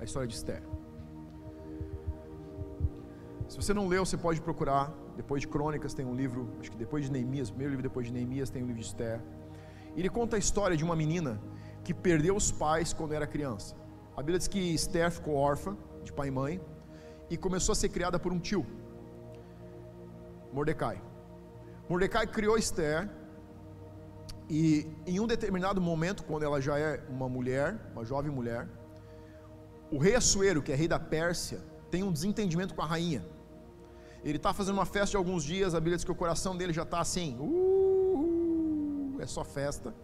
a 0.00 0.04
história 0.04 0.26
de 0.26 0.34
Esther. 0.34 0.62
Se 3.48 3.56
você 3.56 3.72
não 3.72 3.86
leu, 3.86 4.04
você 4.04 4.16
pode 4.16 4.40
procurar. 4.40 4.92
Depois 5.16 5.42
de 5.42 5.46
Crônicas 5.46 5.94
tem 5.94 6.04
um 6.04 6.14
livro, 6.14 6.48
acho 6.58 6.72
que 6.72 6.76
depois 6.76 7.04
de 7.04 7.12
Neemias, 7.12 7.50
primeiro 7.50 7.70
livro 7.70 7.84
depois 7.84 8.08
de 8.08 8.12
Neemias 8.12 8.50
tem 8.50 8.64
um 8.64 8.66
livro 8.66 8.80
de 8.80 8.88
Esther. 8.88 9.20
Ele 9.96 10.08
conta 10.08 10.34
a 10.34 10.38
história 10.40 10.76
de 10.76 10.82
uma 10.82 10.96
menina 10.96 11.40
que 11.84 11.92
perdeu 11.92 12.34
os 12.34 12.50
pais 12.50 12.92
quando 12.92 13.12
era 13.12 13.26
criança. 13.26 13.76
A 14.16 14.20
Bíblia 14.20 14.38
diz 14.38 14.48
que 14.48 14.74
Esther 14.74 15.10
ficou 15.10 15.34
órfã 15.36 15.76
de 16.02 16.12
pai 16.12 16.28
e 16.28 16.30
mãe 16.30 16.60
e 17.28 17.36
começou 17.36 17.72
a 17.72 17.76
ser 17.76 17.88
criada 17.88 18.18
por 18.18 18.32
um 18.32 18.38
tio, 18.38 18.66
Mordecai. 20.52 21.02
Mordecai 21.88 22.26
criou 22.26 22.56
Esther 22.56 23.10
e 24.48 24.86
em 25.06 25.20
um 25.20 25.26
determinado 25.26 25.80
momento, 25.80 26.24
quando 26.24 26.44
ela 26.44 26.60
já 26.60 26.78
é 26.78 27.02
uma 27.08 27.28
mulher, 27.28 27.78
uma 27.92 28.04
jovem 28.04 28.30
mulher, 28.30 28.68
o 29.90 29.98
rei 29.98 30.14
Assuero, 30.14 30.62
que 30.62 30.72
é 30.72 30.74
rei 30.74 30.88
da 30.88 30.98
Pérsia, 30.98 31.60
tem 31.90 32.02
um 32.02 32.12
desentendimento 32.12 32.74
com 32.74 32.82
a 32.82 32.86
rainha. 32.86 33.24
Ele 34.22 34.36
está 34.36 34.52
fazendo 34.54 34.74
uma 34.74 34.86
festa 34.86 35.10
de 35.10 35.16
alguns 35.16 35.44
dias, 35.44 35.74
a 35.74 35.80
Bíblia 35.80 35.96
diz 35.96 36.04
que 36.04 36.10
o 36.10 36.14
coração 36.14 36.56
dele 36.56 36.72
já 36.72 36.82
está 36.82 37.00
assim, 37.00 37.36
uh, 37.38 39.16
é 39.20 39.26
só 39.26 39.44
festa. 39.44 39.94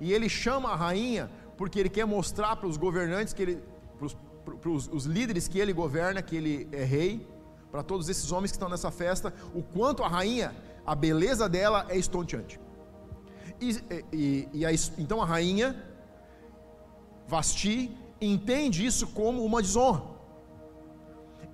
E 0.00 0.12
ele 0.12 0.28
chama 0.28 0.70
a 0.70 0.76
rainha 0.76 1.30
porque 1.56 1.78
ele 1.78 1.90
quer 1.90 2.06
mostrar 2.06 2.56
para 2.56 2.66
os 2.66 2.76
governantes 2.76 3.34
que 3.34 3.42
ele, 3.42 3.62
para 4.60 4.70
os 4.70 5.04
líderes 5.04 5.46
que 5.46 5.58
ele 5.58 5.72
governa, 5.72 6.22
que 6.22 6.34
ele 6.34 6.68
é 6.72 6.84
rei, 6.84 7.26
para 7.70 7.82
todos 7.82 8.08
esses 8.08 8.32
homens 8.32 8.50
que 8.50 8.56
estão 8.56 8.68
nessa 8.68 8.90
festa, 8.90 9.32
o 9.54 9.62
quanto 9.62 10.02
a 10.02 10.08
rainha, 10.08 10.54
a 10.86 10.94
beleza 10.94 11.48
dela 11.48 11.86
é 11.88 11.96
estonteante. 11.96 12.58
E, 13.60 13.76
e, 14.12 14.48
e 14.54 14.66
a, 14.66 14.72
então 14.98 15.20
a 15.20 15.26
rainha 15.26 15.84
Vasti 17.28 17.96
entende 18.20 18.84
isso 18.84 19.06
como 19.08 19.44
uma 19.44 19.62
desonra. 19.62 20.02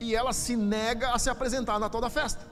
E 0.00 0.14
ela 0.14 0.32
se 0.32 0.56
nega 0.56 1.12
a 1.12 1.18
se 1.18 1.28
apresentar 1.28 1.78
na 1.78 1.88
toda 1.88 2.08
festa. 2.08 2.46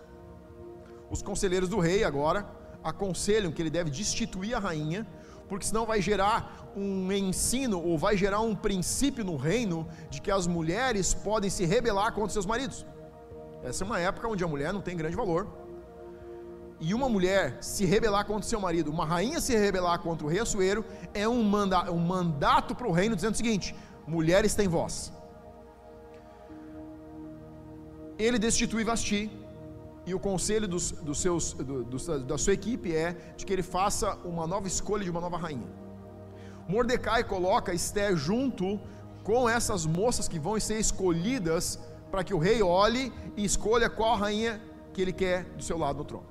Os 1.11 1.23
conselheiros 1.23 1.69
do 1.69 1.79
rei 1.79 2.05
agora 2.05 2.47
aconselham 2.83 3.53
que 3.53 3.63
ele 3.63 3.71
deve 3.71 3.91
destituir 3.91 4.55
a 4.55 4.59
rainha, 4.59 5.07
porque 5.49 5.67
senão 5.67 5.87
vai 5.87 6.01
gerar 6.01 6.73
um 6.77 7.11
ensino 7.13 7.81
ou 7.81 7.97
vai 7.97 8.17
gerar 8.17 8.41
um 8.41 8.55
princípio 8.55 9.25
no 9.25 9.37
reino 9.37 9.87
de 10.11 10.21
que 10.21 10.31
as 10.31 10.47
mulheres 10.47 11.15
podem 11.15 11.51
se 11.51 11.65
rebelar 11.65 12.13
contra 12.13 12.31
seus 12.31 12.47
maridos. 12.47 12.85
Essa 13.63 13.85
é 13.85 13.87
uma 13.87 14.01
época 14.01 14.29
onde 14.29 14.45
a 14.45 14.49
mulher 14.49 14.73
não 14.73 14.81
tem 14.81 14.97
grande 14.97 15.17
valor. 15.17 15.47
E 16.81 16.93
uma 16.93 17.09
mulher 17.09 17.59
se 17.63 17.85
rebelar 17.85 18.27
contra 18.27 18.49
seu 18.49 18.61
marido, 18.61 18.91
uma 18.91 19.07
rainha 19.07 19.41
se 19.41 19.57
rebelar 19.57 20.01
contra 20.01 20.27
o 20.27 20.31
rei 20.31 20.41
Assuero, 20.41 20.85
é 21.15 21.27
um, 21.27 21.43
manda, 21.43 21.91
um 21.91 21.99
mandato 21.99 22.75
para 22.75 22.89
o 22.89 22.93
reino 22.93 23.15
dizendo 23.15 23.35
o 23.35 23.37
seguinte: 23.37 23.75
mulheres 24.07 24.55
têm 24.55 24.69
voz. 24.69 25.13
Ele 28.19 28.39
destitui 28.39 28.85
Vasti, 28.85 29.31
e 30.07 30.15
o 30.15 30.21
conselho 30.21 30.69
dos, 30.69 30.91
dos 30.91 31.19
seus, 31.21 31.53
do, 31.55 31.85
do, 31.85 32.19
da 32.21 32.37
sua 32.37 32.53
equipe 32.53 32.95
é 32.95 33.35
de 33.37 33.47
que 33.47 33.53
ele 33.53 33.63
faça 33.63 34.17
uma 34.25 34.47
nova 34.47 34.69
escolha 34.69 35.03
de 35.03 35.11
uma 35.11 35.21
nova 35.21 35.39
rainha. 35.39 35.69
Mordecai 36.69 37.25
coloca 37.25 37.73
Esther 37.73 38.17
junto 38.17 38.81
com 39.23 39.49
essas 39.49 39.87
moças 39.87 40.29
que 40.29 40.39
vão 40.39 40.59
ser 40.61 40.79
escolhidas 40.79 41.79
para 42.11 42.23
que 42.23 42.35
o 42.35 42.39
rei 42.39 42.63
olhe 42.63 43.13
e 43.37 43.45
escolha 43.45 43.89
qual 43.89 44.17
rainha 44.17 44.61
que 44.93 45.01
ele 45.01 45.13
quer 45.13 45.45
do 45.57 45.63
seu 45.63 45.79
lado 45.79 45.99
no 45.99 46.05
trono. 46.05 46.27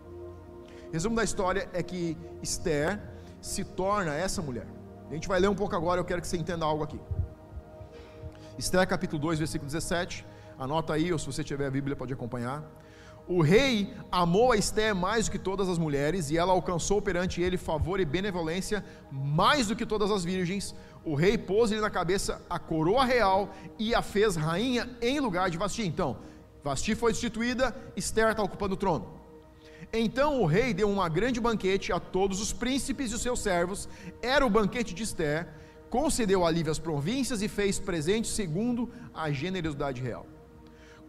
Resumo 0.92 1.16
da 1.16 1.24
história 1.24 1.68
é 1.74 1.82
que 1.82 2.16
Esther 2.42 3.02
se 3.42 3.64
torna 3.64 4.14
essa 4.14 4.42
mulher. 4.42 4.68
A 5.10 5.14
gente 5.14 5.28
vai 5.28 5.40
ler 5.40 5.50
um 5.50 5.56
pouco 5.56 5.76
agora, 5.76 6.00
eu 6.00 6.06
quero 6.06 6.22
que 6.22 6.28
você 6.28 6.38
entenda 6.38 6.66
algo 6.66 6.84
aqui. 6.84 7.00
Esther 8.58 8.88
capítulo 8.88 9.20
2, 9.20 9.40
versículo 9.40 9.70
17. 9.70 10.26
Anota 10.58 10.94
aí, 10.94 11.12
ou 11.12 11.18
se 11.18 11.26
você 11.26 11.44
tiver 11.44 11.66
a 11.66 11.72
Bíblia, 11.72 11.96
pode 11.96 12.14
acompanhar. 12.14 12.64
O 13.28 13.42
rei 13.42 13.94
amou 14.12 14.52
a 14.52 14.58
Esther 14.58 14.94
mais 14.94 15.26
do 15.26 15.32
que 15.32 15.40
todas 15.40 15.70
as 15.70 15.78
mulheres, 15.78 16.30
e 16.30 16.38
ela 16.38 16.52
alcançou 16.52 17.02
perante 17.02 17.42
ele 17.42 17.58
favor 17.58 18.00
e 18.00 18.06
benevolência 18.06 18.84
mais 19.12 19.68
do 19.68 19.76
que 19.76 19.86
todas 19.86 20.12
as 20.12 20.26
virgens, 20.26 20.76
o 21.06 21.16
rei 21.16 21.38
pôs-lhe 21.38 21.80
na 21.80 21.90
cabeça 21.90 22.42
a 22.50 22.60
coroa 22.60 23.06
real 23.06 23.54
e 23.80 23.96
a 23.96 24.02
fez 24.02 24.36
rainha 24.36 24.90
em 25.02 25.20
lugar 25.20 25.50
de 25.50 25.58
Vasti. 25.58 25.84
Então, 25.84 26.18
Vasti 26.64 26.96
foi 26.96 27.14
destituída, 27.14 27.76
Esther 27.96 28.30
está 28.30 28.44
ocupando 28.44 28.74
o 28.74 28.78
trono. 28.78 29.22
Então 29.92 30.42
o 30.42 30.46
rei 30.46 30.74
deu 30.74 30.90
uma 30.90 31.08
grande 31.08 31.40
banquete 31.40 31.94
a 31.94 32.00
todos 32.00 32.42
os 32.42 32.52
príncipes 32.52 33.12
e 33.12 33.16
os 33.16 33.22
seus 33.22 33.40
servos, 33.40 33.88
era 34.22 34.46
o 34.46 34.50
banquete 34.50 34.94
de 34.94 35.04
Esther, 35.04 35.48
concedeu 35.90 36.46
alívio 36.46 36.72
às 36.72 36.80
províncias 36.80 37.42
e 37.42 37.48
fez 37.48 37.80
presente 37.80 38.28
segundo 38.28 38.90
a 39.14 39.32
generosidade 39.32 40.02
real. 40.02 40.26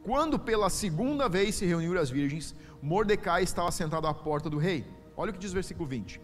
Quando 0.04 0.38
pela 0.38 0.68
segunda 0.68 1.30
vez 1.30 1.54
se 1.54 1.64
reuniram 1.64 1.98
as 1.98 2.10
virgens, 2.10 2.54
Mordecai 2.82 3.42
estava 3.42 3.70
sentado 3.70 4.06
à 4.06 4.12
porta 4.12 4.50
do 4.50 4.58
rei. 4.58 4.84
Olha 5.16 5.30
o 5.30 5.32
que 5.32 5.38
diz 5.38 5.52
o 5.52 5.54
versículo 5.54 5.88
20. 5.88 6.20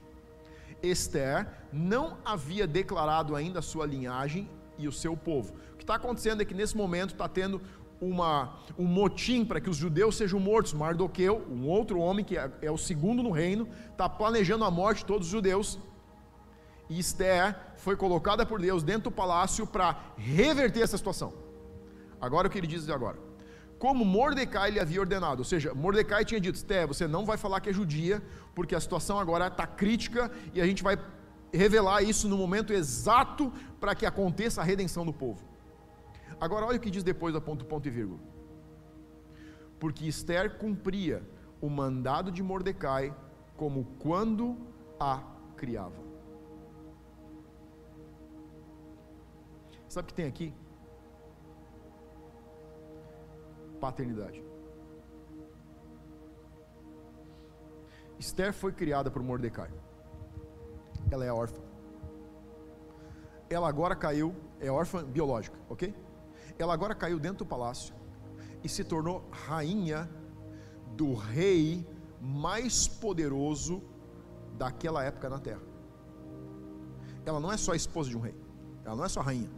Esther 0.82 1.48
não 1.72 2.18
havia 2.22 2.66
declarado 2.66 3.34
ainda 3.34 3.60
a 3.60 3.62
sua 3.62 3.86
linhagem 3.86 4.50
e 4.76 4.86
o 4.86 4.92
seu 4.92 5.16
povo. 5.16 5.54
O 5.72 5.76
que 5.78 5.82
está 5.82 5.94
acontecendo 5.94 6.42
é 6.42 6.44
que 6.44 6.52
nesse 6.52 6.76
momento 6.76 7.12
está 7.12 7.26
tendo 7.26 7.62
uma, 7.98 8.58
um 8.78 8.84
motim 8.84 9.46
para 9.46 9.62
que 9.62 9.70
os 9.70 9.78
judeus 9.78 10.14
sejam 10.14 10.38
mortos. 10.38 10.74
Mardoqueu, 10.74 11.42
um 11.50 11.66
outro 11.66 12.00
homem 12.00 12.22
que 12.22 12.36
é, 12.36 12.50
é 12.60 12.70
o 12.70 12.76
segundo 12.76 13.22
no 13.22 13.30
reino, 13.30 13.66
está 13.90 14.10
planejando 14.10 14.62
a 14.62 14.70
morte 14.70 14.98
de 14.98 15.06
todos 15.06 15.26
os 15.26 15.32
judeus. 15.32 15.78
E 16.90 16.98
Esther 16.98 17.56
foi 17.78 17.96
colocada 17.96 18.44
por 18.44 18.60
Deus 18.60 18.82
dentro 18.82 19.04
do 19.04 19.10
palácio 19.10 19.66
para 19.66 19.98
reverter 20.18 20.82
essa 20.82 20.98
situação. 20.98 21.32
Agora 22.20 22.46
o 22.46 22.50
que 22.50 22.58
ele 22.58 22.66
diz 22.66 22.86
agora? 22.90 23.29
Como 23.80 24.04
Mordecai 24.04 24.70
lhe 24.70 24.78
havia 24.78 25.00
ordenado. 25.00 25.38
Ou 25.40 25.44
seja, 25.44 25.72
Mordecai 25.74 26.22
tinha 26.22 26.40
dito: 26.40 26.56
Esté, 26.56 26.86
você 26.86 27.08
não 27.08 27.24
vai 27.24 27.38
falar 27.38 27.60
que 27.60 27.70
é 27.70 27.72
judia, 27.72 28.22
porque 28.54 28.74
a 28.74 28.80
situação 28.80 29.18
agora 29.18 29.46
está 29.46 29.66
crítica 29.66 30.30
e 30.52 30.60
a 30.60 30.66
gente 30.66 30.82
vai 30.82 30.98
revelar 31.52 32.02
isso 32.02 32.28
no 32.28 32.36
momento 32.36 32.74
exato 32.74 33.50
para 33.80 33.94
que 33.94 34.04
aconteça 34.04 34.60
a 34.60 34.64
redenção 34.64 35.04
do 35.04 35.14
povo. 35.14 35.42
Agora, 36.38 36.66
olha 36.66 36.76
o 36.76 36.80
que 36.80 36.90
diz 36.90 37.02
depois 37.02 37.32
da 37.32 37.40
ponto, 37.40 37.64
ponto 37.64 37.88
e 37.88 37.90
vírgula. 37.90 38.20
Porque 39.80 40.06
Esther 40.06 40.58
cumpria 40.58 41.22
o 41.60 41.70
mandado 41.70 42.30
de 42.30 42.42
Mordecai 42.42 43.14
como 43.56 43.84
quando 43.98 44.58
a 44.98 45.22
criava. 45.56 46.02
Sabe 49.88 50.04
o 50.04 50.08
que 50.08 50.14
tem 50.14 50.26
aqui? 50.26 50.52
Paternidade. 53.80 54.44
Esther 58.18 58.52
foi 58.52 58.72
criada 58.72 59.10
por 59.10 59.22
Mordecai. 59.22 59.70
Ela 61.10 61.24
é 61.24 61.32
órfã. 61.32 61.62
Ela 63.48 63.68
agora 63.68 63.96
caiu, 63.96 64.34
é 64.60 64.70
órfã 64.70 65.02
biológica, 65.04 65.58
ok? 65.68 65.94
Ela 66.58 66.74
agora 66.74 66.94
caiu 66.94 67.18
dentro 67.18 67.38
do 67.38 67.46
palácio 67.46 67.94
e 68.62 68.68
se 68.68 68.84
tornou 68.84 69.26
rainha 69.30 70.08
do 70.94 71.14
rei 71.14 71.86
mais 72.20 72.86
poderoso 72.86 73.82
daquela 74.58 75.02
época 75.02 75.30
na 75.30 75.38
terra. 75.38 75.62
Ela 77.24 77.40
não 77.40 77.50
é 77.50 77.56
só 77.56 77.74
esposa 77.74 78.10
de 78.10 78.16
um 78.16 78.20
rei, 78.20 78.36
ela 78.84 78.94
não 78.94 79.04
é 79.04 79.08
só 79.08 79.20
rainha, 79.20 79.50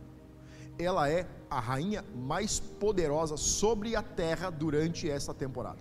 ela 0.79 1.09
é 1.09 1.29
a 1.51 1.61
rainha 1.61 2.05
mais 2.15 2.59
poderosa 2.59 3.37
sobre 3.37 3.95
a 3.95 4.03
terra 4.03 4.51
durante 4.51 5.09
essa 5.09 5.35
temporada. 5.35 5.81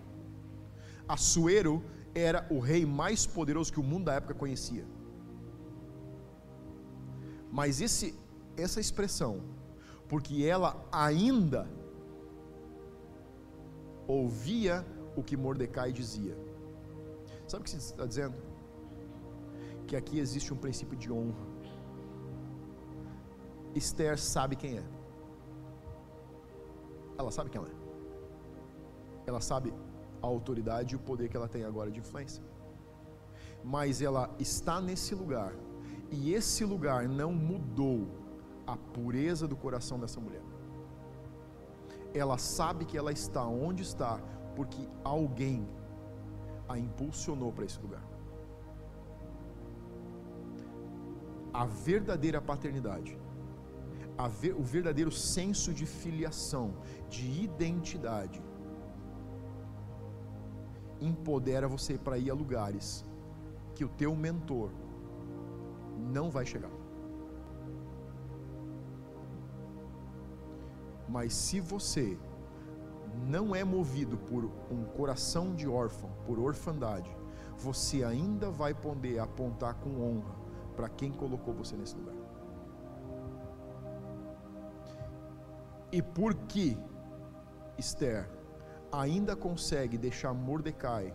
Assuero 1.08 1.84
era 2.14 2.46
o 2.50 2.60
rei 2.60 2.86
mais 2.86 3.26
poderoso 3.26 3.72
que 3.72 3.80
o 3.80 3.84
mundo 3.84 4.06
da 4.06 4.14
época 4.14 4.34
conhecia. 4.34 4.86
Mas 7.52 7.82
esse, 7.82 8.16
essa 8.56 8.80
expressão, 8.80 9.42
porque 10.08 10.44
ela 10.46 10.86
ainda 10.92 11.70
ouvia 14.08 14.86
o 15.16 15.24
que 15.24 15.36
Mordecai 15.36 15.92
dizia. 15.92 16.38
Sabe 17.48 17.62
o 17.62 17.64
que 17.66 17.72
você 17.72 17.78
está 17.78 18.06
dizendo? 18.06 18.36
Que 19.88 19.96
aqui 19.96 20.20
existe 20.20 20.54
um 20.54 20.58
princípio 20.58 20.98
de 20.98 21.12
honra. 21.12 21.51
Esther 23.76 24.18
sabe 24.20 24.56
quem 24.56 24.78
é. 24.78 24.84
Ela 27.18 27.32
sabe 27.32 27.50
quem 27.50 27.62
ela 27.62 27.70
é. 27.70 27.82
Ela 29.26 29.42
sabe 29.42 29.74
a 30.22 30.28
autoridade 30.28 30.94
e 30.94 30.98
o 30.98 31.00
poder 31.00 31.30
que 31.30 31.38
ela 31.38 31.48
tem 31.48 31.64
agora 31.64 31.92
de 31.92 32.00
influência. 32.00 32.44
Mas 33.64 34.02
ela 34.02 34.30
está 34.40 34.82
nesse 34.82 35.14
lugar, 35.14 35.54
e 36.10 36.34
esse 36.34 36.66
lugar 36.66 37.08
não 37.08 37.32
mudou 37.32 38.08
a 38.66 38.76
pureza 38.76 39.48
do 39.48 39.56
coração 39.56 40.00
dessa 40.00 40.20
mulher. 40.20 40.42
Ela 42.14 42.38
sabe 42.38 42.86
que 42.86 42.98
ela 42.98 43.12
está 43.12 43.46
onde 43.46 43.84
está, 43.84 44.20
porque 44.56 44.88
alguém 45.04 45.68
a 46.68 46.78
impulsionou 46.78 47.52
para 47.52 47.66
esse 47.66 47.80
lugar. 47.80 48.04
A 51.54 51.66
verdadeira 51.66 52.42
paternidade 52.42 53.21
ver, 54.28 54.54
o 54.54 54.64
verdadeiro 54.64 55.12
senso 55.12 55.74
de 55.74 55.86
filiação, 55.86 56.74
de 57.10 57.44
identidade, 57.44 58.42
empodera 61.00 61.68
você 61.68 61.98
para 61.98 62.18
ir 62.18 62.30
a 62.30 62.34
lugares 62.34 63.04
que 63.74 63.84
o 63.84 63.90
teu 63.90 64.16
mentor 64.16 64.70
não 65.98 66.30
vai 66.30 66.46
chegar. 66.46 66.72
Mas 71.08 71.34
se 71.34 71.60
você 71.60 72.18
não 73.28 73.56
é 73.56 73.64
movido 73.64 74.18
por 74.18 74.46
um 74.70 74.86
coração 74.86 75.54
de 75.54 75.68
órfão, 75.68 76.10
por 76.26 76.40
orfandade, 76.40 77.14
você 77.58 78.04
ainda 78.04 78.50
vai 78.50 78.74
poder 78.74 79.20
apontar 79.20 79.76
com 79.76 80.02
honra 80.02 80.36
para 80.76 80.88
quem 80.88 81.12
colocou 81.12 81.54
você 81.54 81.76
nesse 81.76 81.96
lugar. 81.96 82.21
E 85.92 86.02
por 86.02 86.34
que 86.34 86.78
Esther 87.78 88.30
ainda 88.92 89.36
consegue 89.36 89.98
deixar 89.98 90.34
Mordecai 90.34 91.14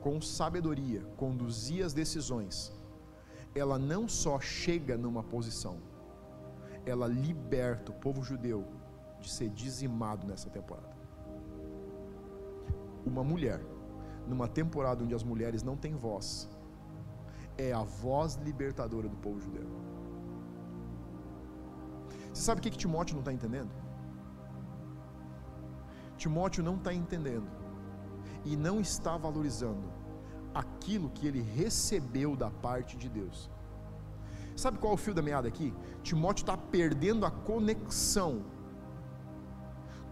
com 0.00 0.20
sabedoria 0.20 1.02
conduzir 1.16 1.84
as 1.84 1.92
decisões, 1.92 2.72
ela 3.54 3.78
não 3.78 4.08
só 4.08 4.40
chega 4.40 4.96
numa 4.96 5.22
posição, 5.22 5.78
ela 6.86 7.06
liberta 7.06 7.92
o 7.92 7.94
povo 7.94 8.22
judeu 8.22 8.66
de 9.20 9.30
ser 9.30 9.50
dizimado 9.50 10.26
nessa 10.26 10.48
temporada. 10.48 10.96
Uma 13.04 13.22
mulher, 13.22 13.60
numa 14.26 14.48
temporada 14.48 15.04
onde 15.04 15.14
as 15.14 15.22
mulheres 15.22 15.62
não 15.62 15.76
têm 15.76 15.94
voz, 15.94 16.48
é 17.58 17.72
a 17.72 17.82
voz 17.82 18.36
libertadora 18.36 19.08
do 19.08 19.16
povo 19.16 19.40
judeu. 19.40 19.66
Você 22.40 22.46
sabe 22.46 22.60
o 22.60 22.62
que, 22.62 22.70
que 22.70 22.78
Timóteo 22.78 23.12
não 23.12 23.20
está 23.20 23.34
entendendo? 23.34 23.68
Timóteo 26.16 26.64
não 26.64 26.76
está 26.76 26.90
entendendo 26.90 27.46
e 28.46 28.56
não 28.56 28.80
está 28.80 29.18
valorizando 29.18 29.92
aquilo 30.54 31.10
que 31.10 31.26
ele 31.26 31.42
recebeu 31.42 32.34
da 32.34 32.48
parte 32.50 32.96
de 32.96 33.10
Deus. 33.10 33.50
Sabe 34.56 34.78
qual 34.78 34.92
é 34.92 34.94
o 34.94 34.96
fio 34.96 35.12
da 35.12 35.20
meada 35.20 35.48
aqui? 35.48 35.74
Timóteo 36.02 36.44
está 36.44 36.56
perdendo 36.56 37.26
a 37.26 37.30
conexão 37.30 38.42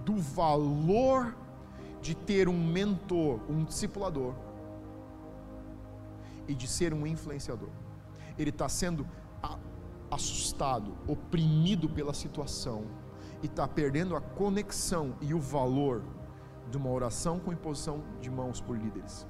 do 0.04 0.18
valor 0.18 1.34
de 2.02 2.14
ter 2.14 2.46
um 2.46 2.62
mentor, 2.62 3.40
um 3.48 3.64
discipulador 3.64 4.34
e 6.46 6.54
de 6.54 6.68
ser 6.68 6.92
um 6.92 7.06
influenciador. 7.06 7.70
Ele 8.36 8.50
está 8.50 8.68
sendo 8.68 9.06
assustado, 10.11 10.96
oprimido 11.06 11.88
pela 11.88 12.14
situação 12.14 12.84
e 13.42 13.46
está 13.46 13.66
perdendo 13.68 14.16
a 14.16 14.20
conexão 14.20 15.14
e 15.20 15.34
o 15.34 15.40
valor 15.40 16.02
de 16.70 16.76
uma 16.76 16.90
oração 16.90 17.38
com 17.38 17.52
imposição 17.52 18.02
de 18.20 18.30
mãos 18.30 18.61
por 18.61 18.76
líderes. 18.76 19.26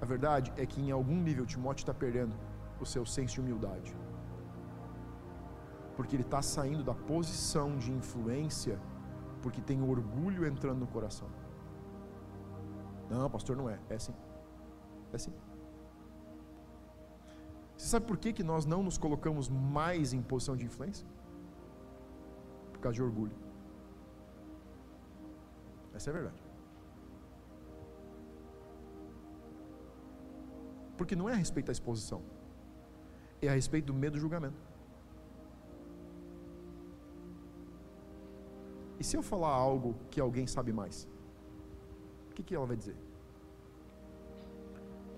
A 0.00 0.04
verdade 0.04 0.52
é 0.56 0.66
que 0.66 0.80
em 0.80 0.90
algum 0.90 1.16
nível 1.16 1.46
Timóteo 1.46 1.82
está 1.82 1.94
perdendo 1.94 2.34
o 2.80 2.86
seu 2.86 3.06
senso 3.06 3.34
de 3.34 3.40
humildade. 3.40 3.96
Porque 5.96 6.16
ele 6.16 6.22
está 6.22 6.42
saindo 6.42 6.82
da 6.82 6.94
posição 6.94 7.76
de 7.78 7.92
influência 7.92 8.78
porque 9.40 9.60
tem 9.60 9.82
orgulho 9.82 10.46
entrando 10.46 10.78
no 10.78 10.86
coração. 10.86 11.28
Não, 13.10 13.28
pastor, 13.28 13.56
não 13.56 13.68
é. 13.68 13.78
É 13.88 13.98
sim. 13.98 14.14
É 15.12 15.18
sim. 15.18 15.32
Você 17.82 17.88
sabe 17.88 18.06
por 18.06 18.16
que, 18.16 18.32
que 18.32 18.44
nós 18.44 18.64
não 18.64 18.80
nos 18.80 18.96
colocamos 18.96 19.48
mais 19.48 20.12
em 20.12 20.22
posição 20.22 20.56
de 20.56 20.64
influência? 20.64 21.04
Por 22.72 22.78
causa 22.78 22.94
de 22.94 23.02
orgulho. 23.02 23.34
Essa 25.92 26.08
é 26.08 26.12
a 26.12 26.14
verdade. 26.14 26.40
Porque 30.96 31.16
não 31.16 31.28
é 31.28 31.32
a 31.32 31.34
respeito 31.34 31.66
da 31.66 31.72
exposição, 31.72 32.22
é 33.40 33.48
a 33.48 33.54
respeito 33.60 33.86
do 33.86 33.94
medo 33.94 34.12
do 34.12 34.20
julgamento. 34.20 34.62
E 39.00 39.02
se 39.02 39.16
eu 39.16 39.24
falar 39.24 39.52
algo 39.52 39.96
que 40.08 40.20
alguém 40.20 40.46
sabe 40.46 40.72
mais? 40.72 41.08
O 42.30 42.34
que, 42.34 42.44
que 42.44 42.54
ela 42.54 42.64
vai 42.64 42.76
dizer? 42.76 42.96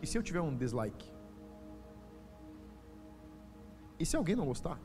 E 0.01 0.07
se 0.07 0.17
eu 0.17 0.23
tiver 0.23 0.41
um 0.41 0.57
dislike? 0.57 1.14
E 3.99 4.05
se 4.05 4.16
alguém 4.16 4.36
não 4.36 4.47
gostar? 4.47 4.78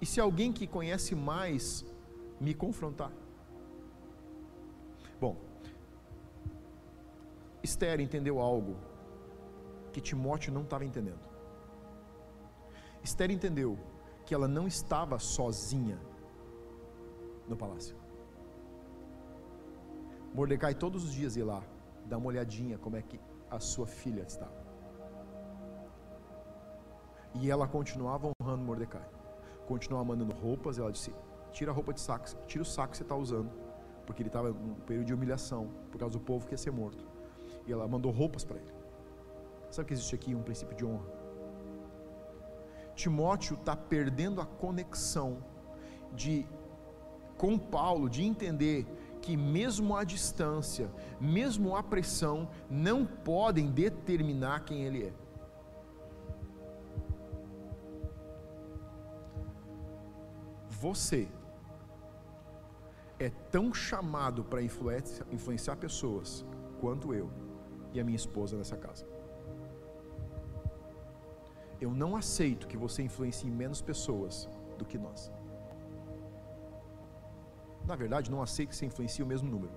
E 0.00 0.06
se 0.06 0.20
alguém 0.20 0.52
que 0.52 0.66
conhece 0.66 1.14
mais 1.14 1.84
me 2.40 2.54
confrontar? 2.54 3.12
Bom, 5.20 5.36
Esther 7.62 8.00
entendeu 8.00 8.40
algo 8.40 8.76
que 9.92 10.00
Timóteo 10.00 10.52
não 10.52 10.62
estava 10.62 10.84
entendendo. 10.84 11.20
Esther 13.02 13.30
entendeu 13.30 13.78
que 14.24 14.34
ela 14.34 14.48
não 14.48 14.66
estava 14.66 15.18
sozinha 15.18 15.98
no 17.48 17.56
palácio. 17.56 17.96
Mordecai 20.32 20.74
todos 20.74 21.04
os 21.04 21.12
dias 21.12 21.36
ia 21.36 21.44
lá 21.44 21.62
dar 22.06 22.18
uma 22.18 22.28
olhadinha 22.28 22.78
como 22.78 22.96
é 22.96 23.02
que 23.02 23.20
a 23.50 23.58
sua 23.58 23.86
filha 23.86 24.22
estava. 24.22 24.69
E 27.34 27.50
ela 27.50 27.68
continuava 27.68 28.30
honrando 28.40 28.64
Mordecai. 28.64 29.06
Continuava 29.66 30.04
mandando 30.04 30.34
roupas. 30.34 30.78
Ela 30.78 30.90
disse: 30.90 31.12
Tira 31.52 31.70
a 31.70 31.74
roupa 31.74 31.92
de 31.92 32.00
saco, 32.00 32.26
tira 32.46 32.62
o 32.62 32.66
saco 32.66 32.92
que 32.92 32.96
você 32.96 33.02
está 33.02 33.14
usando. 33.14 33.50
Porque 34.06 34.22
ele 34.22 34.28
estava 34.28 34.50
num 34.50 34.74
período 34.74 35.06
de 35.06 35.14
humilhação, 35.14 35.68
por 35.90 35.98
causa 35.98 36.18
do 36.18 36.24
povo 36.24 36.46
que 36.46 36.54
ia 36.54 36.58
ser 36.58 36.72
morto. 36.72 37.04
E 37.66 37.72
ela 37.72 37.86
mandou 37.86 38.10
roupas 38.10 38.44
para 38.44 38.58
ele. 38.58 38.72
Sabe 39.70 39.88
que 39.88 39.94
existe 39.94 40.14
aqui 40.14 40.34
um 40.34 40.42
princípio 40.42 40.76
de 40.76 40.84
honra? 40.84 41.06
Timóteo 42.94 43.54
está 43.54 43.76
perdendo 43.76 44.40
a 44.40 44.46
conexão 44.46 45.38
de 46.12 46.46
com 47.36 47.56
Paulo 47.56 48.10
de 48.10 48.22
entender 48.22 48.86
que 49.22 49.36
mesmo 49.36 49.96
a 49.96 50.04
distância, 50.04 50.90
mesmo 51.20 51.76
a 51.76 51.82
pressão, 51.82 52.48
não 52.68 53.06
podem 53.06 53.70
determinar 53.70 54.64
quem 54.64 54.84
ele 54.84 55.04
é. 55.04 55.12
Você 60.84 61.28
é 63.26 63.28
tão 63.54 63.66
chamado 63.74 64.42
para 64.50 64.62
influenciar 64.62 65.76
pessoas 65.76 66.44
quanto 66.80 67.12
eu 67.12 67.28
e 67.92 68.00
a 68.00 68.04
minha 68.04 68.16
esposa 68.16 68.56
nessa 68.56 68.78
casa. 68.84 69.04
Eu 71.84 71.90
não 72.02 72.16
aceito 72.16 72.68
que 72.70 72.78
você 72.84 73.02
influencie 73.02 73.50
menos 73.50 73.82
pessoas 73.90 74.48
do 74.78 74.86
que 74.86 74.98
nós. 75.06 75.30
Na 77.90 77.96
verdade, 77.96 78.30
não 78.30 78.42
aceito 78.42 78.70
que 78.70 78.76
você 78.76 78.86
influencie 78.86 79.22
o 79.22 79.26
mesmo 79.26 79.50
número. 79.50 79.74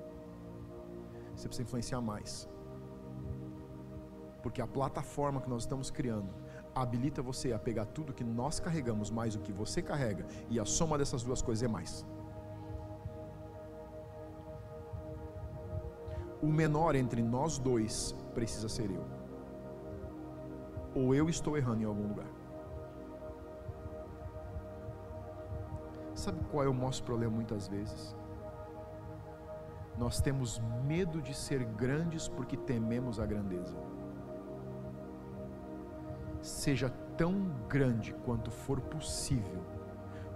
Você 1.35 1.47
precisa 1.49 1.67
influenciar 1.67 2.01
mais. 2.01 2.47
Porque 4.41 4.61
a 4.61 4.67
plataforma 4.67 5.41
que 5.41 5.49
nós 5.49 5.63
estamos 5.63 5.89
criando 5.91 6.31
habilita 6.76 7.21
você 7.21 7.53
a 7.53 7.59
pegar 7.59 7.86
tudo 7.86 8.13
que 8.13 8.24
nós 8.24 8.59
carregamos 8.59 9.09
mais 9.09 9.36
o 9.36 9.39
que 9.39 9.51
você 9.51 9.82
carrega, 9.82 10.26
e 10.49 10.59
a 10.59 10.65
soma 10.65 10.97
dessas 10.97 11.24
duas 11.24 11.41
coisas 11.41 11.63
é 11.63 11.67
mais. 11.67 12.05
O 16.41 16.47
menor 16.47 16.95
entre 16.95 17.21
nós 17.21 17.57
dois 17.57 18.13
precisa 18.34 18.67
ser 18.67 18.91
eu. 18.91 19.05
Ou 20.95 21.15
eu 21.15 21.30
estou 21.30 21.57
errando 21.57 21.82
em 21.82 21.86
algum 21.86 22.07
lugar. 22.07 22.28
Sabe 26.13 26.43
qual 26.51 26.63
é 26.63 26.67
o 26.67 26.74
nosso 26.74 27.03
problema 27.03 27.34
muitas 27.34 27.67
vezes? 27.67 28.15
Nós 29.97 30.19
temos 30.19 30.59
medo 30.86 31.21
de 31.21 31.34
ser 31.34 31.63
grandes 31.63 32.28
porque 32.28 32.57
tememos 32.57 33.19
a 33.19 33.26
grandeza 33.26 33.76
seja 36.43 36.89
tão 37.17 37.45
grande 37.69 38.13
quanto 38.25 38.51
for 38.51 38.81
possível, 38.81 39.63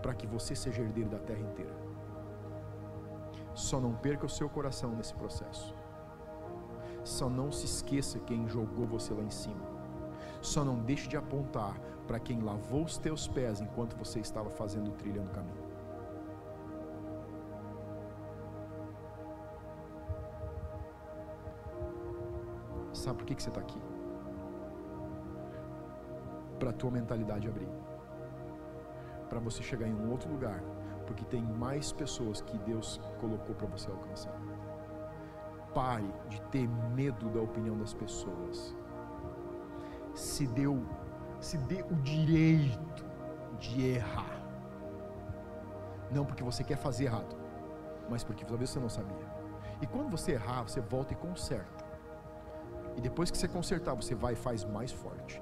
para 0.01 0.13
que 0.13 0.25
você 0.25 0.55
seja 0.55 0.81
herdeiro 0.81 1.09
da 1.09 1.19
terra 1.19 1.41
inteira. 1.41 1.75
Só 3.53 3.79
não 3.79 3.93
perca 3.93 4.25
o 4.25 4.29
seu 4.29 4.47
coração 4.47 4.95
nesse 4.95 5.13
processo. 5.13 5.75
Só 7.03 7.29
não 7.29 7.51
se 7.51 7.65
esqueça 7.65 8.19
quem 8.19 8.47
jogou 8.47 8.85
você 8.87 9.13
lá 9.13 9.23
em 9.23 9.29
cima. 9.29 9.65
Só 10.41 10.63
não 10.63 10.79
deixe 10.79 11.09
de 11.09 11.17
apontar 11.17 11.77
para 12.05 12.19
quem 12.19 12.39
lavou 12.41 12.83
os 12.83 12.97
teus 12.97 13.27
pés 13.27 13.59
enquanto 13.59 13.97
você 13.97 14.19
estava 14.19 14.49
fazendo 14.49 14.91
trilha 14.91 15.21
no 15.21 15.29
caminho. 15.29 15.67
Sabe 22.93 23.17
por 23.17 23.25
que, 23.25 23.35
que 23.35 23.43
você 23.43 23.49
está 23.49 23.61
aqui? 23.61 23.96
Para 26.57 26.71
a 26.71 26.73
tua 26.73 26.91
mentalidade 26.91 27.47
abrir. 27.47 27.69
Para 29.29 29.39
você 29.39 29.61
chegar 29.61 29.87
em 29.87 29.93
um 29.93 30.11
outro 30.11 30.29
lugar, 30.31 30.61
porque 31.05 31.23
tem 31.25 31.41
mais 31.41 31.91
pessoas 31.91 32.41
que 32.41 32.57
Deus 32.59 32.99
colocou 33.19 33.55
para 33.55 33.67
você 33.67 33.89
alcançar. 33.89 34.35
Pare 35.73 36.11
de 36.27 36.41
ter 36.43 36.67
medo 36.67 37.29
da 37.29 37.41
opinião 37.41 37.77
das 37.77 37.93
pessoas. 37.93 38.75
Se 40.13 40.47
deu, 40.47 40.83
se 41.39 41.57
dê 41.57 41.83
o 41.83 41.95
direito 41.95 43.05
de 43.59 43.87
errar. 43.87 44.41
Não 46.11 46.25
porque 46.25 46.43
você 46.43 46.63
quer 46.63 46.77
fazer 46.77 47.05
errado, 47.05 47.35
mas 48.09 48.23
porque 48.23 48.45
talvez 48.45 48.69
você 48.69 48.79
não 48.79 48.89
sabia. 48.89 49.27
E 49.81 49.85
quando 49.85 50.09
você 50.09 50.31
errar, 50.31 50.63
você 50.63 50.81
volta 50.81 51.13
e 51.13 51.15
conserta. 51.15 51.85
E 52.95 53.01
depois 53.01 53.29
que 53.29 53.37
você 53.37 53.47
consertar, 53.47 53.93
você 53.93 54.15
vai 54.15 54.33
e 54.33 54.35
faz 54.35 54.63
mais 54.63 54.91
forte 54.91 55.41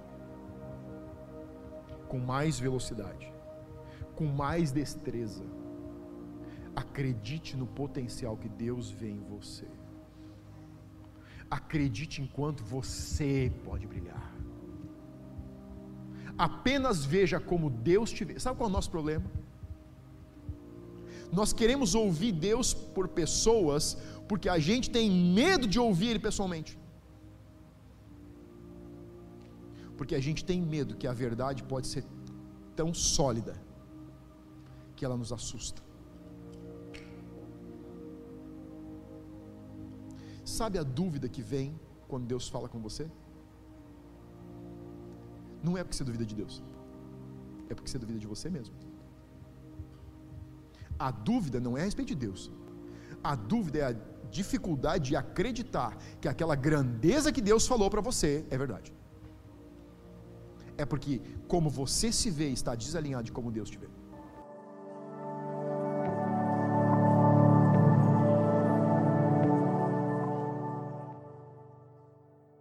com 2.16 2.20
mais 2.20 2.57
velocidade, 2.57 3.30
com 4.16 4.26
mais 4.26 4.72
destreza. 4.72 5.43
Acredite 6.74 7.57
no 7.57 7.68
potencial 7.68 8.38
que 8.38 8.47
Deus 8.47 8.89
vê 8.89 9.09
em 9.09 9.24
você. 9.34 9.68
Acredite 11.59 12.22
enquanto 12.22 12.63
você 12.63 13.51
pode 13.66 13.86
brilhar. 13.86 14.34
Apenas 16.38 17.03
veja 17.03 17.38
como 17.38 17.70
Deus 17.70 18.11
te 18.11 18.24
vê. 18.24 18.39
Sabe 18.39 18.57
qual 18.57 18.70
é 18.70 18.72
o 18.72 18.78
nosso 18.78 18.91
problema? 18.91 19.30
Nós 21.34 21.51
queremos 21.51 21.95
ouvir 21.95 22.32
Deus 22.32 22.74
por 22.74 23.09
pessoas 23.09 23.97
porque 24.30 24.47
a 24.47 24.57
gente 24.57 24.89
tem 24.89 25.11
medo 25.11 25.68
de 25.68 25.80
ouvir 25.80 26.09
Ele 26.11 26.20
pessoalmente. 26.20 26.80
Porque 30.06 30.14
a 30.14 30.26
gente 30.26 30.45
tem 30.49 30.62
medo 30.62 30.95
que 31.01 31.08
a 31.12 31.14
verdade 31.14 31.64
pode 31.64 31.88
ser 31.88 32.03
tão 32.80 32.93
sólida 32.93 33.53
que 34.95 35.03
ela 35.03 35.18
nos 35.22 35.32
assusta. 35.38 35.82
Sabe 40.58 40.78
a 40.78 40.84
dúvida 40.84 41.28
que 41.28 41.41
vem 41.41 41.68
quando 42.08 42.28
Deus 42.28 42.47
fala 42.47 42.70
com 42.70 42.80
você? 42.88 43.10
Não 45.64 45.76
é 45.76 45.84
porque 45.84 45.97
você 45.97 46.03
duvida 46.03 46.24
de 46.24 46.36
Deus, 46.41 46.62
é 47.68 47.74
porque 47.74 47.89
você 47.89 47.97
duvida 47.97 48.20
de 48.20 48.28
você 48.28 48.47
mesmo. 48.58 48.76
A 50.99 51.10
dúvida 51.10 51.60
não 51.60 51.76
é 51.76 51.82
a 51.82 51.86
respeito 51.86 52.10
de 52.10 52.20
Deus, 52.28 52.51
a 53.24 53.34
dúvida 53.34 53.80
é 53.80 53.86
a 53.88 53.95
dificuldade 54.30 55.06
de 55.10 55.16
acreditar 55.16 55.97
que 56.22 56.28
aquela 56.28 56.56
grandeza 56.68 57.32
que 57.32 57.41
Deus 57.41 57.66
falou 57.66 57.89
para 57.89 58.01
você 58.01 58.45
é 58.51 58.58
verdade 58.66 58.93
é 60.78 60.86
porque 60.86 61.21
como 61.47 61.69
você 61.69 62.11
se 62.11 62.30
vê 62.30 62.49
está 62.49 62.76
desalinhado 62.76 63.23
de 63.23 63.32
como 63.32 63.51
Deus 63.51 63.69
te 63.69 63.78
vê. 63.78 63.88